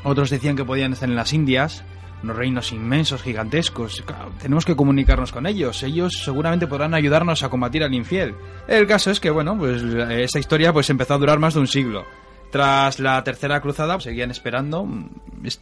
Otros 0.04 0.30
decían 0.30 0.56
que 0.56 0.64
podían 0.64 0.92
estar 0.92 1.08
en 1.08 1.16
las 1.16 1.32
Indias, 1.32 1.84
unos 2.22 2.36
reinos 2.36 2.72
inmensos, 2.72 3.22
gigantescos. 3.22 4.02
Tenemos 4.40 4.64
que 4.64 4.76
comunicarnos 4.76 5.32
con 5.32 5.46
ellos. 5.46 5.82
Ellos 5.82 6.20
seguramente 6.24 6.66
podrán 6.66 6.94
ayudarnos 6.94 7.42
a 7.42 7.48
combatir 7.48 7.82
al 7.84 7.94
infiel. 7.94 8.34
El 8.66 8.86
caso 8.86 9.10
es 9.10 9.20
que, 9.20 9.30
bueno, 9.30 9.56
pues 9.58 9.82
esa 9.82 10.38
historia 10.38 10.72
pues 10.72 10.88
empezó 10.90 11.14
a 11.14 11.18
durar 11.18 11.38
más 11.38 11.54
de 11.54 11.60
un 11.60 11.66
siglo. 11.66 12.04
Tras 12.50 12.98
la 12.98 13.22
tercera 13.24 13.60
cruzada, 13.60 14.00
seguían 14.00 14.30
esperando. 14.30 14.88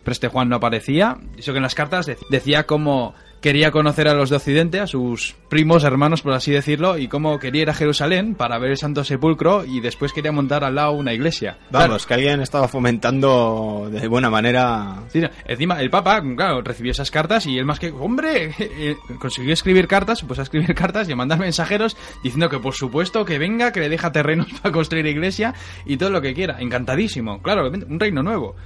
Preste 0.04 0.28
Juan 0.28 0.48
no 0.48 0.56
aparecía. 0.56 1.16
Eso 1.36 1.52
que 1.52 1.58
en 1.58 1.62
las 1.64 1.74
cartas 1.74 2.06
de- 2.06 2.16
decía 2.30 2.64
cómo 2.64 3.12
quería 3.46 3.70
conocer 3.70 4.08
a 4.08 4.14
los 4.14 4.28
de 4.28 4.34
Occidente, 4.34 4.80
a 4.80 4.88
sus 4.88 5.36
primos, 5.48 5.84
hermanos, 5.84 6.20
por 6.20 6.32
así 6.32 6.50
decirlo, 6.50 6.98
y 6.98 7.06
cómo 7.06 7.38
quería 7.38 7.62
ir 7.62 7.70
a 7.70 7.74
Jerusalén 7.74 8.34
para 8.34 8.58
ver 8.58 8.72
el 8.72 8.76
Santo 8.76 9.04
Sepulcro 9.04 9.64
y 9.64 9.78
después 9.78 10.12
quería 10.12 10.32
montar 10.32 10.64
al 10.64 10.74
lado 10.74 10.90
una 10.90 11.12
iglesia. 11.12 11.56
Claro, 11.70 11.90
Vamos, 11.90 12.06
que 12.08 12.14
alguien 12.14 12.40
estaba 12.40 12.66
fomentando 12.66 13.88
de 13.88 14.08
buena 14.08 14.30
manera. 14.30 15.04
Sí, 15.10 15.20
no. 15.20 15.28
Encima, 15.46 15.80
el 15.80 15.90
Papa, 15.90 16.20
claro, 16.34 16.60
recibió 16.60 16.90
esas 16.90 17.12
cartas 17.12 17.46
y 17.46 17.56
él 17.56 17.64
más 17.64 17.78
que, 17.78 17.92
hombre, 17.92 18.52
eh, 18.58 18.96
consiguió 19.20 19.52
escribir 19.52 19.86
cartas, 19.86 20.24
puso 20.24 20.40
a 20.40 20.42
escribir 20.42 20.74
cartas 20.74 21.08
y 21.08 21.12
a 21.12 21.16
mandar 21.16 21.38
mensajeros 21.38 21.96
diciendo 22.24 22.48
que 22.48 22.58
por 22.58 22.74
supuesto 22.74 23.24
que 23.24 23.38
venga, 23.38 23.70
que 23.70 23.78
le 23.78 23.88
deja 23.88 24.10
terrenos 24.10 24.48
para 24.60 24.72
construir 24.72 25.06
iglesia 25.06 25.54
y 25.84 25.98
todo 25.98 26.10
lo 26.10 26.20
que 26.20 26.34
quiera. 26.34 26.56
Encantadísimo. 26.58 27.40
Claro, 27.42 27.70
un 27.70 28.00
reino 28.00 28.24
nuevo. 28.24 28.56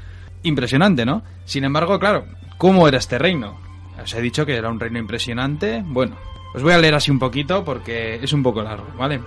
Impresionante, 0.42 1.04
¿no? 1.04 1.22
Sin 1.44 1.64
embargo, 1.64 1.98
claro, 1.98 2.24
¿cómo 2.56 2.88
era 2.88 2.96
este 2.96 3.18
reino? 3.18 3.68
Os 4.02 4.14
he 4.14 4.20
dicho 4.20 4.46
que 4.46 4.56
era 4.56 4.70
un 4.70 4.80
reino 4.80 4.98
impresionante. 4.98 5.82
Bueno, 5.84 6.16
os 6.54 6.62
voy 6.62 6.72
a 6.72 6.78
leer 6.78 6.94
así 6.94 7.10
un 7.10 7.18
poquito 7.18 7.64
porque 7.64 8.16
es 8.16 8.32
un 8.32 8.42
poco 8.42 8.62
largo, 8.62 8.86
¿vale? 8.96 9.20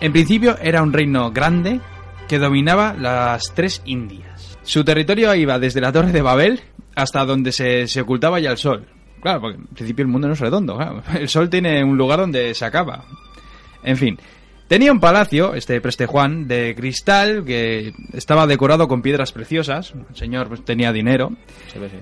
En 0.00 0.12
principio 0.12 0.56
era 0.60 0.82
un 0.82 0.92
reino 0.92 1.30
grande 1.30 1.80
que 2.28 2.38
dominaba 2.38 2.94
las 2.94 3.52
tres 3.54 3.82
Indias. 3.84 4.58
Su 4.62 4.84
territorio 4.84 5.34
iba 5.34 5.58
desde 5.58 5.80
la 5.80 5.92
Torre 5.92 6.12
de 6.12 6.22
Babel 6.22 6.60
hasta 6.94 7.24
donde 7.24 7.52
se, 7.52 7.86
se 7.86 8.00
ocultaba 8.00 8.40
ya 8.40 8.50
el 8.50 8.56
sol. 8.56 8.86
Claro, 9.20 9.40
porque 9.42 9.58
en 9.58 9.66
principio 9.66 10.02
el 10.02 10.08
mundo 10.08 10.28
no 10.28 10.34
es 10.34 10.40
redondo. 10.40 10.78
El 11.18 11.28
sol 11.28 11.50
tiene 11.50 11.84
un 11.84 11.98
lugar 11.98 12.20
donde 12.20 12.54
se 12.54 12.64
acaba. 12.64 13.04
En 13.82 13.96
fin. 13.96 14.18
Tenía 14.70 14.92
un 14.92 15.00
palacio, 15.00 15.54
este 15.54 15.80
Preste 15.80 16.06
Juan, 16.06 16.46
de 16.46 16.76
cristal 16.76 17.42
que 17.44 17.92
estaba 18.12 18.46
decorado 18.46 18.86
con 18.86 19.02
piedras 19.02 19.32
preciosas. 19.32 19.94
El 20.10 20.14
señor 20.14 20.46
pues, 20.46 20.64
tenía 20.64 20.92
dinero. 20.92 21.32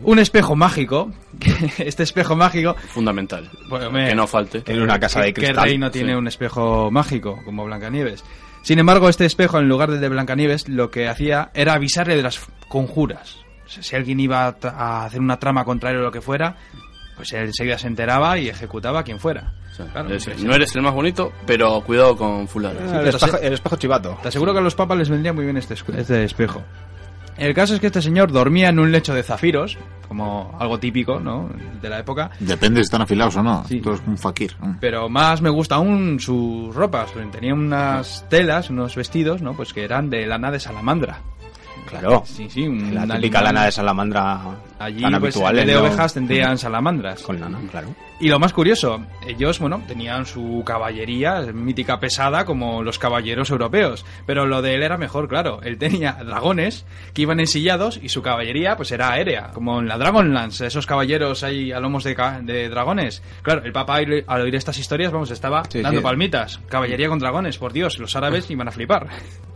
Un 0.02 0.18
espejo 0.18 0.54
mágico. 0.54 1.10
que 1.40 1.50
este 1.78 2.02
espejo 2.02 2.36
mágico 2.36 2.74
Fundamental. 2.88 3.48
Bueno, 3.70 3.90
que 3.90 4.14
no 4.14 4.26
falte. 4.26 4.62
En 4.66 4.82
una 4.82 5.00
casa 5.00 5.22
de 5.22 5.32
¿Qué 5.32 5.44
cristal. 5.44 5.64
reino 5.64 5.90
tiene 5.90 6.12
Sí. 6.12 6.18
un 6.18 6.28
espejo 6.28 6.90
mágico 6.90 7.38
como 7.46 7.64
Blancanieves? 7.64 8.22
Sin 8.60 8.78
embargo, 8.78 9.08
este 9.08 9.24
espejo, 9.24 9.58
en 9.58 9.66
lugar 9.66 9.90
del 9.90 10.02
de 10.02 10.10
Blancanieves, 10.10 10.68
lo 10.68 10.90
que 10.90 11.08
hacía 11.08 11.50
era 11.54 11.72
avisarle 11.72 12.16
de 12.16 12.22
las 12.22 12.38
conjuras. 12.68 13.38
O 13.64 13.70
sea, 13.70 13.82
si 13.82 13.96
alguien 13.96 14.20
iba 14.20 14.44
a 14.62 15.06
hacer 15.06 15.20
una 15.22 15.38
trama 15.38 15.64
contraria 15.64 16.00
o 16.00 16.02
lo 16.02 16.12
que 16.12 16.20
fuera, 16.20 16.56
pues 17.18 17.32
él 17.34 17.44
enseguida 17.46 17.76
se 17.76 17.86
enteraba 17.88 18.38
y 18.38 18.48
ejecutaba 18.48 19.00
a 19.00 19.02
quien 19.02 19.18
fuera. 19.18 19.52
Claro, 19.92 20.12
es 20.14 20.26
no 20.42 20.54
eres 20.54 20.74
el 20.74 20.82
más 20.82 20.94
bonito, 20.94 21.32
pero 21.46 21.80
cuidado 21.82 22.16
con 22.16 22.48
fulano. 22.48 22.80
el, 23.00 23.08
espejo, 23.08 23.36
se- 23.38 23.46
el 23.46 23.52
espejo 23.52 23.76
chivato. 23.76 24.18
Te 24.22 24.28
aseguro 24.28 24.52
que 24.52 24.58
a 24.58 24.62
los 24.62 24.74
papas 24.74 24.96
les 24.98 25.08
vendría 25.10 25.32
muy 25.32 25.44
bien 25.44 25.56
este, 25.58 25.74
este 25.96 26.24
espejo. 26.24 26.62
El 27.36 27.54
caso 27.54 27.74
es 27.74 27.80
que 27.80 27.86
este 27.86 28.02
señor 28.02 28.32
dormía 28.32 28.70
en 28.70 28.80
un 28.80 28.90
lecho 28.90 29.14
de 29.14 29.22
zafiros, 29.22 29.78
como 30.08 30.56
algo 30.58 30.80
típico, 30.80 31.20
¿no? 31.20 31.48
De 31.80 31.88
la 31.88 32.00
época. 32.00 32.30
Depende 32.40 32.80
si 32.80 32.86
están 32.86 33.02
afilados 33.02 33.36
o 33.36 33.42
no. 33.44 33.64
Sí. 33.68 33.76
Esto 33.76 33.94
es 33.94 34.02
un 34.08 34.18
fakir. 34.18 34.56
Pero 34.80 35.08
más 35.08 35.40
me 35.40 35.50
gusta 35.50 35.76
aún 35.76 36.18
sus 36.18 36.74
ropas. 36.74 37.12
Tenía 37.30 37.54
unas 37.54 38.26
telas, 38.28 38.70
unos 38.70 38.96
vestidos, 38.96 39.40
¿no? 39.42 39.54
Pues 39.54 39.72
que 39.72 39.84
eran 39.84 40.10
de 40.10 40.26
lana 40.26 40.50
de 40.50 40.58
salamandra. 40.58 41.20
Claro. 41.88 42.24
Sí, 42.26 42.48
sí, 42.50 42.66
un 42.66 42.92
La 42.92 43.02
típica 43.02 43.38
animal. 43.38 43.44
lana 43.44 43.64
de 43.66 43.72
salamandra 43.72 44.40
Allí, 44.78 45.00
tan 45.02 45.18
pues, 45.20 45.34
en 45.36 45.54
vez 45.56 45.66
de 45.66 45.74
¿no? 45.74 45.80
ovejas 45.80 46.14
tendrían 46.14 46.56
salamandras. 46.58 47.22
Con 47.22 47.40
lana, 47.40 47.58
claro. 47.70 47.88
Y 48.20 48.28
lo 48.28 48.38
más 48.40 48.52
curioso, 48.52 49.00
ellos, 49.26 49.60
bueno, 49.60 49.80
tenían 49.86 50.26
su 50.26 50.62
caballería 50.66 51.40
mítica 51.52 52.00
pesada 52.00 52.44
como 52.44 52.82
los 52.82 52.98
caballeros 52.98 53.50
europeos. 53.50 54.04
Pero 54.26 54.46
lo 54.46 54.60
de 54.62 54.74
él 54.74 54.82
era 54.82 54.96
mejor, 54.96 55.28
claro. 55.28 55.60
Él 55.62 55.78
tenía 55.78 56.12
dragones 56.24 56.84
que 57.14 57.22
iban 57.22 57.38
ensillados 57.40 57.98
y 58.02 58.08
su 58.08 58.22
caballería, 58.22 58.76
pues 58.76 58.90
era 58.90 59.12
aérea. 59.12 59.50
Como 59.52 59.78
en 59.80 59.86
la 59.88 59.98
Dragonlance, 59.98 60.66
esos 60.66 60.86
caballeros 60.86 61.44
ahí 61.44 61.70
a 61.70 61.78
lomos 61.80 62.02
de, 62.04 62.16
de 62.42 62.68
dragones. 62.68 63.22
Claro, 63.42 63.62
el 63.64 63.72
Papa 63.72 63.96
al 63.96 64.24
al 64.26 64.40
oír 64.42 64.54
estas 64.56 64.78
historias, 64.78 65.12
vamos, 65.12 65.30
estaba 65.30 65.62
Sí, 65.68 65.80
dando 65.80 66.00
sí. 66.00 66.04
palmitas. 66.04 66.60
Caballería 66.68 67.08
con 67.08 67.18
dragones, 67.20 67.58
por 67.58 67.72
Dios, 67.72 67.98
los 67.98 68.16
árabes 68.16 68.50
iban 68.50 68.66
a 68.68 68.72
flipar. 68.72 69.06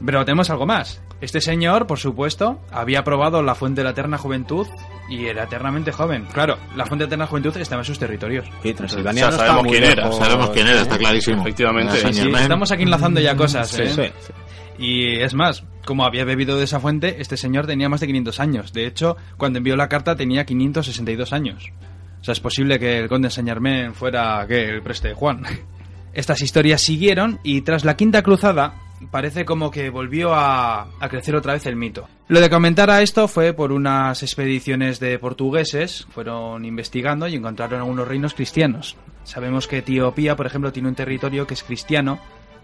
Pero 0.05 0.25
tenemos 0.25 0.51
algo 0.51 0.67
más. 0.67 1.03
Este 1.21 1.41
señor, 1.41 1.87
por 1.87 1.99
supuesto, 1.99 2.61
había 2.71 3.03
probado 3.05 3.43
la 3.43 3.55
fuente 3.55 3.81
de 3.81 3.85
la 3.85 3.91
eterna 3.91 4.19
juventud 4.19 4.67
y 5.13 5.27
era 5.27 5.45
eternamente 5.45 5.93
joven. 5.93 6.25
Claro, 6.33 6.57
la 6.75 6.87
fuente 6.87 7.05
de 7.05 7.09
eterna 7.09 7.27
juventud 7.27 7.55
estaba 7.59 7.83
en 7.83 7.87
sus 7.87 7.99
territorios. 7.99 8.47
Sí, 8.63 8.73
Transilvania 8.73 9.31
sabemos 9.31 9.67
quién 9.71 9.85
era, 9.85 10.11
Sabemos 10.11 10.51
quién 10.51 10.67
era, 10.67 10.81
está 10.81 10.97
clarísimo. 10.97 11.43
Efectivamente. 11.43 11.97
Sí, 11.99 12.13
Sí, 12.15 12.33
estamos 12.35 12.73
aquí 12.73 12.85
enlazando 12.85 13.21
ya 13.21 13.37
cosas, 13.37 13.69
Sí, 13.69 13.83
¿eh? 13.83 13.91
sí. 13.95 14.33
Y 14.79 15.21
es 15.21 15.35
más, 15.35 15.65
como 15.85 16.05
había 16.07 16.25
bebido 16.25 16.57
de 16.57 16.65
esa 16.65 16.81
fuente, 16.81 17.17
este 17.21 17.37
señor 17.37 17.67
tenía 17.67 17.91
más 17.91 18.01
de 18.01 18.07
500 18.07 18.41
años. 18.41 18.73
De 18.73 18.87
hecho, 18.87 19.17
cuando 19.37 19.59
envió 19.59 19.77
la 19.77 19.89
carta 19.89 20.17
tenía 20.17 20.47
562 20.47 21.33
años. 21.35 21.71
O 22.21 22.25
sea, 22.25 22.33
es 22.33 22.41
posible 22.41 22.79
que 22.79 22.99
el 22.99 23.09
conde 23.09 23.29
Saint 23.31 23.49
Germain 23.49 23.95
fuera 23.95 24.47
que 24.49 24.65
el 24.65 24.83
preste 24.83 25.09
de 25.09 25.15
Juan. 25.15 25.43
Estas 26.15 26.41
historias 26.41 26.81
siguieron 26.81 27.39
y 27.43 27.61
tras 27.63 27.85
la 27.85 27.97
quinta 27.97 28.23
cruzada 28.23 28.75
parece 29.11 29.45
como 29.45 29.71
que 29.71 29.91
volvió 29.91 30.35
a, 30.35 30.89
a 31.01 31.09
crecer 31.09 31.35
otra 31.37 31.55
vez 31.55 31.67
el 31.67 31.77
mito. 31.77 32.09
Lo 32.29 32.41
de 32.41 32.49
comentar 32.51 32.91
a 32.91 33.03
esto 33.03 33.29
fue 33.29 33.53
por 33.53 33.73
unas 33.73 34.23
expediciones 34.23 35.01
de 35.01 35.19
portugueses, 35.19 36.07
fueron 36.11 36.65
investigando 36.65 37.27
y 37.29 37.35
encontraron 37.35 37.81
algunos 37.81 38.09
reinos 38.09 38.35
cristianos. 38.35 38.97
Sabemos 39.25 39.69
que 39.69 39.79
Etiopía, 39.79 40.37
por 40.37 40.47
ejemplo, 40.47 40.73
tiene 40.73 40.89
un 40.89 40.95
territorio 40.95 41.47
que 41.47 41.55
es 41.55 41.63
cristiano 41.63 42.19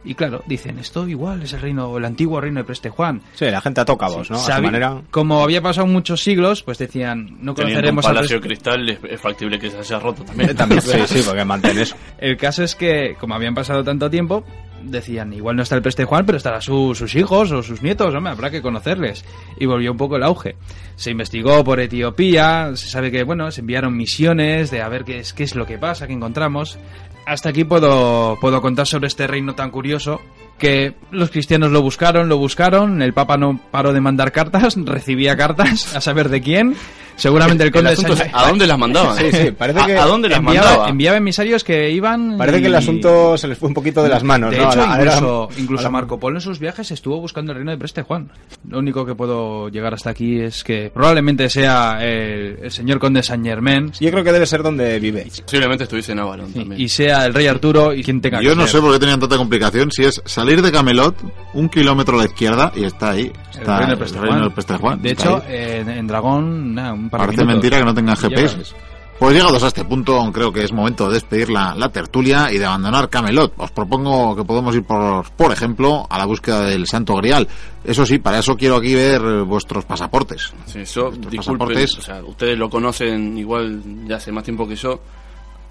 y 0.05 0.14
claro, 0.14 0.43
dicen, 0.47 0.78
esto 0.78 1.09
igual 1.09 1.43
es 1.43 1.53
el 1.53 1.61
reino, 1.61 1.99
el 1.99 2.05
antiguo 2.05 2.41
reino 2.41 2.61
de 2.61 2.64
Preste 2.64 2.89
Juan. 2.89 3.20
Sí, 3.34 3.47
la 3.47 3.61
gente 3.61 3.80
a 3.80 3.84
¿no? 4.30 4.36
A 4.36 4.41
su 4.41 4.47
Sabi- 4.51 4.66
manera. 4.66 5.03
Como 5.11 5.43
había 5.43 5.61
pasado 5.61 5.86
muchos 5.89 6.20
siglos, 6.22 6.62
pues 6.62 6.78
decían, 6.78 7.36
no 7.41 7.53
Teniendo 7.53 7.53
un 7.53 7.55
conoceremos 7.55 8.07
al 8.07 8.14
palacio 8.14 8.36
de 8.41 8.47
cristal, 8.47 8.89
es, 8.89 8.99
es 9.09 9.20
factible 9.20 9.59
que 9.59 9.70
se 9.70 9.78
haya 9.78 9.99
roto 9.99 10.24
también. 10.24 10.55
También, 10.57 10.80
sí, 10.82 10.99
sí, 11.07 11.22
porque 11.26 11.45
mantén 11.45 11.78
eso. 11.78 11.97
El 12.16 12.36
caso 12.36 12.62
es 12.62 12.74
que, 12.76 13.16
como 13.18 13.34
habían 13.34 13.55
pasado 13.55 13.82
tanto 13.82 14.09
tiempo, 14.09 14.45
decían, 14.83 15.33
igual 15.33 15.57
no 15.57 15.62
está 15.62 15.74
el 15.74 15.83
Preste 15.83 16.05
Juan, 16.05 16.24
pero 16.26 16.39
estará 16.39 16.61
su- 16.61 16.95
sus 16.95 17.14
hijos 17.14 17.51
o 17.53 17.62
sus 17.62 17.83
nietos, 17.83 18.14
hombre, 18.14 18.33
habrá 18.33 18.51
que 18.51 18.62
conocerles. 18.62 19.24
Y 19.59 19.66
volvió 19.66 19.91
un 19.93 19.99
poco 19.99 20.16
el 20.16 20.22
auge. 20.22 20.57
Se 20.97 21.11
investigó 21.11 21.62
por 21.64 21.81
Etiopía, 21.81 22.70
se 22.74 22.89
sabe 22.89 23.11
que, 23.11 23.22
bueno, 23.24 23.51
se 23.51 23.61
enviaron 23.61 23.97
misiones 23.97 24.70
de 24.70 24.83
a 24.83 24.89
ver 24.89 25.05
qué 25.05 25.18
es, 25.20 25.33
qué 25.33 25.45
es 25.45 25.55
lo 25.55 25.66
que 25.66 25.79
pasa, 25.79 26.07
qué 26.07 26.12
encontramos. 26.12 26.79
Hasta 27.26 27.51
aquí 27.51 27.64
puedo, 27.64 28.39
puedo 28.41 28.61
contar 28.62 28.87
sobre 28.87 29.07
este 29.09 29.26
reino 29.26 29.55
tan 29.55 29.70
curioso 29.70 30.20
que 30.59 30.94
los 31.11 31.30
cristianos 31.30 31.70
lo 31.70 31.80
buscaron, 31.82 32.28
lo 32.28 32.36
buscaron, 32.38 33.00
el 33.02 33.12
Papa 33.14 33.36
no 33.36 33.59
paró 33.70 33.92
de 33.92 34.00
mandar 34.00 34.32
cartas, 34.32 34.74
recibía 34.84 35.36
cartas, 35.36 35.94
a 35.94 36.00
saber 36.00 36.28
de 36.28 36.40
quién. 36.42 36.74
Seguramente 37.16 37.64
el 37.64 37.68
El 37.68 37.72
conde 37.72 37.88
de 37.88 37.92
asunto 37.94 38.12
es, 38.12 38.20
Saint- 38.20 38.30
¿a 38.32 38.46
dónde 38.46 38.64
las 38.64 38.78
mandaban? 38.78 39.16
Sí, 39.16 39.24
sí, 39.32 39.50
parece 39.50 39.80
¿A- 39.80 39.86
que 39.86 39.96
¿A, 39.98 40.04
dónde 40.06 40.28
las 40.28 40.38
enviaba, 40.38 40.66
mandaba? 40.68 40.88
enviaba 40.88 41.16
emisarios 41.16 41.64
que 41.64 41.90
iban. 41.90 42.38
Parece 42.38 42.61
que 42.61 42.66
el 42.68 42.74
y- 42.74 42.76
asunto 42.76 43.36
se 43.36 43.48
les 43.48 43.59
fue 43.59 43.66
un 43.66 43.74
poquito 43.74 44.04
de 44.04 44.09
las 44.09 44.22
manos, 44.22 44.52
De 44.52 44.59
¿no? 44.59 44.70
hecho, 44.70 44.80
A 44.82 44.86
la- 44.86 44.94
incluso, 45.02 45.48
a 45.50 45.52
la- 45.52 45.61
incluso 45.61 45.80
a 45.80 45.84
la- 45.84 45.90
Marco 45.90 46.20
Polo 46.20 46.36
en 46.36 46.40
sus 46.42 46.61
viajes 46.61 46.92
estuvo 46.92 47.20
buscando 47.20 47.50
el 47.50 47.56
reino 47.59 47.72
de 47.72 47.76
Preste 47.76 48.02
Juan. 48.02 48.30
Lo 48.68 48.78
único 48.78 49.04
que 49.04 49.16
puedo 49.16 49.68
llegar 49.68 49.94
hasta 49.94 50.11
aquí 50.11 50.38
es 50.40 50.62
que 50.62 50.92
probablemente 50.94 51.50
sea 51.50 51.98
el, 52.06 52.61
el 52.62 52.70
señor 52.70 53.00
conde 53.00 53.24
Saint 53.24 53.44
Germain 53.44 53.90
Yo 53.98 54.12
creo 54.12 54.22
que 54.22 54.30
debe 54.32 54.46
ser 54.46 54.62
donde 54.62 55.00
vive. 55.00 55.26
Posiblemente 55.44 55.82
estuviese 55.84 56.12
en 56.12 56.20
Avalon 56.20 56.52
también. 56.52 56.80
y 56.80 56.88
sea 56.88 57.26
el 57.26 57.34
rey 57.34 57.48
Arturo 57.48 57.94
y 57.94 58.04
quien 58.04 58.20
tenga 58.20 58.40
Yo 58.40 58.50
que 58.50 58.54
no 58.56 58.62
ser. 58.62 58.76
sé 58.76 58.80
por 58.80 58.92
qué 58.92 59.00
tenían 59.00 59.18
tanta 59.18 59.36
complicación. 59.36 59.90
Si 59.90 60.04
es 60.04 60.22
salir 60.49 60.62
de 60.62 60.72
Camelot, 60.72 61.14
un 61.55 61.68
kilómetro 61.68 62.14
a 62.16 62.22
la 62.22 62.24
izquierda 62.26 62.72
y 62.74 62.84
está 62.84 63.11
ahí. 63.11 63.30
El 63.55 63.61
Está 63.61 63.78
reino 63.78 63.86
de 63.86 63.92
el 63.92 63.99
Preste 63.99 64.18
reino 64.18 64.28
Juan. 64.30 64.42
del 64.42 64.53
Preste 64.53 64.76
Juan. 64.76 65.03
De 65.03 65.11
hecho, 65.11 65.42
ahí. 65.46 65.55
en, 65.99 66.07
Dragón, 66.07 66.74
nada, 66.74 66.92
un 66.94 67.11
par 67.11 67.20
de 67.20 67.26
Parece 67.26 67.42
minutos. 67.44 67.55
mentira 67.62 67.78
que 67.78 67.84
no 67.84 67.94
tengan 67.94 68.16
GPS. 68.16 68.74
Pues 69.18 69.34
llegados 69.34 69.62
a 69.64 69.66
este 69.66 69.84
punto, 69.84 70.30
creo 70.32 70.53
que 70.53 70.62
es 70.62 70.72
momento 70.72 71.09
de 71.09 71.14
despedir 71.14 71.51
la, 71.51 71.74
la 71.74 71.88
tertulia 71.90 72.53
y 72.53 72.59
de 72.59 72.64
abandonar 72.64 73.11
Camelot. 73.11 73.53
Os 73.57 73.70
propongo 73.72 74.36
que 74.36 74.44
podemos 74.44 74.74
ir, 74.76 74.84
por, 74.84 75.28
por 75.32 75.53
ejemplo, 75.53 76.07
a 76.09 76.18
la 76.18 76.24
búsqueda 76.24 76.61
del 76.62 76.86
Santo 76.86 77.14
Grial. 77.16 77.49
Eso 77.84 78.07
sí, 78.07 78.18
para 78.18 78.38
eso 78.38 78.55
quiero 78.57 78.76
aquí 78.76 78.94
ver 78.94 79.20
eh, 79.20 79.42
vuestros 79.42 79.84
pasaportes. 79.84 80.53
Sí, 80.66 80.80
Estos 80.80 81.14
disculpen, 81.20 81.36
pasaportes. 81.36 81.99
o 81.99 82.01
sea, 82.03 82.22
ustedes 82.24 82.57
lo 82.57 82.70
conocen 82.70 83.36
igual 83.36 83.82
ya 84.07 84.16
hace 84.16 84.30
más 84.30 84.44
tiempo 84.44 84.68
que 84.68 84.76
yo, 84.76 85.01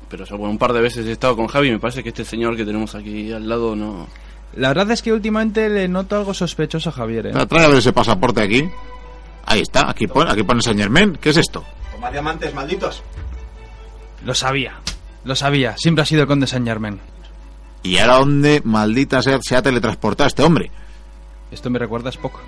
pero 0.10 0.26
yo 0.26 0.38
bueno, 0.38 0.52
un 0.52 0.58
par 0.58 0.74
de 0.74 0.82
veces 0.82 1.06
he 1.08 1.14
estado 1.14 1.36
con 1.38 1.48
Javi 1.48 1.70
y 1.70 1.72
me 1.72 1.80
parece 1.80 2.04
que 2.04 2.10
este 2.10 2.26
señor 2.26 2.56
que 2.58 2.66
tenemos 2.66 2.94
aquí 2.96 3.32
al 3.32 3.48
lado 3.48 3.76
no... 3.78 4.08
La 4.56 4.70
verdad 4.70 4.92
es 4.92 5.02
que 5.02 5.14
últimamente 5.14 5.70
le 5.70 5.88
noto 5.88 6.16
algo 6.18 6.34
sospechoso 6.34 6.90
a 6.90 6.94
Javier. 6.94 7.28
¿eh? 7.28 7.34
Tra- 7.34 7.48
Trae 7.48 7.66
a 7.66 7.68
ver 7.68 7.78
ese 7.78 7.94
pasaporte 7.94 8.42
aquí. 8.42 8.68
Ahí 9.46 9.62
está, 9.62 9.90
aquí 9.90 10.08
pone, 10.08 10.32
aquí 10.32 10.44
pone 10.44 10.62
Saint 10.62 10.80
Germain. 10.80 11.18
¿Qué 11.22 11.30
es 11.30 11.38
esto? 11.38 11.64
Toma 11.94 12.10
diamantes 12.12 12.54
malditos. 12.54 13.04
Lo 14.26 14.34
sabía. 14.34 14.74
Lo 15.24 15.36
sabía. 15.36 15.76
Siempre 15.78 16.02
ha 16.02 16.06
sido 16.06 16.22
el 16.24 16.28
conde 16.28 16.48
Saint 16.48 16.66
Germain. 16.68 17.00
¿Y 17.84 17.98
ahora 18.00 18.16
dónde, 18.16 18.62
maldita 18.66 19.22
sea, 19.22 19.38
se 19.42 19.56
ha 19.56 19.62
teletransportado 19.62 20.28
este 20.28 20.44
hombre? 20.44 20.72
Esto 21.52 21.70
me 21.70 21.80
recuerda 21.80 22.10
a 22.10 22.12
Spock. 22.12 22.40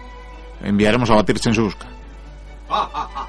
Enviaremos 0.63 1.09
a 1.09 1.15
batirse 1.15 1.49
en 1.49 1.55
su 1.55 1.63
busca. 1.63 1.85
Ah, 2.69 2.89
ah, 2.93 3.09
ah. 3.15 3.27